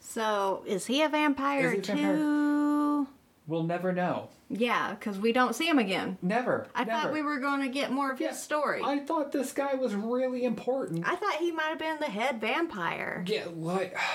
So 0.00 0.62
is 0.66 0.86
he 0.86 1.00
a 1.02 1.08
vampire 1.08 1.72
Is 1.72 1.86
he 1.86 1.92
a 1.92 1.96
vampire? 1.96 3.06
We'll 3.48 3.64
never 3.64 3.92
know. 3.92 4.28
Yeah, 4.50 4.94
because 4.94 5.18
we 5.18 5.32
don't 5.32 5.54
see 5.54 5.66
him 5.68 5.78
again. 5.78 6.18
Never. 6.22 6.68
I 6.74 6.84
never. 6.84 7.02
thought 7.02 7.12
we 7.12 7.22
were 7.22 7.38
going 7.40 7.62
to 7.62 7.68
get 7.68 7.90
more 7.90 8.12
of 8.12 8.20
Yeah, 8.20 8.28
his 8.28 8.38
story. 8.42 8.80
I 8.84 8.98
thought 9.00 9.32
this 9.32 9.52
guy 9.52 9.74
was 9.74 9.94
really 9.94 10.44
important. 10.44 11.06
I 11.08 11.16
thought 11.16 11.34
he 11.34 11.50
might 11.50 11.68
have 11.70 11.78
been 11.78 11.98
the 11.98 12.06
head 12.06 12.40
vampire. 12.40 13.24
Yeah, 13.26 13.46
like. 13.56 13.96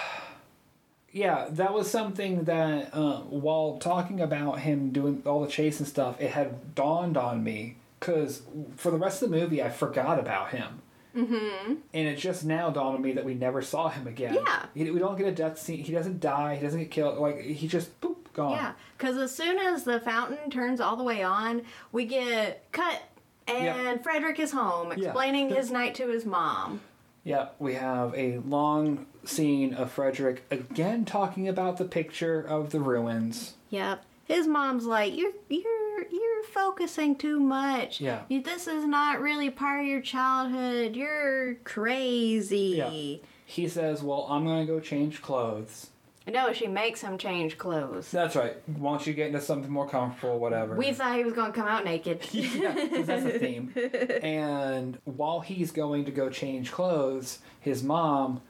Yeah, 1.15 1.45
that 1.51 1.73
was 1.75 1.91
something 1.91 2.45
that 2.45 2.91
uh, 2.91 3.19
while 3.19 3.77
talking 3.77 4.19
about 4.19 4.61
him 4.61 4.89
doing 4.89 5.21
all 5.27 5.41
the 5.41 5.47
chase 5.47 5.77
and 5.77 5.87
stuff, 5.87 6.19
it 6.19 6.31
had 6.31 6.73
dawned 6.73 7.17
on 7.17 7.43
me 7.43 7.75
because 7.99 8.41
for 8.77 8.89
the 8.89 8.97
rest 8.97 9.21
of 9.21 9.29
the 9.29 9.37
movie, 9.37 9.61
I 9.61 9.69
forgot 9.69 10.17
about 10.17 10.49
him. 10.49 10.81
Mm-hmm. 11.15 11.73
And 11.93 12.07
it 12.07 12.17
just 12.17 12.43
now 12.43 12.69
dawned 12.69 12.95
on 12.97 13.01
me 13.01 13.11
that 13.13 13.23
we 13.25 13.33
never 13.35 13.61
saw 13.61 13.89
him 13.89 14.07
again. 14.07 14.33
Yeah. 14.33 14.65
He, 14.73 14.89
we 14.89 14.99
don't 14.99 15.17
get 15.17 15.27
a 15.27 15.31
death 15.31 15.59
scene. 15.59 15.83
He 15.83 15.91
doesn't 15.93 16.19
die. 16.19 16.55
He 16.55 16.63
doesn't 16.63 16.79
get 16.79 16.91
killed. 16.91 17.17
Like 17.19 17.41
he 17.41 17.67
just 17.67 17.99
boop 18.01 18.15
gone. 18.33 18.51
Yeah, 18.51 18.73
because 18.97 19.17
as 19.17 19.33
soon 19.35 19.59
as 19.59 19.83
the 19.83 19.99
fountain 19.99 20.49
turns 20.49 20.79
all 20.81 20.95
the 20.95 21.03
way 21.03 21.21
on, 21.23 21.61
we 21.91 22.05
get 22.05 22.65
cut, 22.71 23.01
and 23.47 23.63
Yeah. 23.65 23.97
Frederick 23.97 24.39
is 24.39 24.51
home 24.51 24.91
Yeah. 24.97 25.05
explaining 25.09 25.49
his 25.49 25.69
night 25.69 25.93
to 25.95 26.07
his 26.07 26.25
mom. 26.25 26.81
Yeah, 27.23 27.49
we 27.59 27.75
have 27.75 28.13
a 28.15 28.39
long 28.39 29.05
scene 29.23 29.73
of 29.75 29.91
Frederick 29.91 30.43
again 30.51 31.05
talking 31.05 31.47
about 31.47 31.77
the 31.77 31.85
picture 31.85 32.41
of 32.41 32.71
the 32.71 32.79
ruins. 32.79 33.53
Yep. 33.69 34.03
His 34.25 34.47
mom's 34.47 34.85
like, 34.85 35.15
"You're 35.15 35.31
you're 35.47 36.05
you're 36.11 36.32
focusing 36.43 37.15
too 37.15 37.39
much. 37.39 37.99
Yeah. 38.01 38.21
You, 38.29 38.41
this 38.41 38.67
is 38.67 38.85
not 38.85 39.19
really 39.21 39.49
part 39.49 39.81
of 39.81 39.85
your 39.87 40.01
childhood. 40.01 40.95
You're 40.95 41.55
crazy." 41.63 42.75
Yeah. 42.77 43.17
He 43.45 43.67
says, 43.67 44.01
"Well, 44.03 44.25
I'm 44.29 44.45
gonna 44.45 44.65
go 44.65 44.79
change 44.79 45.21
clothes." 45.21 45.87
No, 46.25 46.53
she 46.53 46.67
makes 46.67 47.01
him 47.01 47.17
change 47.17 47.57
clothes. 47.57 48.09
That's 48.09 48.37
right. 48.37 48.55
Why 48.77 48.91
don't 48.91 49.05
you 49.05 49.13
get 49.13 49.27
into 49.27 49.41
something 49.41 49.69
more 49.69 49.89
comfortable, 49.89 50.39
whatever. 50.39 50.73
We 50.75 50.93
thought 50.93 51.17
he 51.17 51.23
was 51.25 51.33
gonna 51.33 51.51
come 51.51 51.67
out 51.67 51.83
naked. 51.83 52.21
yeah, 52.31 52.73
'cause 52.73 53.05
that's 53.07 53.23
the 53.23 53.39
theme. 53.39 53.73
And 54.23 54.97
while 55.03 55.41
he's 55.41 55.71
going 55.71 56.05
to 56.05 56.11
go 56.11 56.29
change 56.29 56.71
clothes, 56.71 57.39
his 57.59 57.83
mom 57.83 58.41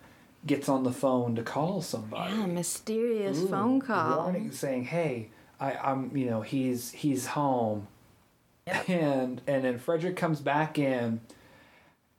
gets 0.45 0.69
on 0.69 0.83
the 0.83 0.91
phone 0.91 1.35
to 1.35 1.41
call 1.41 1.81
somebody. 1.81 2.35
Yeah, 2.35 2.45
mysterious 2.45 3.39
Ooh, 3.39 3.47
phone 3.47 3.79
call. 3.81 4.23
warning, 4.23 4.51
saying, 4.51 4.83
"Hey, 4.85 5.29
I, 5.63 5.91
I'm, 5.91 6.15
you 6.15 6.25
know, 6.25 6.41
he's 6.41 6.91
he's 6.91 7.27
home." 7.27 7.87
And 8.87 9.41
and 9.47 9.63
then 9.65 9.77
Frederick 9.77 10.15
comes 10.15 10.39
back 10.39 10.79
in, 10.79 11.19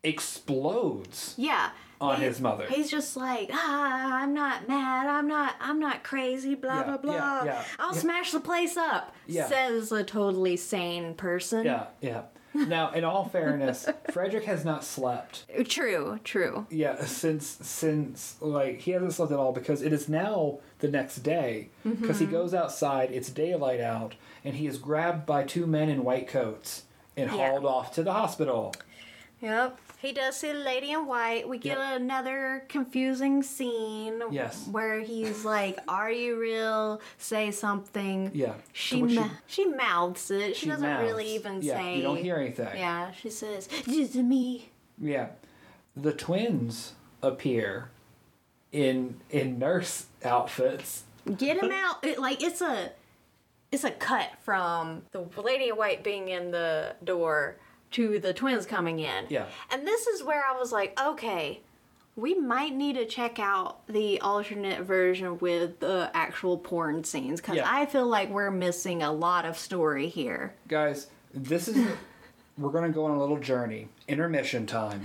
explodes. 0.02 1.34
Yeah. 1.36 1.70
On 2.00 2.16
He- 2.18 2.24
his 2.24 2.40
mother. 2.40 2.66
He's 2.68 2.90
just 2.90 3.16
like, 3.16 3.48
ah, 3.52 4.20
I'm 4.22 4.34
not 4.34 4.68
mad. 4.68 5.06
I'm 5.06 5.26
not. 5.28 5.54
I'm 5.60 5.78
not 5.78 6.02
crazy. 6.02 6.54
Blah 6.54 6.78
Yeah, 6.80 6.82
blah 6.84 6.96
blah. 6.98 7.14
yeah, 7.14 7.44
yeah, 7.44 7.64
I'll 7.78 7.94
smash 7.94 8.32
the 8.32 8.40
place 8.40 8.76
up. 8.76 9.14
Yeah. 9.26 9.46
Says 9.46 9.90
a 9.92 10.02
totally 10.04 10.56
sane 10.56 11.14
person. 11.14 11.64
Yeah, 11.64 11.86
yeah. 12.00 12.22
Now, 12.54 12.92
in 12.92 13.02
all 13.04 13.24
fairness, 13.28 13.86
Frederick 14.12 14.44
has 14.44 14.64
not 14.64 14.84
slept. 14.84 15.44
True. 15.68 16.20
True. 16.22 16.66
Yeah, 16.70 17.04
since 17.04 17.46
since 17.62 18.36
like 18.40 18.80
he 18.80 18.92
hasn't 18.92 19.12
slept 19.12 19.32
at 19.32 19.38
all 19.38 19.52
because 19.52 19.82
it 19.82 19.92
is 19.92 20.08
now 20.08 20.60
the 20.78 20.88
next 20.88 21.16
day 21.18 21.70
because 21.82 22.16
Mm-hmm. 22.16 22.24
he 22.24 22.26
goes 22.30 22.54
outside. 22.54 23.10
It's 23.10 23.30
daylight 23.30 23.80
out, 23.80 24.14
and 24.44 24.54
he 24.54 24.66
is 24.66 24.78
grabbed 24.78 25.26
by 25.26 25.42
two 25.44 25.66
men 25.66 25.88
in 25.88 26.04
white 26.04 26.28
coats 26.28 26.84
and 27.16 27.30
Yeah. 27.30 27.36
hauled 27.36 27.64
off 27.66 27.92
to 27.94 28.02
the 28.02 28.12
hospital. 28.12 28.74
Yep. 29.40 29.78
He 30.04 30.12
does 30.12 30.36
see 30.36 30.52
the 30.52 30.58
lady 30.58 30.90
in 30.92 31.06
white. 31.06 31.48
We 31.48 31.56
get 31.58 31.78
Yep. 31.78 32.00
another 32.02 32.64
confusing 32.68 33.42
scene. 33.42 34.22
Yes. 34.30 34.68
Where 34.70 35.00
he's 35.00 35.44
like, 35.54 35.78
"Are 35.88 36.10
you 36.12 36.38
real? 36.38 37.00
Say 37.16 37.50
something." 37.50 38.30
Yeah. 38.34 38.54
She 38.72 39.02
ma- 39.02 39.30
she 39.46 39.64
mouths 39.64 40.30
it. 40.30 40.56
She, 40.56 40.66
she 40.66 40.68
doesn't 40.70 40.98
really 41.00 41.24
mouths. 41.24 41.34
even 41.34 41.62
yeah, 41.62 41.76
say. 41.78 41.96
You 41.96 42.02
don't 42.02 42.18
hear 42.18 42.36
anything. 42.36 42.68
Yeah. 42.76 43.12
She 43.12 43.30
says, 43.30 43.66
"This 43.66 44.10
is 44.10 44.16
me." 44.16 44.70
Yeah. 45.00 45.28
The 45.96 46.12
twins 46.12 46.92
appear 47.22 47.88
in 48.72 49.20
in 49.30 49.58
nurse 49.58 50.06
outfits. 50.22 51.04
Get 51.38 51.62
him 51.62 51.70
out! 51.72 52.04
It, 52.04 52.18
like 52.18 52.42
it's 52.42 52.60
a, 52.60 52.90
it's 53.72 53.84
a 53.84 53.90
cut 53.90 54.28
from 54.42 55.02
the 55.12 55.24
lady 55.40 55.68
in 55.70 55.76
white 55.76 56.04
being 56.04 56.28
in 56.28 56.50
the 56.50 56.94
door 57.02 57.56
to 57.94 58.18
the 58.18 58.32
twins 58.34 58.66
coming 58.66 58.98
in. 58.98 59.26
Yeah. 59.28 59.46
And 59.70 59.86
this 59.86 60.06
is 60.06 60.22
where 60.22 60.44
I 60.44 60.58
was 60.58 60.72
like, 60.72 60.98
okay, 61.00 61.60
we 62.16 62.34
might 62.34 62.74
need 62.74 62.94
to 62.94 63.06
check 63.06 63.38
out 63.38 63.86
the 63.88 64.20
alternate 64.20 64.82
version 64.82 65.38
with 65.38 65.80
the 65.80 66.10
actual 66.14 66.58
porn 66.58 67.04
scenes 67.04 67.40
because 67.40 67.56
Yeah. 67.56 67.68
I 67.72 67.86
feel 67.86 68.06
like 68.06 68.30
we're 68.30 68.50
missing 68.50 69.02
a 69.02 69.12
lot 69.12 69.44
of 69.44 69.56
story 69.58 70.08
here. 70.08 70.54
Guys, 70.68 71.08
this 71.32 71.68
is 71.68 71.86
we're 72.56 72.70
gonna 72.70 72.90
go 72.90 73.04
on 73.06 73.12
a 73.12 73.18
little 73.18 73.38
journey. 73.38 73.88
Intermission 74.06 74.66
time. 74.66 75.02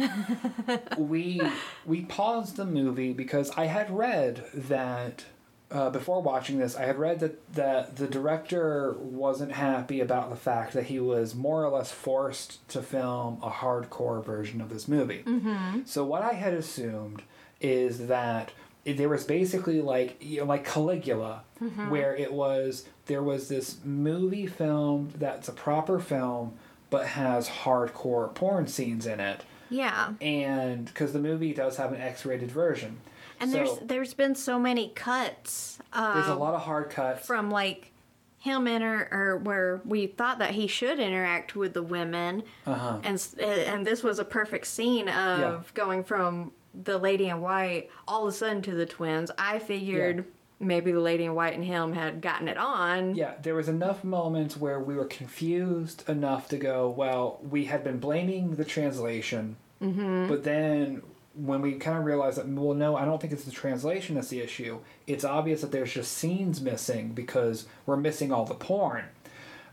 we 0.97 1.41
we 1.85 2.01
paused 2.01 2.57
the 2.57 2.65
movie 2.65 3.13
because 3.13 3.49
I 3.57 3.65
had 3.65 3.89
read 3.89 4.45
that 4.53 5.25
uh, 5.71 5.89
before 5.89 6.21
watching 6.21 6.57
this, 6.57 6.75
I 6.75 6.83
had 6.85 6.97
read 6.97 7.19
that, 7.19 7.53
that 7.53 7.95
the 7.97 8.07
director 8.07 8.95
wasn't 8.99 9.51
happy 9.51 10.01
about 10.01 10.29
the 10.29 10.35
fact 10.35 10.73
that 10.73 10.85
he 10.87 10.99
was 10.99 11.35
more 11.35 11.63
or 11.63 11.69
less 11.69 11.91
forced 11.91 12.67
to 12.69 12.81
film 12.81 13.37
a 13.43 13.49
hardcore 13.49 14.23
version 14.25 14.61
of 14.61 14.69
this 14.69 14.87
movie. 14.87 15.23
Mm-hmm. 15.25 15.81
So 15.85 16.03
what 16.05 16.23
I 16.23 16.33
had 16.33 16.53
assumed 16.53 17.21
is 17.61 18.07
that 18.07 18.51
there 18.85 19.09
was 19.09 19.25
basically 19.25 19.81
like 19.81 20.17
you 20.23 20.39
know, 20.39 20.45
like 20.45 20.65
Caligula, 20.65 21.43
where 21.89 22.15
it 22.15 22.33
was 22.33 22.85
there 23.05 23.21
was 23.21 23.47
this 23.49 23.77
movie 23.83 24.47
filmed 24.47 25.11
that's 25.13 25.47
a 25.49 25.51
proper 25.51 25.99
film 25.99 26.53
but 26.89 27.05
has 27.05 27.47
hardcore 27.49 28.33
porn 28.33 28.65
scenes 28.65 29.05
in 29.05 29.19
it, 29.19 29.41
Yeah. 29.69 30.13
and 30.21 30.85
because 30.85 31.13
the 31.13 31.19
movie 31.19 31.53
does 31.53 31.77
have 31.77 31.91
an 31.93 32.01
X-rated 32.01 32.49
version, 32.49 32.97
And 33.39 33.51
so 33.51 33.57
there's 33.57 33.79
there's 33.81 34.13
been 34.13 34.35
so 34.35 34.59
many 34.59 34.89
cuts. 34.89 35.79
Uh, 35.93 36.13
there's 36.15 36.27
a 36.27 36.35
lot 36.35 36.53
of 36.53 36.61
hard 36.61 36.89
cuts. 36.89 37.25
from 37.25 37.49
like 37.51 37.91
him 38.39 38.67
inter 38.67 39.07
or 39.11 39.37
where 39.37 39.81
we 39.83 40.07
thought 40.07 40.39
that 40.39 40.51
he 40.51 40.65
should 40.67 40.97
interact 40.99 41.55
with 41.57 41.73
the 41.73 41.83
women 41.83 42.43
Uh-huh. 42.65 42.97
and 43.03 43.21
and 43.41 43.85
this 43.85 44.01
was 44.01 44.17
a 44.17 44.23
perfect 44.23 44.65
scene 44.65 45.09
of 45.09 45.39
Yeah. 45.39 45.59
going 45.73 46.05
from 46.05 46.53
the 46.73 46.97
lady 46.97 47.27
in 47.27 47.41
white 47.41 47.89
all 48.07 48.25
of 48.27 48.33
a 48.33 48.37
sudden 48.37 48.61
to 48.61 48.73
the 48.75 48.85
twins 48.85 49.29
i 49.37 49.59
figured 49.59 50.17
Yeah. 50.17 50.23
maybe 50.61 50.93
the 50.93 51.01
lady 51.01 51.25
in 51.25 51.35
white 51.35 51.53
and 51.53 51.65
him 51.65 51.91
had 51.91 52.21
gotten 52.21 52.47
it 52.47 52.57
on 52.57 53.13
Yeah, 53.15 53.33
there 53.41 53.55
was 53.55 53.67
enough 53.67 54.05
moments 54.05 54.55
where 54.55 54.79
we 54.79 54.95
were 54.95 55.05
confused 55.05 56.07
enough 56.07 56.47
to 56.49 56.57
go, 56.57 56.87
well, 56.89 57.39
we 57.41 57.65
had 57.65 57.83
been 57.83 57.99
blaming 57.99 58.55
the 58.55 58.63
translation, 58.65 59.57
Mm-hmm. 59.81 60.27
but 60.29 60.43
then 60.45 61.01
when 61.45 61.61
we 61.61 61.73
kind 61.73 61.97
of 61.97 62.05
realized 62.05 62.37
that, 62.37 62.47
well, 62.47 62.75
no, 62.75 62.95
I 62.95 63.05
don't 63.05 63.21
think 63.21 63.33
it's 63.33 63.45
the 63.45 63.51
translation 63.51 64.15
that's 64.15 64.27
the 64.27 64.41
issue. 64.41 64.79
It's 65.07 65.23
obvious 65.23 65.61
that 65.61 65.71
there's 65.71 65.93
just 65.93 66.11
scenes 66.13 66.61
missing 66.61 67.09
because 67.13 67.65
we're 67.85 67.97
missing 67.97 68.31
all 68.31 68.45
the 68.45 68.55
porn. 68.55 69.05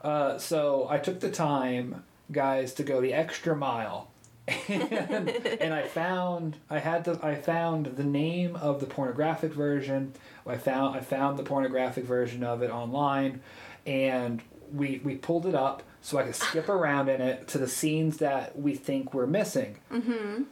Uh, 0.03 0.39
so 0.39 0.87
I 0.89 0.99
took 0.99 1.21
the 1.21 1.31
time, 1.31 2.05
guys, 2.31 2.73
to 2.75 2.85
go 2.85 3.01
the 3.01 3.12
extra 3.12 3.57
mile. 3.57 4.09
and, 4.69 5.29
and 5.29 5.75
I 5.75 5.83
found 5.89 6.57
I 6.71 6.79
had 6.79 7.03
the 7.03 7.19
I 7.21 7.35
found 7.35 7.87
the 7.87 8.05
name 8.05 8.55
of 8.55 8.79
the 8.79 8.87
pornographic 8.87 9.53
version. 9.53 10.12
I 10.47 10.57
found 10.57 10.97
I 10.97 11.01
found 11.01 11.37
the 11.37 11.43
pornographic 11.43 12.05
version 12.05 12.45
of 12.45 12.62
it 12.62 12.71
online, 12.71 13.41
and 13.85 14.41
we 14.73 15.01
we 15.03 15.17
pulled 15.17 15.47
it 15.47 15.57
up 15.57 15.83
so 16.01 16.19
I 16.19 16.23
could 16.23 16.37
skip 16.37 16.69
around 16.69 17.09
in 17.09 17.21
it 17.21 17.49
to 17.49 17.59
the 17.59 17.67
scenes 17.67 18.19
that 18.19 18.57
we 18.57 18.77
think 18.77 19.12
we're 19.12 19.27
missing. 19.27 19.79
Mm-hmm. 19.91 20.45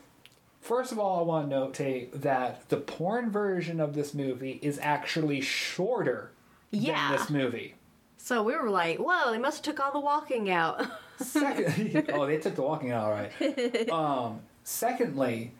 First 0.65 0.93
of 0.93 0.99
all, 0.99 1.19
I 1.21 1.23
want 1.25 1.51
to 1.51 1.57
notate 1.57 2.23
that 2.23 2.67
the 2.71 2.79
porn 2.79 3.31
version 3.31 3.81
of 3.81 3.95
this 3.95 4.15
movie 4.15 4.59
is 4.63 4.79
actually 4.81 5.43
shorter 5.43 6.31
Yeah. 6.71 7.11
than 7.11 7.19
this 7.19 7.29
movie. 7.29 7.75
So 8.17 8.43
we 8.43 8.57
were 8.57 8.71
like, 8.71 8.97
whoa, 8.97 9.31
they 9.31 9.37
must 9.39 9.59
have 9.67 9.77
took 9.77 9.85
all 9.85 9.93
the 9.93 10.01
walking 10.01 10.49
out. 10.49 10.83
Second, 11.21 12.07
oh, 12.15 12.27
they 12.27 12.39
took 12.39 12.55
the 12.55 12.63
walking 12.63 12.93
out 12.93 13.05
all 13.05 13.11
right. 13.11 13.91
Um, 13.93 14.41
secondly, 14.63 15.53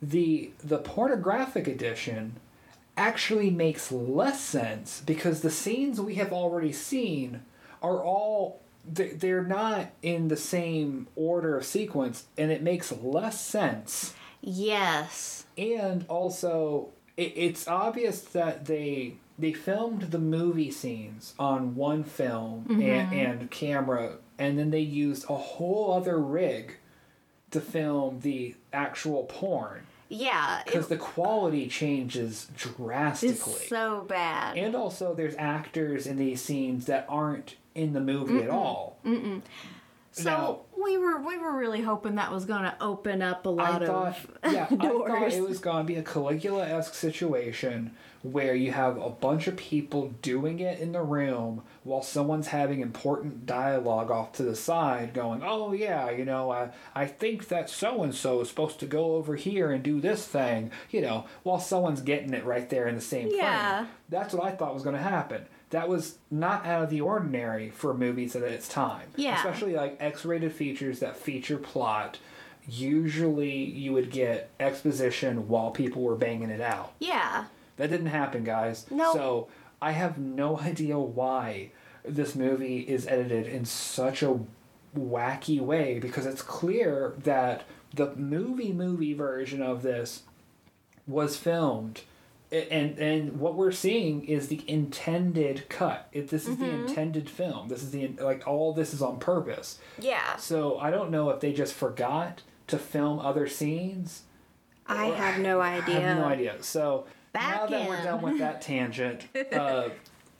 the 0.00 0.52
the 0.62 0.78
pornographic 0.78 1.66
edition 1.66 2.36
actually 2.96 3.50
makes 3.50 3.90
less 3.90 4.40
sense 4.40 5.02
because 5.04 5.40
the 5.40 5.50
scenes 5.50 6.00
we 6.00 6.14
have 6.14 6.32
already 6.32 6.70
seen 6.72 7.40
are 7.82 7.98
all 8.00 8.60
they- 8.88 9.08
they're 9.10 9.42
not 9.42 9.88
in 10.02 10.28
the 10.28 10.36
same 10.36 11.08
order 11.16 11.56
of 11.56 11.64
sequence, 11.64 12.26
and 12.38 12.52
it 12.52 12.62
makes 12.62 12.92
less 12.92 13.40
sense. 13.44 14.14
Yes. 14.40 15.44
And 15.56 16.04
also, 16.08 16.90
it, 17.16 17.32
it's 17.36 17.66
obvious 17.68 18.20
that 18.20 18.66
they 18.66 19.14
they 19.38 19.52
filmed 19.52 20.02
the 20.02 20.18
movie 20.18 20.70
scenes 20.70 21.34
on 21.38 21.74
one 21.74 22.04
film 22.04 22.66
and, 22.70 22.80
mm-hmm. 22.80 23.14
and 23.14 23.50
camera, 23.50 24.16
and 24.38 24.58
then 24.58 24.70
they 24.70 24.80
used 24.80 25.28
a 25.28 25.34
whole 25.34 25.92
other 25.92 26.18
rig 26.18 26.76
to 27.50 27.60
film 27.60 28.20
the 28.20 28.54
actual 28.72 29.24
porn 29.24 29.86
Yeah. 30.08 30.62
Because 30.64 30.88
the 30.88 30.96
quality 30.96 31.68
changes 31.68 32.48
drastically. 32.56 33.52
it's 33.54 33.68
so 33.68 34.04
bad. 34.08 34.56
and 34.56 34.74
also, 34.74 35.14
there's 35.14 35.34
actors 35.38 36.06
in 36.06 36.16
these 36.16 36.42
scenes 36.42 36.86
that 36.86 37.06
aren't 37.08 37.56
in 37.74 37.92
the 37.92 38.00
movie 38.00 38.42
at 38.42 38.50
all. 38.50 38.98
So 40.16 40.30
now- 40.30 40.60
we 40.82 40.98
were 40.98 41.20
we 41.20 41.36
were 41.38 41.56
really 41.56 41.80
hoping 41.82 42.14
that 42.16 42.30
was 42.32 42.44
going 42.44 42.62
to 42.62 42.74
open 42.80 43.20
up 43.22 43.44
a 43.46 43.48
lot 43.48 43.82
I 43.82 43.86
thought, 43.86 44.18
of 44.42 44.52
yeah, 44.52 44.64
I 44.70 44.76
thought 44.76 44.78
doors. 45.08 45.34
it 45.34 45.42
was 45.42 45.58
going 45.58 45.84
to 45.86 45.92
be 45.92 45.96
a 45.98 46.02
Caligula-esque 46.02 46.94
situation 46.94 47.92
where 48.22 48.54
you 48.54 48.72
have 48.72 48.96
a 48.96 49.10
bunch 49.10 49.46
of 49.46 49.56
people 49.56 50.08
doing 50.22 50.58
it 50.60 50.80
in 50.80 50.92
the 50.92 51.02
room 51.02 51.62
while 51.84 52.02
someone's 52.02 52.48
having 52.48 52.80
important 52.80 53.46
dialogue 53.46 54.10
off 54.10 54.32
to 54.32 54.42
the 54.42 54.54
side, 54.56 55.12
going, 55.14 55.42
"Oh 55.44 55.72
yeah, 55.72 56.10
you 56.10 56.24
know, 56.24 56.50
I 56.50 56.70
I 56.94 57.06
think 57.06 57.48
that 57.48 57.68
so 57.70 58.02
and 58.02 58.14
so 58.14 58.40
is 58.40 58.48
supposed 58.48 58.78
to 58.80 58.86
go 58.86 59.16
over 59.16 59.34
here 59.36 59.70
and 59.72 59.82
do 59.82 60.00
this 60.00 60.26
thing," 60.26 60.70
you 60.90 61.00
know, 61.00 61.24
while 61.42 61.58
someone's 61.60 62.00
getting 62.00 62.32
it 62.34 62.44
right 62.44 62.68
there 62.70 62.86
in 62.86 62.94
the 62.94 63.00
same 63.00 63.28
Yeah. 63.32 63.78
frame. 63.80 63.88
That's 64.08 64.34
what 64.34 64.44
I 64.44 64.52
thought 64.52 64.74
was 64.74 64.82
going 64.84 64.96
to 64.96 65.02
happen. 65.02 65.46
That 65.70 65.88
was 65.88 66.18
not 66.30 66.64
out 66.64 66.84
of 66.84 66.90
the 66.90 67.00
ordinary 67.00 67.70
for 67.70 67.92
movies 67.92 68.36
at 68.36 68.42
its 68.42 68.68
time. 68.68 69.08
Yeah. 69.16 69.36
Especially 69.36 69.74
like 69.74 69.96
X-rated 69.98 70.52
features 70.52 71.00
that 71.00 71.16
feature 71.16 71.58
plot. 71.58 72.18
Usually, 72.68 73.52
you 73.64 73.92
would 73.92 74.10
get 74.10 74.50
exposition 74.60 75.48
while 75.48 75.70
people 75.70 76.02
were 76.02 76.16
banging 76.16 76.50
it 76.50 76.60
out. 76.60 76.92
yeah. 77.00 77.44
That 77.78 77.90
didn't 77.90 78.06
happen, 78.06 78.42
guys. 78.42 78.86
No. 78.90 79.12
So 79.12 79.48
I 79.82 79.90
have 79.92 80.16
no 80.16 80.58
idea 80.60 80.98
why 80.98 81.72
this 82.04 82.34
movie 82.34 82.78
is 82.80 83.06
edited 83.06 83.46
in 83.46 83.66
such 83.66 84.22
a 84.22 84.38
wacky 84.96 85.60
way 85.60 85.98
because 85.98 86.24
it's 86.24 86.40
clear 86.40 87.12
that 87.18 87.64
the 87.92 88.14
movie 88.16 88.72
movie 88.72 89.12
version 89.12 89.60
of 89.60 89.82
this 89.82 90.22
was 91.06 91.36
filmed 91.36 92.00
and 92.52 92.98
and 92.98 93.40
what 93.40 93.54
we're 93.54 93.72
seeing 93.72 94.24
is 94.24 94.48
the 94.48 94.62
intended 94.68 95.68
cut 95.68 96.08
it, 96.12 96.28
this 96.28 96.46
is 96.46 96.56
the 96.58 96.68
intended 96.70 97.28
film 97.28 97.66
this 97.68 97.82
is 97.82 97.90
the 97.90 98.06
like 98.20 98.46
all 98.46 98.72
this 98.72 98.94
is 98.94 99.02
on 99.02 99.18
purpose 99.18 99.78
Yeah. 99.98 100.36
so 100.36 100.78
i 100.78 100.90
don't 100.90 101.10
know 101.10 101.30
if 101.30 101.40
they 101.40 101.52
just 101.52 101.74
forgot 101.74 102.42
to 102.68 102.78
film 102.78 103.18
other 103.18 103.46
scenes 103.48 104.22
I 104.88 105.06
have 105.06 105.40
no 105.40 105.58
I 105.60 105.78
idea. 105.78 106.00
have 106.00 106.18
no 106.18 106.24
idea. 106.26 106.62
So 106.62 107.06
now 107.34 107.40
Back 107.66 107.70
that 107.70 107.88
we're 107.88 108.04
done 108.04 108.22
with 108.22 108.38
that 108.38 108.62
tangent, 108.70 109.26
uh, 109.52 109.88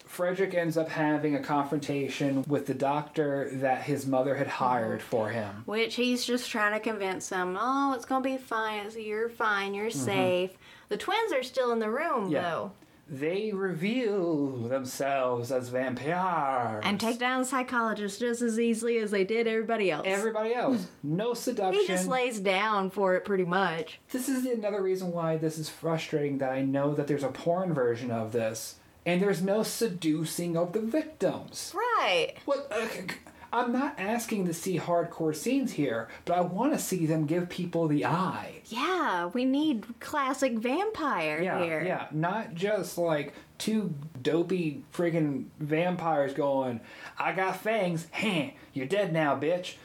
Frederick 0.05 0.55
ends 0.55 0.77
up 0.77 0.89
having 0.89 1.35
a 1.35 1.41
confrontation 1.41 2.45
with 2.47 2.67
the 2.67 2.75
doctor 2.75 3.51
that 3.55 3.83
his 3.83 4.07
mother 4.07 4.37
had 4.37 4.47
hired 4.47 5.03
for 5.03 5.31
him. 5.31 5.65
Which 5.67 5.97
he's 5.97 6.25
just 6.25 6.49
trying 6.49 6.75
to 6.75 6.81
convince 6.81 7.29
him, 7.29 7.59
oh, 7.61 7.93
it's 7.95 8.05
gonna 8.05 8.23
be 8.23 8.37
fine. 8.37 8.89
You're 8.97 9.29
fine. 9.29 9.75
You're 9.75 9.91
safe. 9.91 10.53
The 10.89 10.97
twins 10.97 11.33
are 11.33 11.43
still 11.43 11.73
in 11.73 11.79
the 11.79 11.91
room. 11.91 12.31
Yeah. 12.31 12.43
though, 12.43 12.73
They 13.09 13.53
reveal 13.53 14.69
themselves 14.69 15.51
as 15.53 15.69
vampires. 15.69 16.83
and 16.87 16.99
take 17.01 17.19
down 17.19 17.41
the 17.43 17.47
psychologist 17.47 18.21
just 18.21 18.43
as 18.43 18.59
easily 18.59 18.99
as 18.99 19.11
they 19.11 19.25
did 19.25 19.47
everybody 19.47 19.91
else. 19.91 20.05
everybody 20.07 20.55
else. 20.55 20.87
No 21.03 21.35
seduction. 21.35 21.81
he 21.81 21.87
just 21.87 22.09
lays 22.09 22.41
down 22.41 22.91
for 22.91 23.15
it 23.15 23.25
pretty 23.25 23.45
much. 23.45 24.01
this 24.11 24.29
is 24.29 24.45
another 24.47 24.83
reason 24.83 25.13
why 25.13 25.37
this 25.37 25.59
is 25.59 25.69
frustrating 25.69 26.39
that 26.39 26.51
I 26.53 26.63
know 26.63 26.95
that 26.95 27.07
there's 27.07 27.23
a 27.23 27.29
porn 27.29 27.73
version 27.75 28.11
of 28.11 28.33
this 28.33 28.77
and 29.05 29.23
there's 29.23 29.41
no 29.43 29.63
seducing 29.63 30.57
of 30.57 30.73
the 30.73 30.81
victims. 30.81 31.73
Right. 31.77 32.35
What? 32.45 32.67
Uh, 32.73 32.89
c- 32.89 33.01
c- 33.03 33.15
I'm 33.57 33.73
not 33.73 33.95
asking 33.99 34.47
to 34.47 34.55
see 34.55 34.79
hardcore 34.79 35.35
scenes 35.35 35.73
here, 35.73 36.09
but 36.25 36.37
I 36.37 36.41
want 36.43 36.73
to 36.75 36.79
see 36.79 37.07
them 37.07 37.27
give 37.27 37.49
people 37.49 37.89
the 37.89 38.05
eye. 38.05 38.61
Yeah, 38.67 39.27
we 39.27 39.45
need 39.45 39.87
classic 40.01 40.59
vampire 40.59 41.41
Yeah, 41.43 41.63
here. 41.63 41.83
yeah, 41.85 42.07
not 42.13 42.55
just 42.55 42.99
like 42.99 43.33
two 43.59 43.95
dopey 44.23 44.83
friggin' 44.93 45.47
vampires 45.59 46.35
going, 46.35 46.81
"I 47.19 47.33
got 47.33 47.57
fangs, 47.57 48.07
heh, 48.11 48.51
you're 48.75 48.87
dead 48.87 49.13
now, 49.13 49.39
bitch." 49.39 49.77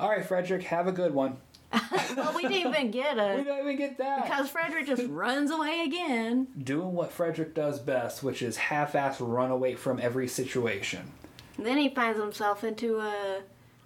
All 0.00 0.08
right, 0.10 0.24
Frederick, 0.24 0.64
have 0.64 0.86
a 0.88 0.92
good 0.92 1.14
one. 1.14 1.36
Well, 2.16 2.34
we 2.34 2.42
didn't 2.42 2.74
even 2.74 2.90
get 2.90 3.16
it. 3.16 3.38
We 3.38 3.44
don't 3.44 3.60
even 3.60 3.76
get 3.78 3.96
that. 3.98 4.24
because 4.24 4.50
Frederick 4.50 4.86
just 4.86 5.04
runs 5.08 5.50
away 5.50 5.80
again. 5.86 6.48
Doing 6.62 6.92
what 6.92 7.10
Frederick 7.10 7.54
does 7.54 7.78
best, 7.78 8.22
which 8.22 8.42
is 8.42 8.56
half-ass 8.58 9.18
run 9.20 9.50
away 9.50 9.74
from 9.76 9.98
every 9.98 10.28
situation. 10.28 11.10
Then 11.58 11.78
he 11.78 11.88
finds 11.88 12.18
himself 12.18 12.64
into 12.64 12.98
a, 12.98 13.42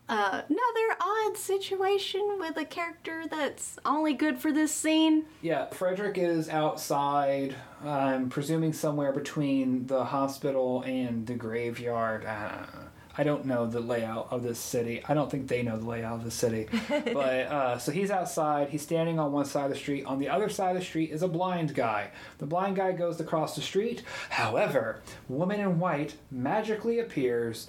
a 0.09 0.45
another 0.49 0.97
odd 1.01 1.37
situation 1.37 2.37
with 2.39 2.57
a 2.57 2.65
character 2.65 3.25
that's 3.31 3.79
only 3.85 4.15
good 4.15 4.39
for 4.39 4.53
this 4.53 4.73
scene. 4.73 5.25
Yeah, 5.43 5.67
Frederick 5.67 6.19
is 6.19 6.49
outside. 6.49 7.55
I'm 7.85 8.29
presuming 8.31 8.73
somewhere 8.73 9.13
between 9.13 9.87
the 9.87 10.05
hospital 10.05 10.83
and 10.83 11.27
the 11.27 11.35
graveyard. 11.35 12.25
Uh, 12.25 12.67
I 13.19 13.25
don't 13.25 13.47
know 13.47 13.67
the 13.67 13.81
layout 13.81 14.29
of 14.31 14.43
this 14.43 14.59
city. 14.59 15.03
I 15.09 15.15
don't 15.15 15.31
think 15.31 15.49
they 15.49 15.63
know 15.63 15.79
the 15.79 15.87
layout 15.87 16.19
of 16.19 16.25
the 16.25 16.31
city. 16.31 16.69
but 16.89 17.47
uh, 17.47 17.79
so 17.79 17.93
he's 17.93 18.11
outside. 18.11 18.69
He's 18.69 18.83
standing 18.83 19.19
on 19.19 19.33
one 19.33 19.47
side 19.47 19.65
of 19.65 19.71
the 19.71 19.77
street. 19.77 20.05
On 20.05 20.19
the 20.19 20.29
other 20.29 20.49
side 20.49 20.77
of 20.77 20.81
the 20.81 20.85
street 20.85 21.11
is 21.11 21.23
a 21.23 21.29
blind 21.29 21.75
guy. 21.75 22.11
The 22.39 22.47
blind 22.47 22.77
guy 22.77 22.93
goes 22.93 23.19
across 23.21 23.55
the 23.55 23.63
street. 23.63 24.03
However, 24.31 25.01
woman 25.29 25.61
in 25.61 25.79
white 25.79 26.17
magically 26.31 26.99
appears, 26.99 27.69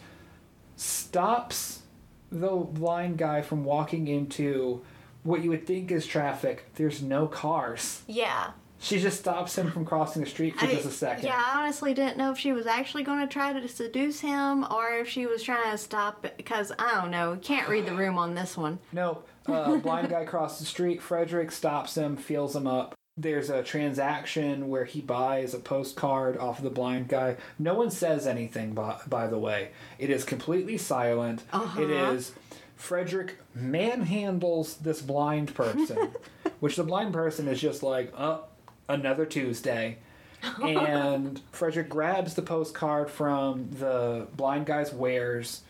stops 0.75 1.83
the 2.31 2.49
blind 2.49 3.17
guy 3.17 3.41
from 3.41 3.63
walking 3.63 4.07
into 4.07 4.81
what 5.23 5.43
you 5.43 5.49
would 5.49 5.65
think 5.65 5.91
is 5.91 6.05
traffic. 6.05 6.65
There's 6.75 7.01
no 7.01 7.27
cars. 7.27 8.01
Yeah. 8.07 8.51
She 8.79 8.99
just 8.99 9.19
stops 9.19 9.57
him 9.57 9.71
from 9.71 9.85
crossing 9.85 10.23
the 10.23 10.29
street 10.29 10.57
for 10.57 10.65
I- 10.65 10.73
just 10.73 10.85
a 10.85 10.91
second. 10.91 11.25
Yeah, 11.25 11.41
I 11.43 11.61
honestly 11.61 11.93
didn't 11.93 12.17
know 12.17 12.31
if 12.31 12.37
she 12.37 12.53
was 12.53 12.67
actually 12.67 13.03
going 13.03 13.19
to 13.19 13.31
try 13.31 13.53
to 13.53 13.67
seduce 13.67 14.19
him 14.19 14.65
or 14.71 14.91
if 14.93 15.09
she 15.09 15.25
was 15.25 15.41
trying 15.43 15.71
to 15.71 15.77
stop 15.77 16.25
it 16.25 16.37
because 16.37 16.71
I 16.77 16.93
don't 16.95 17.11
know. 17.11 17.37
Can't 17.41 17.67
read 17.67 17.85
the 17.85 17.95
room 17.95 18.17
on 18.17 18.35
this 18.35 18.55
one. 18.55 18.79
No, 18.91 19.23
uh, 19.47 19.77
blind 19.77 20.09
guy 20.09 20.25
crosses 20.25 20.59
the 20.59 20.65
street. 20.65 21.01
Frederick 21.01 21.51
stops 21.51 21.97
him, 21.97 22.17
feels 22.17 22.55
him 22.55 22.67
up. 22.67 22.93
There's 23.19 23.49
a 23.49 23.63
transaction 23.63 24.69
where 24.69 24.85
he 24.85 25.01
buys 25.01 25.55
a 25.55 25.59
postcard 25.59 26.37
off 26.37 26.59
of 26.59 26.63
the 26.63 26.69
blind 26.69 27.07
guy. 27.07 27.37
No 27.57 27.73
one 27.73 27.89
says 27.89 28.27
anything, 28.27 28.73
by, 28.73 28.99
by 29.07 29.25
the 29.25 29.39
way. 29.39 29.69
It 29.97 30.11
is 30.11 30.23
completely 30.23 30.77
silent. 30.77 31.41
It 31.79 31.89
is 31.89 32.33
Frederick 32.75 33.39
manhandles 33.57 34.77
this 34.77 35.01
blind 35.01 35.55
person, 35.55 36.11
which 36.59 36.75
the 36.75 36.83
blind 36.83 37.11
person 37.11 37.47
is 37.47 37.59
just 37.59 37.81
like, 37.81 38.13
oh, 38.15 38.43
another 38.87 39.25
Tuesday. 39.25 39.97
and 40.63 41.41
Frederick 41.51 41.89
grabs 41.89 42.35
the 42.35 42.41
postcard 42.43 43.09
from 43.09 43.69
the 43.71 44.27
blind 44.35 44.67
guy's 44.67 44.93
wares, 44.93 45.63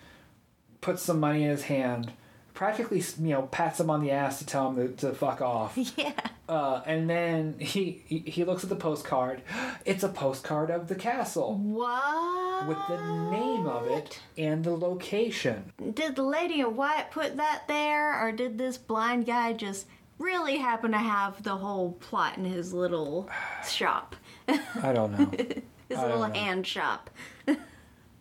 puts 0.82 1.02
some 1.02 1.20
money 1.20 1.44
in 1.44 1.50
his 1.50 1.64
hand, 1.64 2.12
practically 2.54 3.02
you 3.22 3.30
know 3.30 3.44
pats 3.44 3.80
him 3.80 3.90
on 3.90 4.02
the 4.02 4.12
ass 4.12 4.40
to 4.40 4.46
tell 4.46 4.70
him 4.72 4.96
to, 4.96 5.08
to 5.08 5.14
fuck 5.14 5.42
off. 5.42 5.78
Yeah. 5.98 6.14
Uh, 6.50 6.82
and 6.86 7.10
then 7.10 7.56
he, 7.60 8.02
he 8.08 8.20
he 8.20 8.44
looks 8.46 8.64
at 8.64 8.70
the 8.70 8.76
postcard. 8.76 9.42
It's 9.86 10.04
a 10.04 10.10
postcard 10.10 10.70
of 10.70 10.88
the 10.90 10.96
castle 10.96 11.56
What? 11.56 12.68
with 12.68 12.78
the 12.90 12.98
name 13.32 13.68
of 13.68 13.88
it 13.88 14.20
and 14.38 14.64
the 14.66 14.76
location. 14.76 15.72
Did 15.94 16.16
the 16.18 16.24
lady 16.24 16.60
in 16.60 16.76
white 16.76 17.12
put 17.12 17.38
that 17.38 17.64
there 17.70 18.20
or 18.22 18.32
did 18.34 18.58
this 18.58 18.78
blind 18.78 19.26
guy 19.28 19.54
just 19.54 19.88
really 20.20 20.58
happen 20.58 20.92
to 20.92 20.98
have 20.98 21.44
the 21.44 21.56
whole 21.56 21.94
plot 21.94 22.38
in 22.38 22.46
his 22.46 22.74
little 22.74 23.30
shop? 23.68 24.16
I 24.48 24.94
don't 24.94 25.12
know. 25.12 25.32
His 25.90 26.00
I 26.00 26.06
little 26.06 26.28
know. 26.28 26.34
hand 26.34 26.68
shop. 26.68 27.10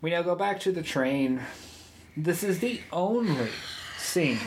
We 0.03 0.11
now 0.11 0.23
go 0.23 0.37
back 0.37 0.61
to 0.61 0.73
the 0.73 0.83
train. 0.83 1.41
This 2.17 2.45
is 2.45 2.61
the 2.61 2.81
only 2.93 3.49
scene 3.99 4.39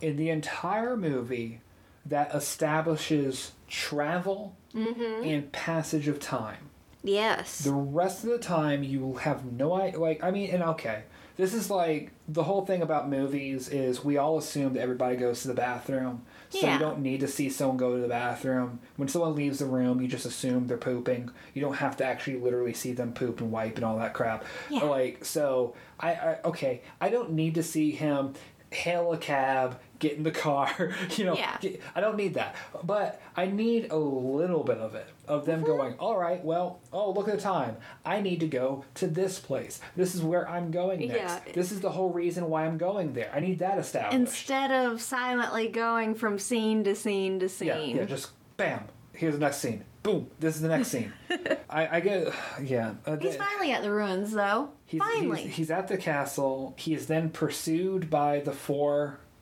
in 0.00 0.16
the 0.16 0.28
entire 0.28 0.96
movie 0.96 1.60
that 2.04 2.34
establishes 2.34 3.52
travel 3.68 4.54
mm-hmm. 4.74 5.24
and 5.24 5.50
passage 5.50 6.08
of 6.08 6.20
time. 6.20 6.70
Yes. 7.02 7.60
The 7.60 7.72
rest 7.72 8.24
of 8.24 8.30
the 8.30 8.38
time, 8.38 8.82
you 8.82 9.00
will 9.00 9.16
have 9.16 9.44
no 9.44 9.74
idea. 9.74 9.98
Like, 9.98 10.22
I 10.22 10.30
mean, 10.30 10.50
and 10.50 10.62
okay, 10.62 11.04
this 11.36 11.54
is 11.54 11.70
like 11.70 12.12
the 12.28 12.44
whole 12.44 12.64
thing 12.64 12.82
about 12.82 13.08
movies 13.08 13.68
is 13.68 14.04
we 14.04 14.16
all 14.16 14.38
assume 14.38 14.74
that 14.74 14.80
everybody 14.80 15.16
goes 15.16 15.42
to 15.42 15.48
the 15.48 15.54
bathroom, 15.54 16.24
so 16.50 16.58
Yeah. 16.60 16.74
you 16.74 16.78
don't 16.78 17.00
need 17.00 17.20
to 17.20 17.28
see 17.28 17.48
someone 17.48 17.76
go 17.76 17.94
to 17.94 18.00
the 18.02 18.08
bathroom. 18.08 18.80
When 18.96 19.08
someone 19.08 19.34
leaves 19.34 19.58
the 19.58 19.66
room, 19.66 20.00
you 20.00 20.08
just 20.08 20.26
assume 20.26 20.66
they're 20.66 20.76
pooping. 20.76 21.30
You 21.54 21.62
don't 21.62 21.76
have 21.76 21.96
to 21.98 22.04
actually 22.04 22.36
literally 22.38 22.72
see 22.74 22.92
them 22.92 23.12
poop 23.12 23.40
and 23.40 23.50
wipe 23.50 23.76
and 23.76 23.84
all 23.84 23.98
that 23.98 24.14
crap. 24.14 24.44
Yeah. 24.70 24.84
Like, 24.84 25.24
so 25.24 25.74
I, 26.00 26.10
I 26.14 26.38
okay, 26.44 26.82
I 27.00 27.08
don't 27.08 27.32
need 27.32 27.54
to 27.56 27.62
see 27.62 27.90
him 27.90 28.34
hail 28.70 29.12
a 29.12 29.18
cab, 29.18 29.78
get 29.98 30.12
in 30.14 30.22
the 30.22 30.30
car. 30.30 30.70
You 31.16 31.24
know, 31.24 31.34
Yeah. 31.36 31.56
get- 31.60 31.80
I 31.94 32.00
don't 32.00 32.16
need 32.16 32.34
that, 32.34 32.54
but 32.82 33.20
I 33.36 33.46
need 33.46 33.90
a 33.90 33.96
little 33.96 34.62
bit 34.64 34.78
of 34.78 34.94
it 34.94 35.06
of 35.28 35.44
them 35.46 35.62
going. 35.62 35.94
All 35.98 36.16
right, 36.18 36.42
well, 36.44 36.80
oh 36.92 37.10
look 37.12 37.28
at 37.28 37.36
the 37.36 37.40
time. 37.42 37.76
I 38.04 38.20
need 38.20 38.40
to 38.40 38.46
go 38.48 38.84
to 38.94 39.06
this 39.06 39.38
place. 39.38 39.80
This 39.96 40.14
is 40.14 40.22
where 40.22 40.48
I'm 40.48 40.70
going 40.70 41.00
next. 41.08 41.16
Yeah. 41.46 41.52
This 41.52 41.72
is 41.72 41.80
the 41.80 41.90
whole 41.90 42.10
reason 42.10 42.48
why 42.48 42.64
I'm 42.66 42.78
going 42.78 43.12
there. 43.12 43.30
I 43.34 43.40
need 43.40 43.58
that 43.60 43.78
established. 43.78 44.14
Instead 44.14 44.70
of 44.70 45.00
silently 45.00 45.68
going 45.68 46.14
from 46.14 46.38
scene 46.38 46.84
to 46.84 46.94
scene 46.94 47.40
to 47.40 47.46
yeah, 47.46 47.76
scene. 47.76 47.96
yeah, 47.96 48.04
just 48.04 48.30
bam. 48.56 48.84
Here's 49.12 49.34
the 49.34 49.40
next 49.40 49.58
scene. 49.58 49.84
Boom. 50.02 50.28
This 50.38 50.54
is 50.56 50.60
the 50.62 50.68
next 50.68 50.88
scene. 50.88 51.12
I, 51.70 51.96
I 51.96 52.00
get. 52.00 52.32
Yeah. 52.62 52.94
uh, 53.06 53.16
He's 53.16 53.34
finally 53.36 53.72
at 53.72 53.82
the 53.82 53.90
ruins, 53.90 54.30
though. 54.32 54.70
He's, 54.84 55.00
finally. 55.00 55.42
He's, 55.44 55.54
he's 55.56 55.70
at 55.70 55.88
the 55.88 55.96
castle. 55.96 56.74
He 56.78 56.94
is 56.94 57.06
then 57.06 57.30
pursued 57.30 58.08
by 58.10 58.40
the 58.40 58.52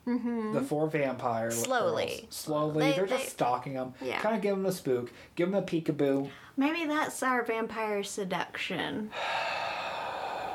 4 0.05 0.53
the 0.53 0.61
four 0.61 0.87
vampire 0.89 1.51
Mm-hmm. 1.51 1.65
Slowly. 1.65 2.07
girls. 2.07 2.27
Slowly, 2.31 2.81
They- 2.93 2.99
are 2.99 3.07
just 3.07 3.29
stalking 3.31 3.75
them. 3.75 3.95
Yeah. 4.03 4.21
Kind 4.21 4.37
of 4.37 4.43
give 4.43 4.57
them 4.57 4.67
a 4.67 4.73
spook. 4.73 5.11
Give 5.35 5.51
them 5.51 5.63
a 5.63 5.67
peekaboo. 5.67 6.31
Maybe 6.57 6.85
that's 6.87 7.23
our 7.23 7.43
vampire 7.45 8.03
seduction. 8.03 9.11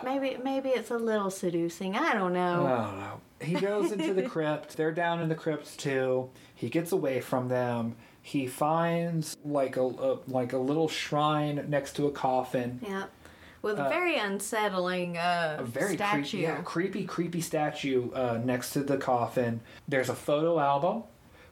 Maybe 0.04 0.38
maybe 0.42 0.70
it's 0.70 0.92
a 0.92 0.98
little 0.98 1.30
seducing. 1.30 1.96
I 1.98 2.14
don't 2.14 2.36
I 2.38 2.56
know. 2.56 2.64
don't 2.68 3.00
know. 3.00 3.22
He 3.42 3.54
goes 3.54 3.92
into 3.92 4.14
the 4.14 4.24
crypt. 4.30 4.78
They're 4.78 4.94
down 4.94 5.22
in 5.22 5.28
the 5.28 5.36
crypt 5.36 5.78
too. 5.78 6.30
He 6.56 6.70
gets 6.70 6.94
away 6.94 7.20
from 7.20 7.50
them. 7.50 7.96
He 8.22 8.48
finds 8.48 9.36
like 9.44 9.76
a, 9.76 9.82
a 9.84 10.20
like 10.28 10.54
a 10.54 10.58
little 10.58 10.88
shrine 10.88 11.66
next 11.68 11.98
to 11.98 12.08
a 12.08 12.12
coffin. 12.12 12.80
yeah. 12.82 13.06
With 13.62 13.78
a 13.78 13.90
very 13.90 14.18
unsettling 14.18 15.18
uh, 15.18 15.58
a 15.60 15.64
very 15.64 15.96
statue. 15.96 16.22
creepy, 16.22 16.38
yeah, 16.38 16.62
creepy, 16.62 17.04
creepy 17.06 17.42
statue 17.42 18.12
uh, 18.14 18.40
next 18.44 18.72
to 18.74 18.84
the 18.84 18.98
coffin. 18.98 19.62
There's 19.88 20.10
a 20.10 20.16
photo 20.16 20.60
album, 20.60 21.04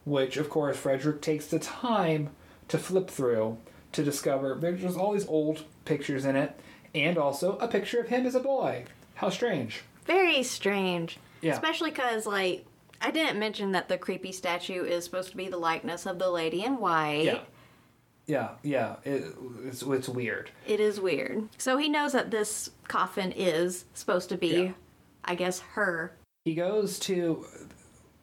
which 0.04 0.36
of 0.36 0.48
course 0.48 0.76
Frederick 0.76 1.20
takes 1.20 1.46
the 1.46 1.58
time 1.58 2.30
to 2.68 2.78
flip 2.78 3.10
through 3.10 3.58
to 3.92 4.02
discover 4.02 4.54
there's 4.54 4.80
just 4.80 4.98
all 4.98 5.12
these 5.12 5.26
old 5.26 5.64
pictures 5.84 6.24
in 6.24 6.36
it, 6.36 6.58
and 6.94 7.18
also 7.18 7.58
a 7.58 7.68
picture 7.68 8.00
of 8.00 8.08
him 8.08 8.26
as 8.26 8.34
a 8.34 8.40
boy. 8.40 8.84
How 9.14 9.28
strange. 9.30 9.82
Very 10.06 10.42
strange. 10.42 11.18
Yeah. 11.42 11.52
Especially 11.52 11.90
because, 11.90 12.26
like, 12.26 12.64
I 13.00 13.10
didn't 13.10 13.38
mention 13.38 13.72
that 13.72 13.88
the 13.88 13.98
creepy 13.98 14.32
statue 14.32 14.84
is 14.84 15.04
supposed 15.04 15.30
to 15.30 15.36
be 15.36 15.48
the 15.48 15.58
likeness 15.58 16.06
of 16.06 16.18
the 16.18 16.30
lady 16.30 16.64
in 16.64 16.78
white. 16.78 17.24
Yeah. 17.24 17.40
Yeah, 18.28 18.50
yeah, 18.62 18.96
it, 19.04 19.24
it's, 19.64 19.82
it's 19.82 20.08
weird. 20.08 20.50
It 20.66 20.80
is 20.80 21.00
weird. 21.00 21.48
So 21.56 21.78
he 21.78 21.88
knows 21.88 22.12
that 22.12 22.30
this 22.30 22.70
coffin 22.86 23.32
is 23.32 23.86
supposed 23.94 24.28
to 24.28 24.36
be, 24.36 24.48
Yeah. 24.64 24.72
I 25.24 25.34
guess, 25.34 25.60
her. 25.60 26.12
He 26.44 26.54
goes 26.54 26.98
to. 27.00 27.44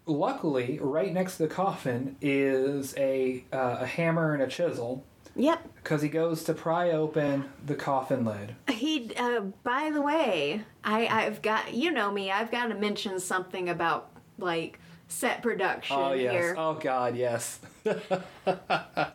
Luckily, 0.07 0.77
right 0.79 1.11
next 1.11 1.37
to 1.37 1.43
the 1.47 1.49
coffin 1.53 2.15
is 2.21 2.93
a 2.95 3.43
uh, 3.51 3.77
a 3.81 3.85
hammer 3.87 4.35
and 4.35 4.43
a 4.43 4.47
chisel 4.47 5.03
Yep. 5.35 5.67
because 5.77 6.03
he 6.03 6.09
goes 6.09 6.43
to 6.43 6.53
pry 6.53 6.91
open 6.91 7.45
the 7.65 7.73
coffin 7.73 8.23
lid. 8.23 8.55
He, 8.69 9.11
uh, 9.17 9.41
by 9.63 9.89
the 9.91 10.01
way, 10.03 10.61
I, 10.83 11.07
I've 11.07 11.41
got, 11.41 11.73
you 11.73 11.89
know 11.91 12.11
me, 12.11 12.29
I've 12.31 12.51
got 12.51 12.67
to 12.67 12.75
mention 12.75 13.19
something 13.19 13.67
about, 13.67 14.11
like, 14.37 14.79
set 15.07 15.41
production 15.41 15.95
Oh 15.99 16.13
yes. 16.13 16.31
here. 16.31 16.55
Oh 16.57 16.73
god, 16.75 17.15
yes. 17.15 17.59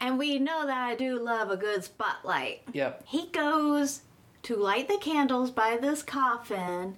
And 0.01 0.19
we 0.19 0.39
know 0.39 0.67
that 0.67 0.77
I 0.89 0.95
do 0.95 1.23
love 1.23 1.51
a 1.51 1.57
good 1.57 1.85
spotlight. 1.85 2.63
Yep. 2.73 3.03
He 3.07 3.27
goes 3.29 4.03
to 4.43 4.57
light 4.57 4.89
the 4.89 4.99
candles 4.99 5.51
by 5.51 5.77
this 5.81 6.03
coffin. 6.03 6.97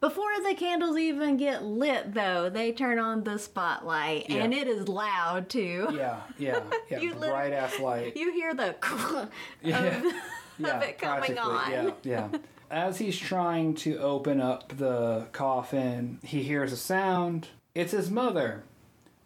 Before 0.00 0.30
the 0.46 0.54
candles 0.54 0.98
even 0.98 1.36
get 1.38 1.64
lit, 1.64 2.12
though, 2.12 2.50
they 2.50 2.70
turn 2.70 2.98
on 2.98 3.24
the 3.24 3.38
spotlight, 3.38 4.26
and 4.28 4.52
it 4.52 4.68
is 4.68 4.88
loud 4.88 5.48
too. 5.48 5.88
Yeah, 5.92 6.20
yeah, 6.38 6.60
yeah. 6.90 7.00
You 7.00 7.14
Bright 7.14 7.52
ass 7.54 7.80
light. 7.80 8.16
You 8.16 8.30
hear 8.32 8.54
the 8.54 8.76
yeah. 9.62 10.12
yeah, 10.58 10.80
it 10.80 10.98
coming 10.98 11.38
on. 11.38 11.70
Yeah, 11.70 11.90
yeah. 12.02 12.28
As 12.70 12.98
he's 12.98 13.18
trying 13.18 13.74
to 13.76 13.98
open 13.98 14.40
up 14.40 14.76
the 14.76 15.28
coffin, 15.32 16.18
he 16.22 16.42
hears 16.42 16.72
a 16.72 16.76
sound. 16.76 17.48
It's 17.76 17.92
his 17.92 18.10
mother. 18.10 18.62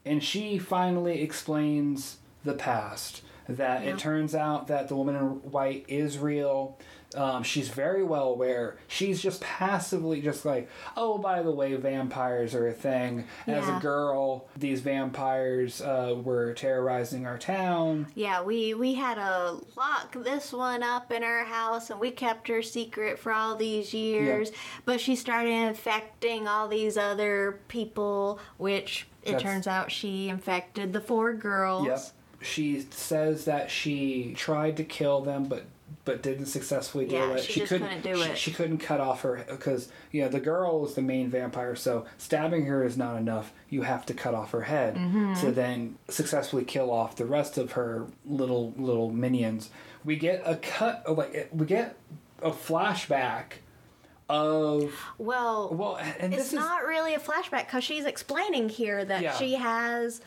And 0.04 0.24
she 0.24 0.58
finally 0.58 1.22
explains 1.22 2.16
the 2.44 2.54
past. 2.54 3.22
That 3.48 3.84
Yeah. 3.84 3.90
it 3.92 3.98
turns 3.98 4.34
out 4.34 4.66
that 4.66 4.88
the 4.88 4.96
woman 4.96 5.14
in 5.14 5.22
white 5.50 5.84
is 5.88 6.18
real. 6.18 6.76
Um, 7.14 7.42
she's 7.42 7.68
very 7.68 8.04
well 8.04 8.28
aware. 8.28 8.76
She's 8.86 9.20
just 9.20 9.40
passively 9.40 10.20
just 10.20 10.44
like, 10.44 10.68
oh, 10.96 11.18
by 11.18 11.42
the 11.42 11.50
way, 11.50 11.74
vampires 11.74 12.54
are 12.54 12.68
a 12.68 12.72
thing. 12.72 13.24
As 13.46 13.68
a 13.68 13.78
girl, 13.80 14.46
these 14.56 14.80
vampires 14.80 15.80
uh, 15.82 16.14
were 16.22 16.52
terrorizing 16.54 17.26
our 17.26 17.38
town. 17.38 18.06
Yeah, 18.14 18.42
we 18.42 18.74
we 18.74 18.94
had 18.94 19.16
to 19.16 19.60
lock 19.76 20.14
this 20.22 20.52
one 20.52 20.82
up 20.82 21.10
in 21.10 21.24
our 21.24 21.44
house, 21.44 21.90
and 21.90 21.98
we 21.98 22.10
kept 22.10 22.48
her 22.48 22.62
secret 22.62 23.18
for 23.18 23.32
all 23.32 23.56
these 23.56 23.92
years. 23.92 24.52
But 24.84 25.00
she 25.00 25.16
started 25.16 25.50
infecting 25.50 26.46
all 26.46 26.68
these 26.68 26.96
other 26.96 27.58
people, 27.68 28.38
which 28.58 29.06
it 29.22 29.32
That's- 29.32 29.42
turns 29.42 29.66
out 29.66 29.90
she 29.90 30.28
infected 30.28 30.92
the 30.92 31.00
four 31.00 31.32
girls. 31.34 31.86
Yep. 31.86 32.00
She 32.42 32.86
says 32.90 33.44
that 33.44 33.70
she 33.70 34.32
tried 34.34 34.78
to 34.78 34.84
kill 34.84 35.20
them, 35.20 35.44
but 35.44 35.64
but 36.10 36.22
didn't 36.22 36.46
successfully 36.46 37.06
do 37.06 37.14
Yeah, 37.14 37.32
it. 37.34 37.44
she 37.44 37.60
just 37.60 37.68
couldn't 37.72 38.02
do 38.02 38.16
she, 38.16 38.30
it. 38.30 38.38
She 38.38 38.50
couldn't 38.52 38.78
cut 38.78 39.00
off 39.00 39.22
her 39.22 39.44
because 39.48 39.88
you 40.10 40.22
know 40.22 40.28
the 40.28 40.40
girl 40.40 40.84
is 40.86 40.94
the 40.94 41.02
main 41.02 41.30
vampire, 41.30 41.76
so 41.76 42.04
stabbing 42.18 42.66
her 42.66 42.82
is 42.84 42.96
not 42.96 43.16
enough. 43.16 43.52
You 43.68 43.82
have 43.82 44.04
to 44.06 44.14
cut 44.14 44.34
off 44.34 44.50
her 44.50 44.62
head 44.62 44.96
Mm-hmm. 44.96 45.34
to 45.40 45.52
then 45.52 45.96
successfully 46.08 46.64
kill 46.64 46.90
off 46.90 47.16
the 47.16 47.26
rest 47.26 47.58
of 47.58 47.72
her 47.72 48.06
little 48.26 48.74
little 48.76 49.10
minions. 49.10 49.70
We 50.04 50.16
get 50.16 50.42
a 50.44 50.56
cut, 50.56 51.04
like 51.16 51.48
we 51.52 51.66
get 51.66 51.96
a 52.42 52.50
flashback 52.50 53.60
of 54.28 54.94
Well, 55.18 55.70
well, 55.74 55.96
and 55.96 56.32
it's 56.32 56.44
this 56.44 56.52
is 56.52 56.58
not 56.58 56.84
really 56.84 57.14
a 57.14 57.18
flashback 57.18 57.66
because 57.66 57.84
she's 57.84 58.04
explaining 58.04 58.68
here 58.68 59.04
that 59.04 59.22
Yeah. 59.22 59.34
she 59.36 59.54
has 59.56 60.20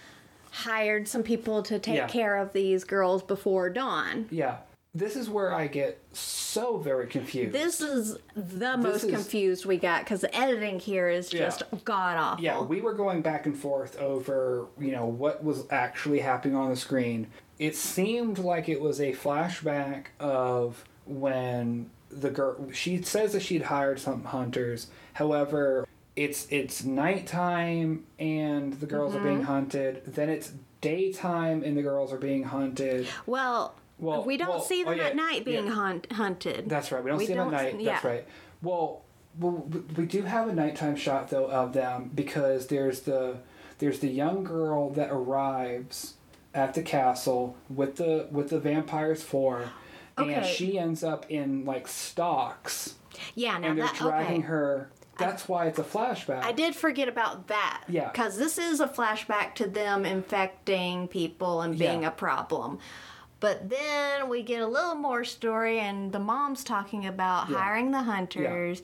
hired 0.51 1.07
some 1.07 1.23
people 1.23 1.63
to 1.63 1.79
take 1.79 1.95
Yeah. 1.95 2.07
care 2.07 2.37
of 2.37 2.53
these 2.53 2.83
girls 2.83 3.23
before 3.23 3.69
dawn. 3.69 4.27
yeah. 4.29 4.57
This 4.95 5.15
is 5.15 5.27
where 5.27 5.51
I 5.53 5.65
get 5.65 5.99
so 6.13 6.77
very 6.77 7.07
confused. 7.07 7.51
This 7.53 7.81
is 7.81 8.17
the 8.35 8.77
most 8.77 9.03
is- 9.05 9.09
confused 9.09 9.65
we 9.65 9.77
got 9.77 10.03
because 10.03 10.21
the 10.21 10.35
editing 10.35 10.77
here 10.79 11.09
is 11.09 11.33
Yeah. 11.33 11.39
just 11.45 11.63
god 11.83 12.17
awful. 12.17 12.43
Yeah, 12.43 12.61
we 12.61 12.79
were 12.79 12.93
going 12.93 13.21
back 13.23 13.47
and 13.47 13.57
forth 13.57 13.97
over, 13.99 14.67
you 14.79 14.91
know, 14.91 15.07
what 15.07 15.43
was 15.43 15.65
actually 15.71 16.19
happening 16.19 16.55
on 16.55 16.69
the 16.69 16.75
screen. 16.75 17.27
It 17.57 17.75
seemed 17.75 18.37
like 18.37 18.69
it 18.69 18.79
was 18.81 19.01
a 19.01 19.13
flashback 19.13 20.07
of 20.19 20.83
when 21.05 21.89
the 22.11 22.29
girl 22.29 22.69
she 22.71 23.01
says 23.01 23.33
that 23.33 23.41
she'd 23.41 23.63
hired 23.63 23.99
some 23.99 24.23
hunters. 24.25 24.87
However, 25.13 25.87
it's 26.15 26.45
it's 26.51 26.83
nighttime 26.83 28.03
and 28.19 28.73
the 28.73 28.85
girls 28.85 29.15
are 29.15 29.19
being 29.19 29.37
Mm-hmm. 29.37 29.45
hunted. 29.47 30.01
Then 30.05 30.29
it's 30.29 30.51
daytime 30.81 31.63
and 31.63 31.75
the 31.75 31.81
girls 31.81 32.13
are 32.13 32.17
being 32.17 32.43
hunted. 32.43 33.07
Well, 33.25 33.73
Well, 34.03 34.23
we 34.23 34.37
don't 34.37 34.49
well, 34.49 34.61
see 34.61 34.83
them 34.83 34.93
oh, 34.93 34.95
yeah, 34.95 35.03
at 35.07 35.15
night 35.15 35.45
being 35.45 35.67
yeah. 35.67 35.73
hunt- 35.73 36.11
hunted. 36.11 36.69
That's 36.69 36.91
right. 36.91 37.03
We 37.03 37.09
don't 37.09 37.17
We 37.19 37.25
see 37.25 37.33
them 37.33 37.49
don't- 37.51 37.59
at 37.59 37.73
night. 37.75 37.85
That's 37.85 38.03
right. 38.03 38.25
Well, 38.61 39.01
well, 39.39 39.67
we- 39.97 40.05
do 40.05 40.21
have 40.23 40.47
a 40.47 40.53
nighttime 40.53 40.95
shot 40.95 41.29
though 41.29 41.49
of 41.49 41.73
them 41.73 42.11
because 42.13 42.67
there's 42.67 43.01
the 43.01 43.37
there's 43.79 43.99
the 43.99 44.09
young 44.09 44.43
girl 44.43 44.89
that 44.91 45.09
arrives 45.11 46.13
at 46.53 46.73
the 46.75 46.81
castle 46.83 47.55
with 47.69 47.95
the 47.95 48.27
with 48.31 48.49
the 48.49 48.59
vampires 48.59 49.23
four, 49.23 49.69
and 50.17 50.45
she 50.45 50.77
ends 50.77 51.03
up 51.03 51.25
in 51.29 51.65
like 51.65 51.87
stocks, 51.87 52.95
yeah, 53.33 53.57
now 53.57 53.69
and 53.69 53.79
they're 53.79 53.87
that 53.87 53.95
dragging 53.95 54.39
okay. 54.41 54.47
her. 54.47 54.89
That's 55.17 55.47
why 55.47 55.67
it's 55.67 55.77
a 55.77 55.83
flashback. 55.83 56.43
I 56.43 56.51
did 56.51 56.75
forget 56.75 57.07
about 57.07 57.47
that. 57.47 57.83
Yeah. 57.87 58.09
Because 58.11 58.37
this 58.37 58.57
is 58.57 58.79
a 58.79 58.87
flashback 58.87 59.53
to 59.55 59.67
them 59.67 60.05
infecting 60.05 61.07
people 61.07 61.61
and 61.61 61.77
being 61.77 62.01
Yeah. 62.01 62.07
a 62.07 62.11
problem. 62.11 62.79
But 63.43 63.69
then 63.69 64.29
we 64.29 64.41
get 64.41 64.61
a 64.61 64.67
little 64.67 64.95
more 64.95 65.25
story, 65.25 65.77
and 65.81 66.13
the 66.13 66.19
mom's 66.19 66.63
talking 66.63 67.05
about 67.07 67.49
Yeah. 67.49 67.57
hiring 67.57 67.91
the 67.91 68.03
hunters. 68.03 68.81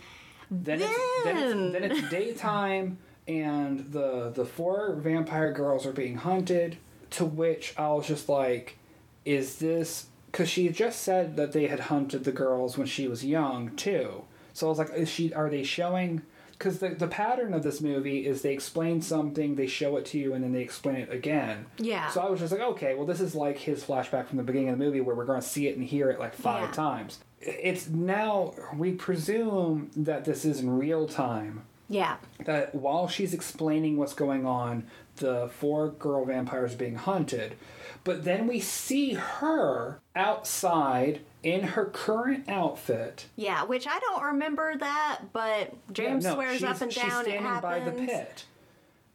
Then 0.51 0.81
it's, 0.81 0.99
then 1.23 1.37
it's 1.37 1.53
Then- 1.53 1.71
then 1.71 1.83
it's 1.85 2.09
daytime 2.09 2.97
and 3.25 3.89
the 3.93 4.31
the 4.35 4.43
four 4.43 4.95
vampire 4.95 5.53
girls 5.53 5.85
are 5.85 5.93
being 5.93 6.17
hunted. 6.17 6.75
To 7.11 7.23
which 7.23 7.73
I 7.77 7.87
was 7.93 8.05
just 8.07 8.27
like, 8.27 8.77
is 9.23 9.59
this 9.59 10.07
because 10.29 10.49
she 10.49 10.67
just 10.67 11.03
said 11.03 11.37
that 11.37 11.53
they 11.53 11.67
had 11.67 11.79
hunted 11.91 12.25
the 12.25 12.33
girls 12.33 12.77
when 12.77 12.85
she 12.85 13.07
was 13.07 13.23
young 13.23 13.73
too. 13.77 14.25
So 14.51 14.67
I 14.67 14.69
was 14.71 14.77
like, 14.79 14.91
is 14.93 15.07
she? 15.07 15.33
Are 15.33 15.49
they 15.49 15.63
showing? 15.63 16.21
Because 16.59 16.79
the 16.79 16.89
the 16.89 17.07
pattern 17.07 17.53
of 17.55 17.63
this 17.63 17.79
movie 17.81 18.27
is 18.27 18.41
they 18.43 18.53
explain 18.53 19.01
something, 19.01 19.55
they 19.55 19.65
show 19.65 19.95
it 19.97 20.05
to 20.07 20.19
you, 20.19 20.33
and 20.33 20.43
then 20.43 20.51
they 20.51 20.61
explain 20.61 20.97
it 20.97 21.11
again. 21.11 21.65
Yeah. 21.77 22.09
So 22.09 22.19
I 22.21 22.29
was 22.29 22.39
just 22.41 22.51
like, 22.51 22.61
okay, 22.61 22.93
well, 22.95 23.05
this 23.07 23.21
is 23.21 23.33
like 23.33 23.57
his 23.57 23.81
flashback 23.83 24.27
from 24.27 24.37
the 24.37 24.43
beginning 24.43 24.69
of 24.69 24.77
the 24.77 24.83
movie 24.85 24.99
where 25.01 25.15
we're 25.15 25.25
going 25.25 25.39
to 25.41 25.47
see 25.47 25.67
it 25.69 25.77
and 25.77 25.85
hear 25.85 26.09
it 26.11 26.19
like 26.19 26.35
five 26.35 26.63
Yeah. 26.69 26.71
times. 26.71 27.19
It's 27.41 27.87
now, 27.87 28.53
we 28.75 28.91
presume 28.91 29.89
that 29.95 30.25
this 30.25 30.43
is 30.43 30.59
in 30.59 30.77
real 30.77 31.07
time. 31.07 31.63
Yeah. 31.89 32.17
That 32.45 32.73
while 32.75 33.07
she's 33.07 33.33
explaining 33.33 33.97
what's 33.97 34.13
going 34.13 34.45
on, 34.45 34.85
the 35.17 35.49
four 35.57 35.89
girl 35.89 36.23
vampires 36.25 36.75
being 36.75 36.95
hunted. 36.95 37.55
But 38.03 38.23
then 38.23 38.47
we 38.47 38.59
see 38.61 39.13
her 39.15 39.99
outside 40.15 41.19
in 41.43 41.61
her 41.63 41.85
current 41.85 42.47
outfit. 42.47 43.25
Yeah, 43.35 43.63
which 43.63 43.87
I 43.87 43.99
don't 43.99 44.23
remember 44.23 44.75
that, 44.77 45.19
but 45.33 45.73
James 45.91 46.23
Yeah, 46.23 46.29
no, 46.31 46.35
swears 46.35 46.63
up 46.63 46.81
and 46.81 46.93
she's 46.93 47.03
down 47.03 47.21
it 47.21 47.23
standing 47.25 47.41
happens. 47.43 47.61
by 47.61 47.79
the 47.79 47.91
pit. 47.91 48.45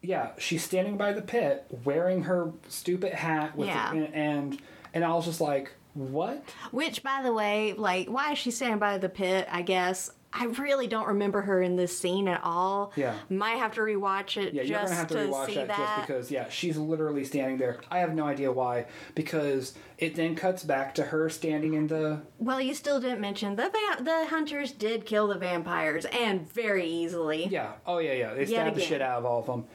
Yeah, 0.03 0.31
she's 0.39 0.63
standing 0.63 0.97
by 0.99 1.13
the 1.13 1.23
pit, 1.23 1.65
wearing 1.85 2.25
her 2.25 2.53
stupid 2.69 3.15
hat 3.15 3.57
with 3.57 3.69
Yeah. 3.69 3.91
the, 3.93 4.15
and 4.15 4.61
and 4.93 5.05
I 5.05 5.15
was 5.15 5.25
just 5.25 5.41
like, 5.41 5.73
what? 5.95 6.43
Which, 6.71 7.03
by 7.03 7.23
the 7.23 7.33
way, 7.33 7.73
like, 7.73 8.09
why 8.09 8.33
is 8.33 8.39
she 8.39 8.51
standing 8.51 8.79
by 8.79 8.99
the 8.99 9.09
pit? 9.09 9.49
I 9.51 9.63
guess 9.63 10.11
I 10.37 10.47
really 10.47 10.89
don't 10.89 11.07
remember 11.07 11.43
her 11.43 11.63
in 11.63 11.77
this 11.77 11.97
scene 11.97 12.27
at 12.27 12.41
all. 12.43 12.93
Yeah. 12.97 13.15
might 13.31 13.57
have 13.59 13.73
to 13.75 13.81
rewatch 13.83 14.37
it 14.37 14.53
Yeah, 14.53 14.63
you're 14.63 14.81
gonna 14.81 14.95
have 14.95 15.07
to 15.09 15.15
rewatch 15.15 15.55
that, 15.55 15.69
that. 15.69 15.77
just 15.77 16.01
because. 16.09 16.31
Yeah, 16.31 16.49
she's 16.49 16.77
literally 16.77 17.25
standing 17.25 17.57
there. 17.59 17.79
I 17.91 18.01
have 18.01 18.15
no 18.15 18.27
idea 18.27 18.51
why, 18.51 18.87
because 19.15 19.75
it 19.99 20.17
then 20.17 20.35
cuts 20.35 20.65
back 20.65 20.95
to 20.97 21.05
her 21.05 21.31
standing 21.31 21.75
in 21.75 21.87
the. 21.87 22.23
Well, 22.39 22.61
you 22.61 22.75
still 22.75 23.01
didn't 23.01 23.21
mention 23.21 23.55
the 23.55 23.71
va- 23.71 24.03
the 24.03 24.27
hunters 24.27 24.73
did 24.73 25.07
kill 25.07 25.29
the 25.29 25.39
vampires 25.39 26.05
and 26.07 26.51
very 26.51 26.85
easily. 26.87 27.47
Yeah. 27.47 27.73
Oh 27.87 27.99
yeah, 27.99 28.15
yeah. 28.15 28.35
They 28.35 28.45
stabbed 28.47 28.77
the 28.77 28.81
shit 28.81 29.01
out 29.01 29.19
of 29.21 29.25
all 29.25 29.39
of 29.41 29.47
them. 29.47 29.67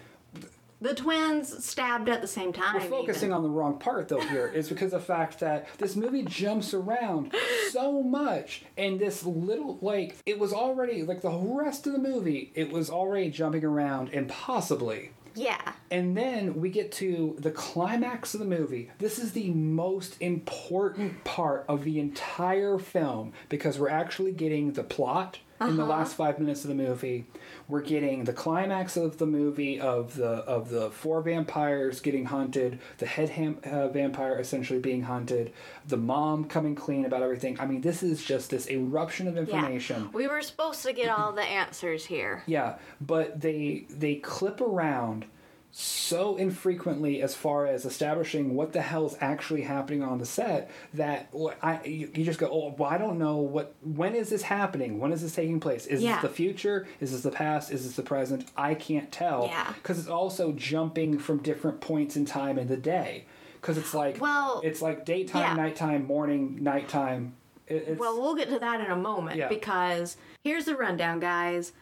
The 0.81 0.93
twins 0.95 1.65
stabbed 1.65 2.07
at 2.07 2.21
the 2.21 2.27
same 2.27 2.53
time. 2.53 2.75
We're 2.75 2.79
focusing 2.81 3.29
even. 3.29 3.33
on 3.37 3.43
the 3.43 3.49
wrong 3.49 3.77
part 3.79 4.07
though 4.07 4.21
here 4.21 4.47
is 4.47 4.69
because 4.69 4.93
of 4.93 5.01
the 5.01 5.05
fact 5.05 5.39
that 5.41 5.67
this 5.77 5.95
movie 5.95 6.23
jumps 6.23 6.73
around 6.73 7.33
so 7.71 8.01
much 8.01 8.63
and 8.77 8.97
this 8.99 9.25
little 9.25 9.77
like 9.81 10.15
it 10.25 10.39
was 10.39 10.53
already 10.53 11.03
like 11.03 11.21
the 11.21 11.31
whole 11.31 11.57
rest 11.61 11.85
of 11.85 11.93
the 11.93 11.99
movie 11.99 12.51
it 12.55 12.71
was 12.71 12.89
already 12.89 13.29
jumping 13.29 13.63
around 13.65 14.09
impossibly 14.13 15.11
Yeah. 15.35 15.73
and 15.91 16.15
then 16.15 16.59
we 16.61 16.69
get 16.69 16.91
to 16.93 17.35
the 17.39 17.51
climax 17.51 18.33
of 18.33 18.39
the 18.39 18.45
movie. 18.45 18.89
This 18.99 19.19
is 19.19 19.33
the 19.33 19.49
most 19.51 20.15
important 20.21 21.23
part 21.25 21.65
of 21.67 21.83
the 21.83 21.99
entire 21.99 22.79
film 22.79 23.33
because 23.49 23.77
we're 23.77 23.89
actually 23.89 24.31
getting 24.31 24.71
the 24.73 24.83
plot 24.83 25.39
in 25.61 25.75
the 25.77 25.85
last 25.85 26.15
five 26.15 26.39
minutes 26.39 26.63
of 26.63 26.69
the 26.69 26.75
movie. 26.75 27.25
We're 27.67 27.81
getting 27.81 28.23
the 28.23 28.33
climax 28.33 28.95
of 28.97 29.17
the 29.17 29.25
movie 29.25 29.79
of 29.79 30.15
the 30.15 30.27
of 30.27 30.69
the 30.69 30.89
four 30.91 31.21
vampires 31.21 31.99
getting 31.99 32.25
hunted, 32.25 32.79
the 32.97 33.05
head 33.05 33.29
ham, 33.29 33.57
uh, 33.63 33.87
vampire 33.89 34.37
essentially 34.39 34.79
being 34.79 35.03
hunted, 35.03 35.51
the 35.87 35.97
mom 35.97 36.45
coming 36.45 36.75
clean 36.75 37.05
about 37.05 37.21
everything. 37.21 37.59
I 37.59 37.65
mean, 37.65 37.81
this 37.81 38.01
is 38.03 38.23
just 38.23 38.49
this 38.49 38.69
eruption 38.69 39.27
of 39.27 39.35
Yeah. 39.35 39.41
information. 39.41 40.09
We 40.13 40.27
were 40.27 40.41
supposed 40.41 40.83
to 40.83 40.93
get 40.93 41.09
all 41.09 41.31
the 41.33 41.43
answers 41.43 42.05
here. 42.05 42.43
Yeah, 42.45 42.75
but 43.01 43.41
they 43.41 43.85
they 43.89 44.15
clip 44.15 44.61
around 44.61 45.25
so 45.71 46.35
infrequently 46.37 47.21
as 47.21 47.35
far 47.35 47.67
as 47.67 47.85
establishing 47.85 48.55
what 48.55 48.73
the 48.73 48.81
hell 48.81 49.05
is 49.05 49.15
actually 49.21 49.61
happening 49.61 50.01
on 50.01 50.17
the 50.17 50.25
set 50.25 50.69
that 50.95 51.31
I 51.61 51.79
you, 51.85 52.09
you 52.15 52.25
just 52.25 52.39
go 52.39 52.49
oh 52.51 52.75
well 52.77 52.89
I 52.89 52.97
don't 52.97 53.19
know 53.19 53.37
what 53.37 53.75
when 53.83 54.15
is 54.15 54.29
this 54.29 54.41
happening 54.41 54.99
when 54.99 55.11
is 55.11 55.21
this 55.21 55.35
taking 55.35 55.59
place 55.59 55.85
is 55.85 56.01
Yeah. 56.01 56.13
this 56.21 56.23
the 56.23 56.35
future 56.35 56.87
is 56.99 57.11
this 57.11 57.21
the 57.21 57.29
past 57.31 57.71
is 57.71 57.85
this 57.85 57.95
the 57.95 58.01
present 58.01 58.49
I 58.57 58.73
can't 58.73 59.11
tell 59.11 59.45
Yeah. 59.45 59.73
because 59.75 59.99
it's 59.99 60.07
also 60.07 60.51
jumping 60.53 61.19
from 61.19 61.37
different 61.43 61.81
points 61.81 62.15
in 62.15 62.25
time 62.25 62.57
in 62.57 62.67
the 62.67 62.77
day 62.77 63.25
because 63.61 63.77
it's 63.77 63.93
like 63.93 64.19
Well, 64.19 64.61
it's 64.63 64.81
like 64.81 65.05
daytime 65.05 65.41
yeah. 65.41 65.53
nighttime 65.63 66.05
morning 66.05 66.57
nighttime 66.63 67.35
it, 67.67 67.85
it's, 67.89 67.99
Well, 67.99 68.19
we'll 68.19 68.33
get 68.35 68.49
to 68.49 68.57
that 68.57 68.81
in 68.81 68.89
a 68.89 68.95
moment 68.95 69.37
Yeah. 69.37 69.49
because 69.49 70.17
here's 70.43 70.65
the 70.65 70.75
rundown, 70.75 71.19
guys. 71.19 71.73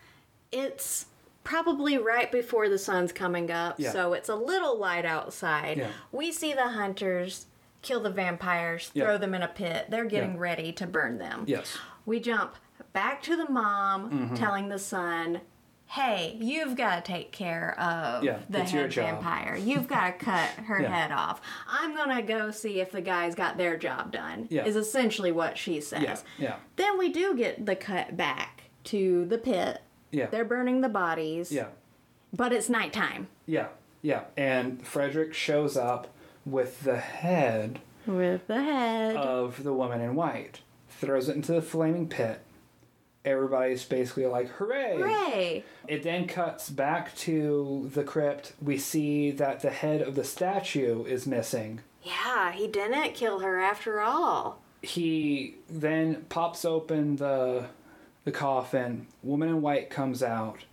It's 0.51 1.05
probably 1.47 1.97
right 1.97 2.29
before 2.29 2.67
the 2.67 2.77
sun's 2.77 3.13
coming 3.13 3.49
up, 3.49 3.79
Yeah. 3.79 3.91
so 3.93 4.11
it's 4.11 4.27
a 4.27 4.35
little 4.35 4.77
light 4.77 5.05
outside. 5.05 5.77
Yeah. 5.77 5.87
We 6.11 6.33
see 6.33 6.51
the 6.53 6.67
hunters 6.69 7.45
kill 7.81 8.01
the 8.01 8.09
vampires, 8.09 8.91
Yeah. 8.93 9.05
throw 9.05 9.17
them 9.17 9.33
in 9.33 9.41
a 9.41 9.47
pit. 9.47 9.85
They're 9.89 10.03
getting 10.05 10.37
ready 10.37 10.73
to 10.73 10.85
burn 10.85 11.19
them. 11.19 11.45
yes 11.47 11.77
We 12.05 12.19
jump 12.19 12.55
back 12.91 13.21
to 13.23 13.37
the 13.37 13.49
mom 13.49 14.11
Mm-hmm. 14.11 14.35
telling 14.35 14.67
the 14.67 14.77
son, 14.79 15.39
Hey, 15.91 16.35
you've 16.41 16.75
got 16.75 17.05
to 17.05 17.11
take 17.13 17.31
care 17.31 17.79
of 17.79 18.21
Yeah, 18.25 18.39
the 18.49 18.65
head 18.65 18.91
vampire. 18.93 19.55
You've 19.55 19.87
got 19.87 20.19
to 20.19 20.25
cut 20.25 20.49
her 20.65 20.81
Yeah. 20.81 20.89
head 20.93 21.11
off. 21.13 21.39
I'm 21.69 21.95
going 21.95 22.13
to 22.13 22.21
go 22.23 22.51
see 22.51 22.81
if 22.81 22.91
the 22.91 22.99
guys 22.99 23.35
got 23.35 23.55
their 23.57 23.77
job 23.77 24.11
done, 24.11 24.47
Yeah. 24.49 24.65
is 24.65 24.75
essentially 24.75 25.31
what 25.31 25.57
she 25.57 25.79
says. 25.79 26.25
yeah 26.37 26.55
Then 26.75 26.97
we 26.97 27.07
do 27.07 27.35
get 27.37 27.65
the 27.65 27.77
cut 27.77 28.17
back 28.17 28.63
to 28.85 29.23
the 29.27 29.37
pit. 29.37 29.79
Yeah 30.11 30.27
They're 30.27 30.45
burning 30.45 30.81
the 30.81 30.89
bodies. 30.89 31.51
yeah 31.51 31.67
But 32.33 32.53
it's 32.53 32.69
nighttime. 32.69 33.27
Yeah, 33.45 33.67
yeah. 34.01 34.23
And 34.35 34.85
Frederick 34.85 35.33
shows 35.33 35.77
up 35.77 36.07
with 36.45 36.81
the 36.83 36.97
head 36.97 37.79
With 38.05 38.47
the 38.47 38.61
head. 38.61 39.15
of 39.15 39.63
the 39.63 39.73
woman 39.73 40.01
in 40.01 40.15
white, 40.15 40.61
throws 40.89 41.29
it 41.29 41.35
into 41.35 41.53
the 41.53 41.61
flaming 41.61 42.07
pit. 42.09 42.41
Everybody's 43.25 43.83
basically 43.83 44.25
like, 44.25 44.47
hooray! 44.51 44.95
Hooray! 44.97 45.63
It 45.87 46.03
then 46.03 46.27
cuts 46.27 46.69
back 46.69 47.13
to 47.17 47.89
the 47.93 48.03
crypt. 48.05 48.53
We 48.61 48.77
see 48.77 49.31
that 49.31 49.59
the 49.61 49.69
head 49.69 50.01
of 50.01 50.15
the 50.15 50.23
statue 50.23 51.03
is 51.03 51.27
missing. 51.27 51.81
Yeah, 52.03 52.53
he 52.53 52.67
didn't 52.69 53.15
kill 53.15 53.39
her 53.39 53.59
after 53.59 53.99
all. 53.99 54.61
He 54.81 55.55
then 55.69 56.25
pops 56.29 56.63
open 56.63 57.17
the 57.17 57.65
the 58.27 58.31
coffin. 58.33 59.07
Woman 59.23 59.47
in 59.47 59.61
white 59.61 59.89
comes 59.89 60.21
out. 60.21 60.65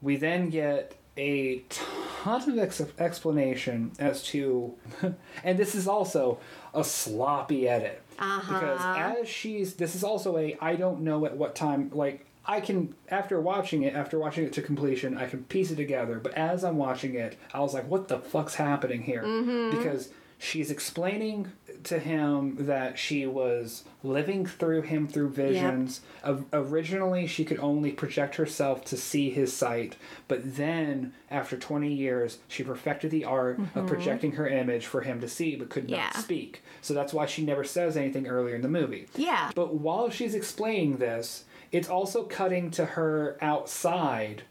We 0.00 0.14
then 0.14 0.50
get 0.50 0.94
a 1.16 1.64
ton 1.68 2.48
of 2.48 2.58
ex- 2.58 2.80
explanation 2.96 3.90
as 3.98 4.22
to, 4.22 4.74
and 5.44 5.58
this 5.58 5.74
is 5.74 5.88
also 5.88 6.38
a 6.72 6.84
sloppy 6.84 7.68
edit. 7.68 8.00
Uh-huh. 8.20 8.52
Because 8.54 8.80
as 9.20 9.28
she's 9.28 9.74
this 9.74 9.96
is 9.96 10.04
also 10.04 10.38
a 10.38 10.56
I 10.60 10.76
don't 10.76 11.00
know 11.00 11.26
at 11.26 11.36
what 11.36 11.56
time 11.56 11.90
like 11.92 12.24
I 12.46 12.60
can 12.60 12.94
after 13.08 13.40
watching 13.40 13.82
it 13.82 13.94
after 13.96 14.16
watching 14.16 14.44
it 14.44 14.52
to 14.52 14.62
completion 14.62 15.18
I 15.18 15.26
can 15.26 15.42
piece 15.44 15.72
it 15.72 15.76
together. 15.76 16.20
But 16.20 16.34
as 16.34 16.62
I'm 16.62 16.76
watching 16.76 17.16
it 17.16 17.36
I 17.52 17.58
was 17.60 17.74
like 17.74 17.88
what 17.88 18.06
the 18.06 18.18
fuck's 18.18 18.54
happening 18.54 19.02
here? 19.02 19.24
Mm-hmm. 19.24 19.76
Because 19.76 20.10
she's 20.42 20.72
explaining 20.72 21.52
to 21.84 22.00
him 22.00 22.56
that 22.66 22.98
she 22.98 23.24
was 23.26 23.84
living 24.02 24.44
through 24.44 24.82
him 24.82 25.06
through 25.06 25.28
visions. 25.28 26.00
Of 26.24 26.46
originally 26.52 27.28
she 27.28 27.44
could 27.44 27.60
only 27.60 27.92
project 27.92 28.34
herself 28.34 28.84
to 28.86 28.96
see 28.96 29.30
his 29.30 29.52
sight 29.52 29.96
but 30.26 30.56
then 30.56 31.14
after 31.30 31.56
20 31.56 31.92
years 31.92 32.38
she 32.48 32.64
perfected 32.64 33.12
the 33.12 33.24
art 33.24 33.58
of 33.58 33.66
mm-hmm. 33.66 33.86
projecting 33.86 34.32
her 34.32 34.48
image 34.48 34.86
for 34.86 35.02
him 35.02 35.20
to 35.20 35.28
see 35.28 35.54
but 35.54 35.70
could 35.70 35.88
not 35.88 36.16
speak. 36.16 36.64
So 36.80 36.92
that's 36.92 37.12
why 37.12 37.26
she 37.26 37.44
never 37.44 37.62
says 37.62 37.96
anything 37.96 38.26
earlier 38.26 38.56
in 38.56 38.62
the 38.62 38.68
movie. 38.68 39.06
Yeah. 39.14 39.52
but 39.54 39.74
while 39.74 40.10
she's 40.10 40.34
explaining 40.34 40.96
this, 40.96 41.44
it's 41.70 41.88
also 41.88 42.24
cutting 42.24 42.72
to 42.72 42.84
her 42.84 43.38
outside 43.40 44.42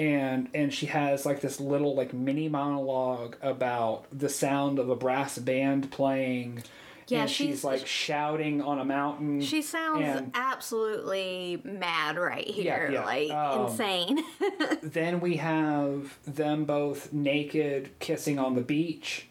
and 0.00 0.48
and 0.54 0.72
she 0.72 0.86
has 0.86 1.26
like 1.26 1.42
this 1.42 1.60
little 1.60 1.94
like 1.94 2.14
mini 2.14 2.48
monologue 2.48 3.36
about 3.42 4.06
the 4.10 4.30
sound 4.30 4.78
of 4.78 4.88
a 4.88 4.96
brass 4.96 5.36
band 5.38 5.90
playing. 5.92 6.62
Yeah, 7.06 7.22
and 7.22 7.30
she's, 7.30 7.46
she's- 7.46 7.64
like 7.64 7.86
shouting 7.86 8.62
on 8.62 8.78
a 8.78 8.84
mountain. 8.84 9.40
She 9.42 9.62
sounds 9.62 10.02
and 10.04 10.30
absolutely 10.32 11.60
mad 11.64 12.16
right 12.16 12.46
here. 12.46 12.88
yeah, 12.92 13.04
Like 13.04 13.30
um, 13.32 13.66
insane. 13.66 14.22
then 14.82 15.20
we 15.20 15.36
have 15.38 16.16
them 16.24 16.64
both 16.64 17.12
naked 17.12 17.90
kissing 17.98 18.38
on 18.38 18.54
the 18.54 18.60
beach. 18.62 19.26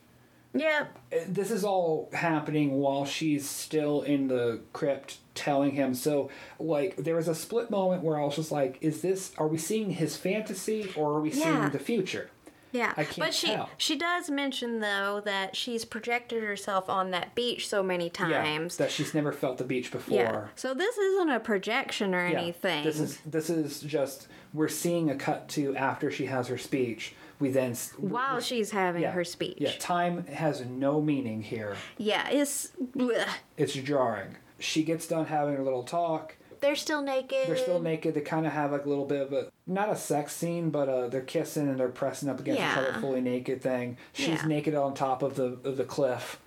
Yep. 0.54 0.98
this 1.28 1.52
is 1.52 1.64
all 1.64 2.10
happening 2.14 2.72
while 2.80 3.06
she's 3.06 3.48
still 3.50 4.02
in 4.02 4.28
the 4.28 4.60
crypt 4.74 5.18
telling 5.36 5.72
him 5.72 5.94
so 5.94 6.30
like 6.60 6.96
there 6.98 7.16
was 7.16 7.28
a 7.28 7.36
split 7.36 7.70
moment 7.70 8.04
where 8.04 8.20
i 8.20 8.24
was 8.26 8.36
just 8.36 8.52
like 8.52 8.78
is 8.82 9.02
this 9.02 9.32
are 9.38 9.48
we 9.48 9.58
seeing 9.58 9.92
his 9.92 10.18
fantasy 10.18 10.92
or 10.96 11.14
are 11.18 11.22
we 11.22 11.30
Yeah. 11.32 11.44
seeing 11.62 11.70
the 11.70 11.80
future 11.80 12.30
Yeah, 12.72 12.94
I 12.98 13.04
can't 13.04 13.18
but 13.20 13.34
she 13.34 13.48
tell. 13.48 13.70
she 13.78 13.96
does 13.98 14.30
mention 14.30 14.80
though 14.80 15.22
that 15.26 15.56
she's 15.56 15.86
projected 15.86 16.44
herself 16.44 16.90
on 16.90 17.12
that 17.12 17.34
beach 17.36 17.68
so 17.68 17.82
many 17.82 18.06
Yeah, 18.06 18.44
times. 18.44 18.78
that 18.78 18.92
she's 18.92 19.14
never 19.14 19.32
felt 19.32 19.58
the 19.58 19.64
beach 19.64 19.92
before. 19.92 20.16
Yeah. 20.18 20.48
So 20.56 20.74
this 20.76 20.96
isn't 20.98 21.30
a 21.32 21.40
projection 21.40 22.14
or 22.14 22.28
Yeah, 22.28 22.40
anything. 22.40 22.84
This 22.84 23.00
is 23.00 23.18
this 23.26 23.50
is 23.50 23.80
just 23.82 24.28
we're 24.54 24.68
seeing 24.68 25.10
a 25.10 25.16
cut 25.16 25.48
to 25.50 25.76
after 25.76 26.12
she 26.12 26.26
has 26.28 26.48
her 26.50 26.58
speech. 26.60 27.16
We 27.40 27.50
then 27.50 27.74
while 27.98 28.42
she's 28.42 28.72
having 28.72 29.04
yeah, 29.04 29.12
her 29.12 29.24
speech. 29.24 29.58
Yeah, 29.60 29.72
time 29.80 30.26
has 30.28 30.66
no 30.66 31.02
meaning 31.02 31.42
here. 31.42 31.76
Yeah, 31.98 32.30
it's 32.30 32.72
bleh. 32.96 33.28
It's 33.58 33.74
jarring. 33.74 34.36
She 34.60 34.84
gets 34.84 35.08
done 35.08 35.26
having 35.26 35.56
a 35.58 35.64
little 35.64 35.84
talk. 35.84 36.36
they're 36.60 36.76
still 36.76 37.02
naked. 37.02 37.48
They're 37.48 37.56
still 37.56 37.80
naked. 37.80 38.14
They 38.14 38.20
kind 38.22 38.46
of 38.46 38.52
have 38.52 38.74
like 38.74 38.86
a 38.86 38.90
little 38.90 39.06
bit 39.06 39.22
of 39.22 39.32
a 39.32 39.50
not 39.66 39.90
a 39.90 39.96
sex 39.96 40.36
scene, 40.36 40.70
but 40.70 40.90
uh, 40.90 41.08
they're 41.08 41.22
kissing 41.22 41.70
and 41.70 41.80
they're 41.80 41.88
pressing 41.88 42.28
up 42.28 42.40
against 42.42 42.60
each 42.60 42.66
Yeah. 42.66 42.80
other, 42.90 43.00
fully 43.00 43.22
naked 43.22 43.62
thing. 43.62 43.98
She's 44.12 44.28
Yeah. 44.42 44.46
naked 44.48 44.76
on 44.76 44.94
top 44.94 45.24
of 45.24 45.36
the 45.36 45.58
of 45.64 45.78
the 45.78 45.86
cliff. 45.86 46.40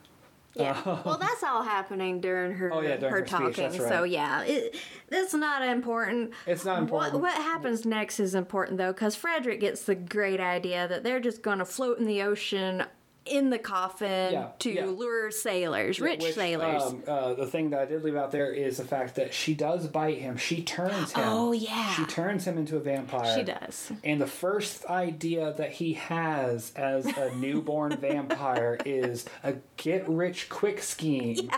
Yeah. 0.54 0.80
Oh. 0.84 1.00
well, 1.04 1.16
that's 1.18 1.42
all 1.42 1.62
happening 1.62 2.20
during 2.20 2.52
her 2.52 2.72
Oh, 2.72 2.80
yeah, 2.80 2.96
during 2.96 3.12
her, 3.14 3.20
her 3.20 3.26
speech, 3.26 3.56
talking. 3.56 3.78
that's 3.78 3.78
So 3.78 4.02
yeah, 4.04 4.42
it, 4.42 4.76
that's 5.08 5.32
not 5.32 5.62
important. 5.62 6.32
It's 6.46 6.64
not 6.64 6.80
important. 6.80 7.14
What, 7.14 7.22
what 7.22 7.34
happens 7.34 7.86
next 7.86 8.20
is 8.20 8.34
important 8.34 8.78
though, 8.78 8.92
because 8.92 9.14
Frederick 9.14 9.60
gets 9.60 9.84
the 9.84 9.94
great 9.94 10.40
idea 10.40 10.86
that 10.88 11.04
they're 11.04 11.20
just 11.20 11.42
going 11.42 11.58
to 11.58 11.64
float 11.64 11.98
in 11.98 12.06
the 12.06 12.22
ocean 12.22 12.84
in 13.24 13.50
the 13.50 13.58
coffin 13.58 14.32
Yeah, 14.32 14.48
to 14.60 14.70
yeah. 14.72 14.86
lure 14.86 15.30
sailors, 15.30 16.00
rich 16.00 16.22
Which, 16.22 16.34
sailors. 16.34 16.82
Um, 16.82 17.02
uh, 17.06 17.34
the 17.34 17.46
thing 17.46 17.70
that 17.70 17.80
I 17.80 17.84
did 17.86 18.02
leave 18.02 18.16
out 18.16 18.32
there 18.32 18.52
is 18.52 18.78
the 18.78 18.84
fact 18.84 19.14
that 19.16 19.32
she 19.32 19.54
does 19.54 19.86
bite 19.86 20.18
him. 20.18 20.36
She 20.36 20.62
turns 20.62 21.12
him. 21.12 21.24
Oh, 21.26 21.52
yeah. 21.52 21.94
She 21.94 22.04
turns 22.04 22.44
him 22.46 22.58
into 22.58 22.76
a 22.76 22.80
vampire. 22.80 23.36
she 23.36 23.44
does. 23.44 23.92
And 24.02 24.20
the 24.20 24.26
first 24.26 24.84
idea 24.86 25.54
that 25.56 25.72
he 25.72 25.94
has 25.94 26.72
as 26.74 27.06
a 27.06 27.34
newborn 27.36 27.96
vampire 27.96 28.78
is 28.84 29.24
a 29.44 29.54
get 29.76 30.08
rich 30.08 30.48
quick 30.48 30.82
scheme 30.82 31.50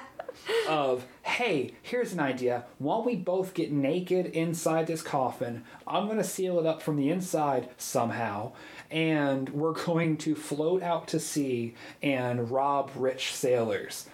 of, 0.69 1.07
hey, 1.23 1.73
here's 1.83 2.13
an 2.13 2.21
idea. 2.21 2.65
Why 2.79 2.97
don't 2.97 3.07
we 3.07 3.17
both 3.17 3.55
get 3.55 3.73
naked 3.73 4.27
inside 4.27 4.87
this 4.87 5.01
coffin? 5.03 5.65
I'm 5.87 6.07
going 6.07 6.19
to 6.19 6.25
seal 6.25 6.59
it 6.59 6.67
up 6.67 6.83
from 6.83 6.97
the 6.97 7.11
inside 7.11 7.69
somehow. 7.79 8.53
And 8.91 9.49
we're 9.51 9.73
going 9.73 10.17
to 10.19 10.35
float 10.35 10.83
out 10.83 11.09
to 11.09 11.21
sea 11.21 11.75
and 12.03 12.51
rob 12.51 12.91
rich 12.95 13.35
sailors. 13.35 14.07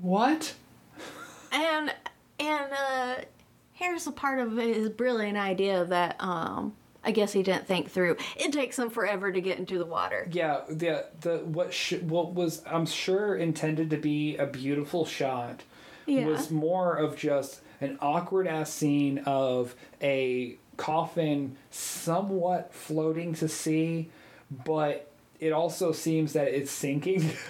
What? 0.00 0.54
And 1.52 1.92
and 2.38 2.72
uh, 2.72 3.14
here's 3.72 4.06
a 4.06 4.12
part 4.12 4.40
of 4.40 4.56
his 4.56 4.88
brilliant 4.88 5.38
idea 5.38 5.84
that 5.84 6.16
um, 6.20 6.74
I 7.04 7.10
guess 7.10 7.32
he 7.32 7.42
didn't 7.42 7.66
think 7.66 7.90
through. 7.90 8.16
It 8.36 8.52
takes 8.52 8.78
him 8.78 8.90
forever 8.90 9.30
to 9.30 9.40
get 9.40 9.58
into 9.58 9.78
the 9.78 9.84
water. 9.86 10.28
Yeah, 10.32 10.62
the 10.68 11.06
the 11.20 11.38
what 11.38 11.72
sh- 11.72 12.00
what 12.02 12.32
was 12.34 12.62
I'm 12.66 12.86
sure 12.86 13.36
intended 13.36 13.90
to 13.90 13.96
be 13.98 14.36
a 14.36 14.46
beautiful 14.46 15.04
shot 15.04 15.62
Yeah. 16.06 16.26
was 16.26 16.50
more 16.50 16.94
of 16.96 17.16
just 17.16 17.60
an 17.80 17.98
awkward 18.00 18.46
ass 18.46 18.72
scene 18.72 19.18
of 19.26 19.74
a 20.00 20.56
coffin 20.76 21.56
somewhat 21.70 22.72
floating 22.74 23.34
to 23.34 23.48
sea, 23.48 24.10
but 24.64 25.10
it 25.40 25.52
also 25.52 25.92
seems 25.92 26.32
that 26.34 26.48
it's 26.48 26.70
sinking. 26.70 27.30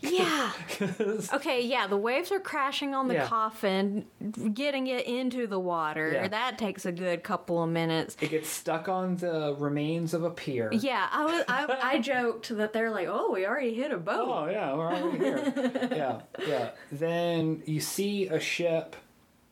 Yeah. 0.00 0.52
Okay, 1.32 1.64
yeah, 1.64 1.86
the 1.86 1.96
waves 1.96 2.30
are 2.32 2.38
crashing 2.40 2.94
on 2.94 3.08
the 3.08 3.14
Yeah. 3.14 3.26
coffin, 3.26 4.04
getting 4.52 4.88
it 4.88 5.06
into 5.06 5.46
the 5.46 5.58
water. 5.58 6.10
Yeah. 6.12 6.28
That 6.28 6.58
takes 6.58 6.84
a 6.84 6.92
good 6.92 7.22
couple 7.22 7.62
of 7.62 7.70
minutes. 7.70 8.14
it 8.20 8.28
gets 8.30 8.50
stuck 8.50 8.88
on 8.90 9.16
the 9.16 9.54
remains 9.58 10.12
of 10.12 10.22
a 10.24 10.30
pier. 10.30 10.68
Yeah, 10.72 11.08
I 11.10 11.24
was 11.24 11.44
I, 11.48 11.78
I 11.94 11.98
joked 12.00 12.48
that 12.56 12.74
they're 12.74 12.90
like, 12.90 13.08
"Oh, 13.10 13.30
we 13.32 13.46
already 13.46 13.72
hit 13.74 13.90
a 13.90 13.96
boat." 13.96 14.28
Oh 14.28 14.50
yeah, 14.50 14.74
we're 14.74 14.92
already 14.92 15.18
here. 15.18 15.88
yeah, 15.92 16.20
yeah. 16.46 16.70
Then 16.90 17.62
you 17.64 17.80
see 17.80 18.26
a 18.28 18.38
ship 18.38 18.96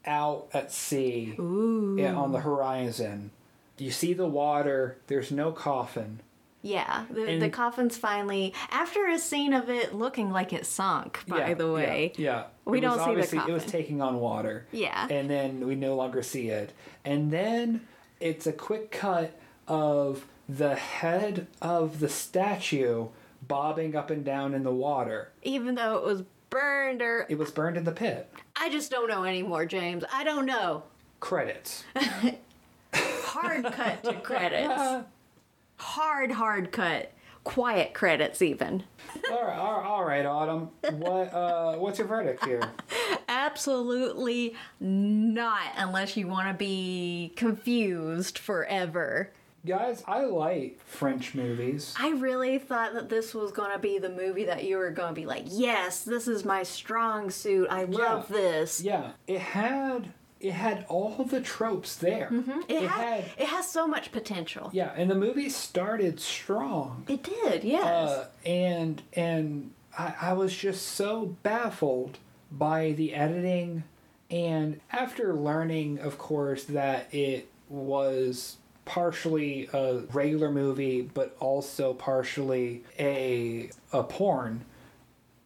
out 0.07 0.49
at 0.53 0.73
sea 0.73 1.35
yeah, 1.39 2.15
on 2.15 2.33
the 2.33 2.41
horizon. 2.41 3.31
You 3.79 3.91
see 3.91 4.13
the 4.13 4.27
water. 4.27 4.99
There's 5.07 5.31
no 5.31 5.53
coffin. 5.53 6.21
Yeah, 6.63 7.07
the, 7.11 7.25
And- 7.27 7.41
the 7.43 7.49
coffin's 7.49 7.97
finally 7.97 8.53
after 8.71 9.07
a 9.09 9.19
scene 9.19 9.55
of 9.55 9.71
it 9.71 9.95
looking 9.95 10.31
like 10.31 10.53
it 10.53 10.67
sunk. 10.67 11.21
By 11.27 11.39
yeah, 11.49 11.55
the 11.55 11.73
way, 11.73 12.13
yeah, 12.17 12.23
yeah. 12.33 12.45
We 12.67 12.79
It 12.79 12.81
don't 12.83 12.99
see 12.99 13.05
the 13.05 13.11
obviously- 13.11 13.39
It 13.39 13.53
was 13.53 13.65
taking 13.65 14.03
on 14.03 14.21
water. 14.21 14.67
Yeah. 14.71 15.07
and 15.11 15.31
then 15.31 15.67
we 15.67 15.75
no 15.75 15.95
longer 15.97 16.23
see 16.23 16.49
it. 16.51 16.73
And 17.05 17.31
then 17.31 17.87
it's 18.21 18.47
a 18.47 18.53
quick 18.53 18.91
cut 18.91 19.39
of 19.67 20.27
the 20.49 20.75
head 20.75 21.47
of 21.63 22.01
the 22.01 22.09
statue 22.11 23.07
bobbing 23.49 23.97
up 23.97 24.11
and 24.11 24.23
down 24.25 24.53
in 24.53 24.63
the 24.63 24.73
water. 24.75 25.33
even 25.43 25.77
though 25.77 25.97
it 25.97 26.05
was 26.05 26.25
burned 26.51 27.01
or 27.03 27.27
It 27.29 27.39
was 27.39 27.51
burned 27.51 27.77
in 27.77 27.85
the 27.85 27.93
pit. 27.93 28.31
I 28.57 28.69
just 28.69 28.91
don't 28.91 29.09
know 29.09 29.25
anymore, 29.25 29.65
James. 29.67 30.05
I 30.13 30.25
don't 30.25 30.47
know. 30.47 30.83
Credits. 31.21 31.85
Hard 32.93 33.65
cut 33.73 34.03
to 34.05 34.15
credits. 34.21 35.07
Hard, 35.77 36.31
hard 36.33 36.73
cut. 36.73 37.11
Quiet 37.43 37.95
credits, 37.95 38.43
even. 38.43 38.85
all 39.31 39.43
right, 39.43 39.57
all 39.59 39.79
right, 39.79 39.87
all 39.87 40.05
right, 40.05 40.27
Autumn. 40.27 40.69
What 40.99 41.33
uh, 41.33 41.77
what's 41.77 41.99
your 41.99 42.07
verdict 42.07 42.45
here? 42.45 42.61
Absolutely 43.29 44.55
not, 44.79 45.73
unless 45.79 46.19
you 46.19 46.29
want 46.29 46.49
to 46.49 46.55
be 46.55 47.33
confused 47.37 48.37
forever. 48.39 49.31
Guys, 49.67 50.03
I 50.07 50.25
like 50.25 50.81
French 50.85 51.35
movies. 51.35 51.95
I 51.99 52.11
really 52.11 52.59
thought 52.59 52.95
that 52.95 53.11
this 53.11 53.35
was 53.35 53.53
going 53.53 53.73
to 53.73 53.79
be 53.79 53.99
the 53.99 54.09
movie 54.09 54.45
that 54.45 54.65
you 54.65 54.79
were 54.79 54.91
going 54.91 55.15
to 55.15 55.21
be 55.21 55.27
like, 55.27 55.45
yes, 55.47 56.03
this 56.03 56.27
is 56.27 56.45
my 56.45 56.63
strong 56.63 57.31
suit. 57.31 57.69
I 57.71 57.85
love 57.85 58.29
this. 58.29 58.81
Yeah, 58.81 59.13
it 59.27 59.41
had 59.41 60.13
it 60.41 60.53
had 60.53 60.87
all 60.89 61.25
the 61.25 61.43
tropes 61.43 61.97
there. 61.97 62.31
Mm-hmm. 62.33 62.61
It, 62.69 62.89
had, 62.89 63.25
it 63.37 63.47
has 63.49 63.69
so 63.69 63.87
much 63.87 64.11
potential. 64.11 64.71
yeah, 64.73 64.93
and 64.97 65.11
the 65.11 65.15
movie 65.15 65.51
started 65.51 66.19
strong. 66.19 67.05
It 67.09 67.23
did, 67.23 67.63
yes. 67.63 67.85
Uh, 67.85 68.27
and 68.47 69.03
and 69.13 69.73
I, 69.99 70.15
I 70.21 70.33
was 70.33 70.57
just 70.57 70.87
so 70.89 71.37
baffled 71.43 72.19
by 72.51 72.93
the 72.93 73.15
editing 73.15 73.85
and 74.31 74.81
after 74.91 75.35
learning 75.35 75.99
of 75.99 76.19
course 76.19 76.65
that 76.65 77.13
it 77.15 77.49
was 77.69 78.57
partially 78.85 79.69
a 79.73 79.99
regular 80.13 80.51
movie 80.51 81.03
but 81.03 81.37
also 81.39 81.95
partially 81.95 82.83
a 82.99 83.71
a 83.93 84.03
porn 84.03 84.65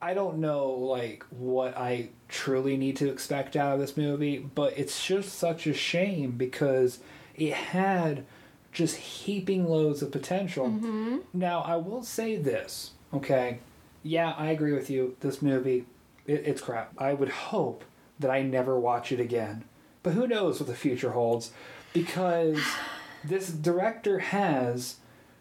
I 0.04 0.12
don't 0.12 0.36
know 0.36 0.68
like 0.68 1.24
what 1.30 1.78
I 1.78 2.10
truly 2.28 2.76
need 2.76 2.96
to 2.96 3.08
expect 3.08 3.56
out 3.56 3.72
of 3.72 3.80
this 3.80 3.96
movie, 3.96 4.36
but 4.36 4.76
it's 4.76 5.02
just 5.02 5.32
such 5.32 5.66
a 5.66 5.72
shame 5.72 6.32
because 6.32 6.98
it 7.34 7.54
had 7.54 8.26
just 8.70 8.96
heaping 8.96 9.66
loads 9.66 10.02
of 10.02 10.12
potential. 10.12 10.66
Mm-hmm. 10.66 11.16
Now, 11.32 11.62
I 11.62 11.76
will 11.76 12.02
say 12.02 12.36
this, 12.36 12.90
okay? 13.14 13.60
Yeah, 14.02 14.34
I 14.36 14.48
agree 14.48 14.74
with 14.74 14.90
you. 14.90 15.16
This 15.20 15.40
movie, 15.40 15.86
it, 16.26 16.42
it's 16.44 16.60
crap. 16.60 16.92
I 16.98 17.14
would 17.14 17.30
hope 17.30 17.82
that 18.20 18.30
I 18.30 18.42
never 18.42 18.78
watch 18.78 19.10
it 19.10 19.20
again. 19.20 19.64
But 20.02 20.12
who 20.12 20.26
knows 20.26 20.60
what 20.60 20.68
the 20.68 20.74
future 20.74 21.12
holds 21.12 21.50
because 21.94 22.60
this 23.24 23.48
director 23.50 24.18
has 24.18 24.96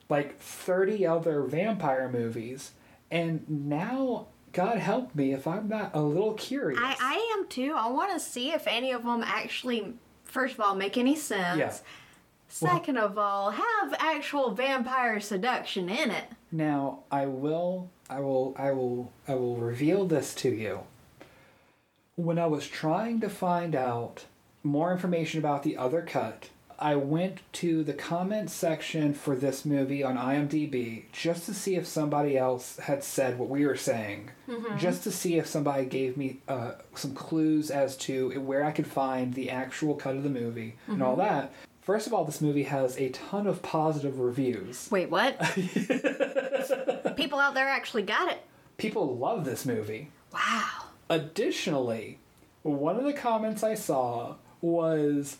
like 0.09 0.39
30 0.39 1.05
other 1.05 1.41
vampire 1.43 2.09
movies 2.09 2.71
and 3.11 3.43
now 3.47 4.27
god 4.51 4.77
help 4.77 5.13
me 5.15 5.33
if 5.33 5.47
i'm 5.47 5.67
not 5.67 5.91
a 5.93 6.01
little 6.01 6.33
curious 6.33 6.79
I, 6.81 6.95
I 6.99 7.37
am 7.37 7.47
too. 7.47 7.73
I 7.75 7.89
want 7.89 8.11
to 8.13 8.19
see 8.19 8.51
if 8.51 8.67
any 8.67 8.91
of 8.91 9.03
them 9.03 9.23
actually, 9.25 9.93
first 10.23 10.55
of 10.55 10.59
all, 10.61 10.75
make 10.75 10.97
any 10.97 11.15
sense. 11.15 11.59
Yeah. 11.59 11.73
Second 12.47 12.97
of 12.97 13.17
all, 13.17 13.49
have 13.51 13.95
actual 13.97 14.51
vampire 14.51 15.19
seduction 15.19 15.89
in 15.89 16.11
it. 16.11 16.25
now 16.51 16.99
i 17.11 17.25
will 17.25 17.89
i 18.09 18.19
will 18.19 18.53
i 18.57 18.71
will 18.71 19.11
i 19.27 19.33
will 19.33 19.55
reveal 19.57 20.05
this 20.05 20.35
to 20.35 20.49
you 20.49 20.81
when 22.15 22.37
i 22.37 22.45
was 22.45 22.67
trying 22.67 23.19
to 23.21 23.29
find 23.29 23.75
out 23.75 24.25
more 24.61 24.91
information 24.91 25.39
about 25.39 25.63
the 25.63 25.75
other 25.77 26.01
cut 26.03 26.49
i 26.83 26.95
went 26.95 27.39
to 27.53 27.83
the 27.83 27.93
comment 27.93 28.49
section 28.49 29.13
for 29.13 29.35
this 29.35 29.63
movie 29.65 30.03
on 30.03 30.15
imdb 30.17 31.03
just 31.11 31.45
to 31.45 31.53
see 31.53 31.75
if 31.75 31.87
somebody 31.87 32.37
else 32.37 32.77
had 32.77 33.03
said 33.03 33.39
what 33.39 33.49
we 33.49 33.65
were 33.65 33.75
saying 33.75 34.29
just 34.77 35.03
to 35.03 35.11
see 35.11 35.37
if 35.37 35.47
somebody 35.47 35.85
gave 35.85 36.17
me 36.17 36.37
uh, 36.47 36.73
some 36.93 37.13
clues 37.15 37.71
as 37.71 37.95
to 37.97 38.39
where 38.41 38.63
i 38.63 38.71
could 38.71 38.85
find 38.87 39.33
the 39.33 39.49
actual 39.49 39.95
cut 39.95 40.15
of 40.15 40.23
the 40.23 40.29
movie 40.29 40.75
and 40.87 41.01
all 41.01 41.15
that 41.15 41.51
first 41.81 42.05
of 42.07 42.13
all 42.13 42.25
this 42.25 42.41
movie 42.41 42.63
has 42.63 42.97
a 42.97 43.09
ton 43.09 43.47
of 43.47 43.61
positive 43.61 44.19
reviews 44.19 44.87
Wait, 44.91 45.09
what? 45.09 45.39
People 47.17 47.39
out 47.39 47.53
there 47.53 47.67
actually 47.69 48.03
got 48.03 48.31
it. 48.31 48.39
people 48.77 49.15
love 49.17 49.45
this 49.45 49.65
movie 49.65 50.09
Wow. 50.33 50.67
Additionally, 51.09 52.17
one 52.63 52.95
of 52.97 53.03
the 53.03 53.13
comments 53.13 53.63
I 53.63 53.75
saw 53.75 54.35
was 54.61 55.37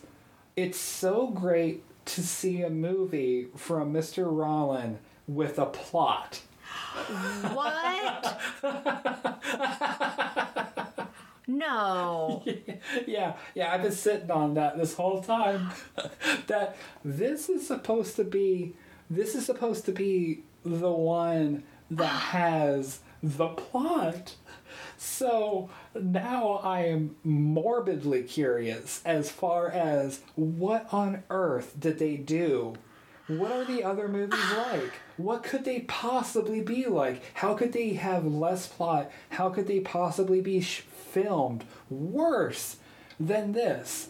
it's 0.56 0.78
so 0.78 1.28
great 1.28 1.82
to 2.06 2.22
see 2.22 2.62
a 2.62 2.70
movie 2.70 3.48
from 3.56 3.92
Mr. 3.92 4.30
Rollin 4.30 4.98
with 5.26 5.58
a 5.58 5.66
plot. 5.66 6.42
What? 7.52 8.40
no. 11.46 12.44
yeah, 13.06 13.34
yeah, 13.54 13.72
I've 13.72 13.82
been 13.82 13.92
sitting 13.92 14.30
on 14.30 14.54
that 14.54 14.76
this 14.76 14.94
whole 14.94 15.22
time. 15.22 15.70
that 16.46 16.76
this 17.04 17.48
is 17.48 17.66
supposed 17.66 18.16
to 18.16 18.24
be 18.24 18.74
this 19.10 19.34
is 19.34 19.46
supposed 19.46 19.84
to 19.86 19.92
be 19.92 20.42
the 20.64 20.90
one 20.90 21.64
that 21.90 22.06
has 22.06 23.00
the 23.22 23.48
plot. 23.48 24.34
So 25.04 25.68
now 25.94 26.60
I 26.64 26.86
am 26.86 27.14
morbidly 27.22 28.22
curious 28.22 29.02
as 29.04 29.30
far 29.30 29.68
as 29.68 30.22
what 30.34 30.92
on 30.92 31.22
earth 31.28 31.74
did 31.78 31.98
they 31.98 32.16
do? 32.16 32.74
What 33.28 33.52
are 33.52 33.64
the 33.66 33.84
other 33.84 34.08
movies 34.08 34.40
like? 34.56 34.92
What 35.18 35.42
could 35.42 35.64
they 35.64 35.80
possibly 35.80 36.62
be 36.62 36.86
like? 36.86 37.22
How 37.34 37.52
could 37.54 37.72
they 37.74 37.90
have 37.92 38.24
less 38.24 38.66
plot? 38.66 39.10
How 39.28 39.50
could 39.50 39.66
they 39.66 39.80
possibly 39.80 40.40
be 40.40 40.62
sh- 40.62 40.80
filmed 40.80 41.64
worse 41.90 42.78
than 43.20 43.52
this? 43.52 44.08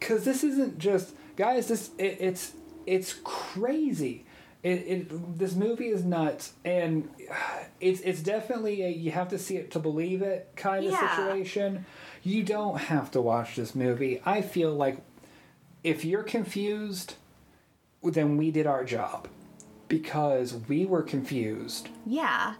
Cuz 0.00 0.24
this 0.24 0.42
isn't 0.42 0.78
just 0.78 1.14
guys 1.36 1.68
this 1.68 1.90
it, 1.98 2.16
it's 2.18 2.52
it's 2.86 3.12
crazy. 3.22 4.24
It, 4.62 4.68
it 4.86 5.38
this 5.38 5.54
movie 5.54 5.86
is 5.88 6.04
nuts 6.04 6.52
and 6.66 7.08
it's 7.80 8.00
it's 8.02 8.20
definitely 8.20 8.82
a 8.82 8.88
you 8.90 9.10
have 9.10 9.28
to 9.28 9.38
see 9.38 9.56
it 9.56 9.70
to 9.70 9.78
believe 9.78 10.20
it 10.20 10.50
kind 10.54 10.84
of 10.84 10.92
Yeah. 10.92 11.16
situation. 11.16 11.86
You 12.22 12.42
don't 12.42 12.76
have 12.78 13.10
to 13.12 13.22
watch 13.22 13.56
this 13.56 13.74
movie. 13.74 14.20
I 14.26 14.42
feel 14.42 14.74
like 14.74 14.98
if 15.82 16.04
you're 16.04 16.22
confused, 16.22 17.14
then 18.02 18.36
we 18.36 18.50
did 18.50 18.66
our 18.66 18.84
job 18.84 19.28
because 19.88 20.54
we 20.68 20.84
were 20.84 21.02
confused. 21.02 21.88
Yeah. 22.04 22.54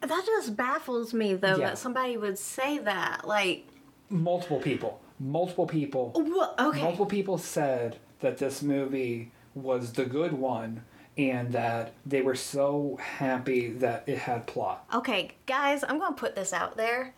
That 0.00 0.22
just 0.26 0.56
baffles 0.56 1.14
me 1.14 1.34
though 1.34 1.56
Yeah. 1.56 1.68
that 1.70 1.78
somebody 1.78 2.16
would 2.16 2.38
say 2.38 2.78
that. 2.78 3.26
Like, 3.26 3.66
Multiple 4.10 4.58
people, 4.58 5.00
multiple 5.20 5.66
people, 5.66 6.12
wha- 6.16 6.54
okay. 6.70 6.80
multiple 6.82 7.06
people 7.06 7.38
said 7.38 7.98
that 8.20 8.38
this 8.38 8.62
movie 8.62 9.30
was 9.54 9.92
the 9.92 10.04
good 10.04 10.32
one 10.32 10.82
and 11.18 11.52
that 11.52 11.92
they 12.06 12.22
were 12.22 12.36
so 12.36 12.96
happy 13.02 13.70
that 13.72 14.04
it 14.06 14.18
had 14.18 14.46
plot. 14.46 14.84
Okay, 14.94 15.32
guys, 15.46 15.82
I'm 15.82 15.98
going 15.98 16.14
to 16.14 16.18
put 16.20 16.36
this 16.36 16.52
out 16.52 16.76
there. 16.76 17.12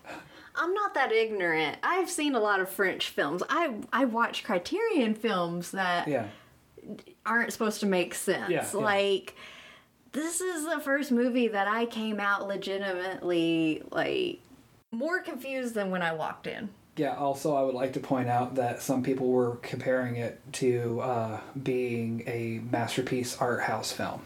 I'm 0.56 0.72
not 0.74 0.94
that 0.94 1.12
ignorant. 1.12 1.76
I've 1.82 2.10
seen 2.10 2.34
a 2.34 2.40
lot 2.40 2.60
of 2.60 2.68
French 2.68 3.10
films. 3.10 3.42
I 3.48 3.74
I 3.92 4.06
watch 4.06 4.42
Criterion 4.42 5.14
films 5.14 5.70
that 5.72 6.08
Yeah. 6.08 6.26
aren't 7.24 7.52
supposed 7.52 7.80
to 7.80 7.86
make 7.86 8.14
sense. 8.14 8.50
Yeah, 8.50 8.66
yeah. 8.72 8.78
Like 8.78 9.36
this 10.12 10.40
is 10.40 10.64
the 10.64 10.80
first 10.80 11.12
movie 11.12 11.46
that 11.48 11.68
I 11.68 11.86
came 11.86 12.18
out 12.18 12.48
legitimately 12.48 13.82
like 13.92 14.40
more 14.90 15.20
confused 15.20 15.74
than 15.74 15.90
when 15.92 16.02
I 16.02 16.12
walked 16.14 16.46
in. 16.48 16.70
Yeah, 17.00 17.16
also, 17.16 17.56
I 17.56 17.62
would 17.62 17.74
like 17.74 17.94
to 17.94 18.00
point 18.00 18.28
out 18.28 18.56
that 18.56 18.82
some 18.82 19.02
people 19.02 19.28
were 19.28 19.56
comparing 19.62 20.16
it 20.16 20.38
to 20.52 21.00
uh, 21.00 21.40
being 21.62 22.22
a 22.26 22.60
masterpiece 22.70 23.38
art 23.38 23.62
house 23.62 23.90
film. 23.90 24.20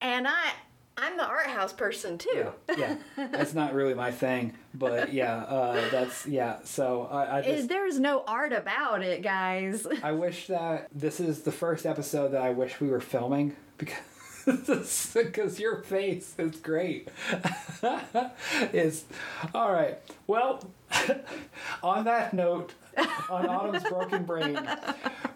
And 0.00 0.28
I 0.28 0.52
I'm 0.96 1.16
the 1.16 1.26
art 1.26 1.48
house 1.48 1.72
person 1.72 2.16
too. 2.16 2.52
yeah, 2.78 2.94
that's 3.16 3.54
not 3.54 3.74
really 3.74 3.94
my 3.94 4.12
thing, 4.12 4.54
but 4.72 5.12
yeah, 5.12 5.38
uh, 5.38 5.90
that's 5.90 6.28
yeah. 6.28 6.58
So 6.62 7.08
I, 7.10 7.24
I 7.24 7.40
Is 7.40 7.56
just 7.56 7.68
There's 7.70 7.98
no 7.98 8.22
art 8.28 8.52
about 8.52 9.02
it, 9.02 9.22
guys. 9.22 9.84
I 10.04 10.12
wish 10.12 10.46
that 10.46 10.86
this 10.94 11.18
is 11.18 11.42
the 11.42 11.50
first 11.50 11.86
episode 11.86 12.28
that 12.28 12.42
I 12.42 12.50
wish 12.50 12.80
we 12.80 12.86
were 12.86 13.00
filming 13.00 13.56
because 13.78 15.10
because 15.12 15.58
your 15.58 15.82
face 15.82 16.36
is 16.38 16.54
great. 16.54 17.08
is 18.72 19.06
all 19.52 19.72
right. 19.72 19.98
Well, 20.28 20.62
on 21.82 22.04
that 22.04 22.32
note, 22.32 22.74
on 23.28 23.46
Autumn's 23.46 23.82
broken 23.84 24.24
brain, 24.24 24.58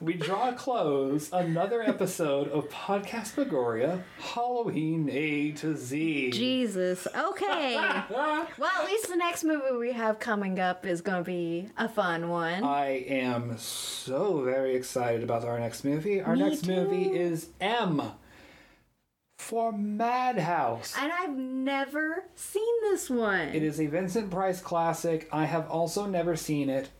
we 0.00 0.14
draw 0.14 0.50
a 0.50 0.52
close 0.52 1.32
another 1.32 1.82
episode 1.82 2.48
of 2.48 2.68
Podcast 2.68 3.36
Megoria, 3.36 4.02
Halloween 4.18 5.08
A 5.10 5.52
to 5.52 5.76
Z. 5.76 6.30
Jesus. 6.30 7.06
Okay. 7.14 7.74
well, 8.10 8.46
at 8.62 8.86
least 8.86 9.08
the 9.08 9.16
next 9.16 9.44
movie 9.44 9.76
we 9.78 9.92
have 9.92 10.18
coming 10.18 10.58
up 10.58 10.86
is 10.86 11.00
going 11.00 11.22
to 11.22 11.24
be 11.24 11.68
a 11.76 11.88
fun 11.88 12.28
one. 12.28 12.64
I 12.64 13.04
am 13.08 13.56
so 13.58 14.42
very 14.42 14.74
excited 14.74 15.22
about 15.22 15.44
our 15.44 15.58
next 15.58 15.84
movie. 15.84 16.20
Our 16.20 16.36
Me 16.36 16.48
next 16.48 16.66
movie 16.66 17.10
is 17.10 17.48
M 17.60 18.12
for 19.40 19.72
Madhouse. 19.72 20.94
and 20.98 21.10
I've 21.10 21.36
never 21.36 22.24
seen 22.36 22.80
this 22.82 23.08
one. 23.08 23.48
It 23.48 23.62
is 23.62 23.80
a 23.80 23.86
Vincent 23.86 24.30
Price 24.30 24.60
classic. 24.60 25.28
I 25.32 25.46
have 25.46 25.68
also 25.70 26.06
never 26.06 26.36
seen 26.36 26.68
it. 26.68 26.90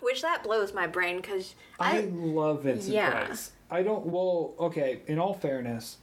Which 0.00 0.22
that 0.22 0.44
blows 0.44 0.72
my 0.72 0.86
brain 0.86 1.16
because 1.16 1.54
I, 1.78 1.98
I, 1.98 2.00
love 2.02 2.62
Vincent 2.62 2.94
Yeah. 2.94 3.24
Price. 3.26 3.52
I 3.70 3.82
don't. 3.82 4.06
Well, 4.06 4.54
okay. 4.58 5.00
In 5.08 5.18
all 5.18 5.34
fairness, 5.34 5.98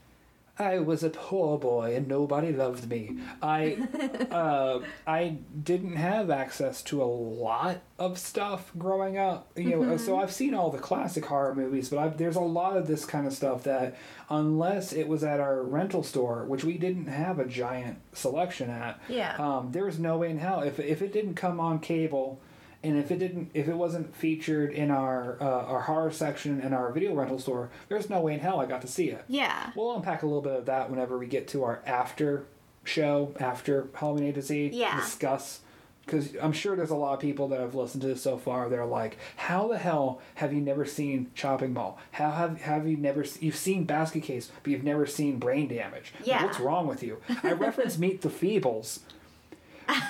I 0.58 0.78
was 0.80 1.02
a 1.04 1.10
poor 1.10 1.56
boy 1.58 1.94
and 1.94 2.08
nobody 2.08 2.52
loved 2.52 2.88
me. 2.90 3.18
I, 3.40 3.78
uh, 4.30 4.80
I 5.06 5.36
didn't 5.62 5.96
have 5.96 6.30
access 6.30 6.82
to 6.84 7.02
a 7.02 7.04
lot 7.04 7.80
of 7.98 8.18
stuff 8.18 8.72
growing 8.76 9.18
up. 9.18 9.50
You 9.56 9.70
know, 9.70 9.78
Mm-hmm. 9.78 9.96
so 10.04 10.18
I've 10.18 10.32
seen 10.32 10.54
all 10.54 10.70
the 10.70 10.78
classic 10.78 11.24
horror 11.26 11.54
movies, 11.54 11.88
but 11.88 11.98
I've, 12.00 12.16
there's 12.18 12.36
a 12.36 12.40
lot 12.40 12.76
of 12.76 12.86
this 12.88 13.04
kind 13.04 13.26
of 13.26 13.32
stuff 13.32 13.62
that, 13.64 13.96
unless 14.30 14.92
it 14.92 15.06
was 15.08 15.22
at 15.24 15.40
our 15.40 15.62
rental 15.62 16.02
store, 16.02 16.44
which 16.44 16.64
we 16.64 16.76
didn't 16.78 17.06
have 17.06 17.38
a 17.38 17.44
giant 17.46 17.98
selection 18.12 18.68
at, 18.70 19.00
Yeah. 19.08 19.36
um, 19.38 19.70
there 19.72 19.84
was 19.84 19.98
no 19.98 20.18
way 20.18 20.30
in 20.30 20.38
hell 20.38 20.60
if 20.62 20.80
if 20.80 21.02
it 21.02 21.12
didn't 21.12 21.34
come 21.34 21.60
on 21.60 21.78
cable. 21.78 22.40
And 22.82 22.96
if 22.96 23.10
it 23.10 23.18
didn't, 23.18 23.50
if 23.54 23.66
it 23.66 23.74
wasn't 23.74 24.14
featured 24.14 24.72
in 24.72 24.90
our 24.92 25.36
uh, 25.40 25.44
our 25.44 25.80
horror 25.80 26.12
section 26.12 26.60
in 26.60 26.72
our 26.72 26.92
video 26.92 27.12
rental 27.14 27.38
store, 27.40 27.70
there's 27.88 28.08
no 28.08 28.20
way 28.20 28.34
in 28.34 28.40
hell 28.40 28.60
I 28.60 28.66
got 28.66 28.82
to 28.82 28.86
see 28.88 29.10
it. 29.10 29.24
yeah. 29.28 29.70
We'll 29.74 29.96
unpack 29.96 30.22
a 30.22 30.26
little 30.26 30.42
bit 30.42 30.52
of 30.52 30.66
that 30.66 30.88
whenever 30.90 31.18
we 31.18 31.26
get 31.26 31.48
to 31.48 31.64
our 31.64 31.82
after 31.86 32.44
show 32.84 33.34
after 33.40 33.88
Halloween 33.94 34.28
A 34.28 34.32
to 34.32 34.42
Z. 34.42 34.70
Yeah. 34.72 34.96
Discuss 35.00 35.60
because 36.06 36.34
I'm 36.40 36.52
sure 36.52 36.74
there's 36.74 36.88
a 36.88 36.96
lot 36.96 37.12
of 37.14 37.20
people 37.20 37.48
that 37.48 37.60
have 37.60 37.74
listened 37.74 38.00
to 38.02 38.06
this 38.08 38.22
so 38.22 38.38
far. 38.38 38.68
They're 38.68 38.86
like, 38.86 39.18
"How 39.36 39.66
the 39.68 39.76
hell 39.76 40.20
have 40.36 40.52
you 40.54 40.60
never 40.60 40.84
seen 40.86 41.30
Chopping 41.34 41.72
Mall? 41.74 41.98
How 42.12 42.30
have 42.30 42.60
have 42.62 42.86
you 42.88 42.96
never 42.96 43.24
you've 43.40 43.56
seen 43.56 43.84
Basket 43.84 44.22
Case, 44.22 44.50
but 44.62 44.70
you've 44.70 44.84
never 44.84 45.04
seen 45.04 45.38
Brain 45.38 45.66
Damage? 45.68 46.12
Like, 46.20 46.28
Yeah. 46.28 46.44
what's 46.44 46.60
wrong 46.60 46.86
with 46.86 47.02
you?" 47.02 47.18
I 47.42 47.52
reference 47.52 47.98
Meet 47.98 48.22
the 48.22 48.30
Feebles, 48.30 49.00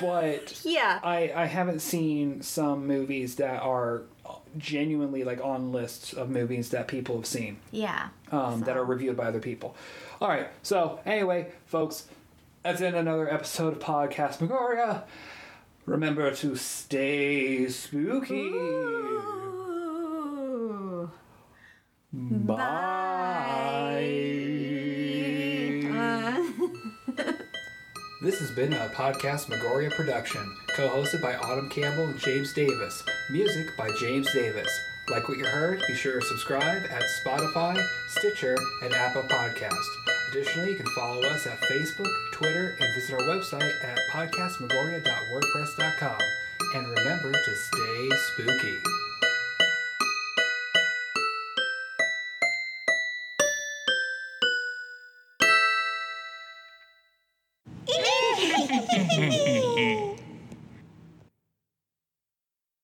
but 0.00 0.60
Yeah. 0.64 1.00
I 1.02 1.32
I 1.34 1.46
haven't 1.46 1.80
seen 1.80 2.42
some 2.42 2.86
movies 2.86 3.36
that 3.36 3.62
are 3.62 4.02
genuinely 4.56 5.24
like 5.24 5.42
on 5.44 5.72
lists 5.72 6.12
of 6.12 6.30
movies 6.30 6.70
that 6.70 6.88
people 6.88 7.16
have 7.16 7.26
seen 7.26 7.58
Yeah. 7.70 8.08
um, 8.32 8.60
that 8.62 8.76
are 8.76 8.84
reviewed 8.84 9.16
by 9.16 9.26
other 9.26 9.40
people. 9.40 9.76
All 10.20 10.28
right. 10.28 10.48
So 10.62 11.00
anyway, 11.06 11.52
folks, 11.66 12.06
that's 12.62 12.80
in 12.80 12.94
another 12.94 13.32
episode 13.32 13.74
of 13.74 13.78
Podcast 13.78 14.40
Megoria. 14.40 15.04
Remember 15.86 16.30
to 16.34 16.56
stay 16.56 17.68
spooky. 17.68 18.48
Ooh. 18.50 19.34
Bye. 22.12 22.94
This 28.20 28.40
has 28.40 28.50
been 28.50 28.72
a 28.72 28.88
Podcast 28.88 29.48
Megoria 29.48 29.90
production, 29.90 30.56
co-hosted 30.74 31.22
by 31.22 31.36
Autumn 31.36 31.68
Campbell 31.68 32.08
and 32.08 32.18
James 32.18 32.52
Davis. 32.52 33.04
Music 33.30 33.76
by 33.76 33.92
James 34.00 34.26
Davis. 34.34 34.66
Like 35.08 35.28
what 35.28 35.38
you 35.38 35.44
heard? 35.44 35.80
Be 35.86 35.94
sure 35.94 36.18
to 36.18 36.26
subscribe 36.26 36.82
at 36.90 37.04
Spotify, 37.24 37.80
Stitcher, 38.08 38.56
and 38.82 38.92
Apple 38.92 39.22
Podcast. 39.22 39.86
Additionally, 40.30 40.72
you 40.72 40.76
can 40.76 40.88
follow 40.96 41.22
us 41.22 41.46
at 41.46 41.60
Facebook, 41.60 42.12
Twitter, 42.32 42.76
and 42.80 42.92
visit 42.96 43.14
our 43.14 43.20
website 43.20 43.84
at 43.84 44.00
podcastmegoria.wordpress.com. 44.10 46.18
And 46.74 46.88
remember 46.88 47.32
to 47.32 47.54
stay 47.54 48.08
spooky. 48.32 48.78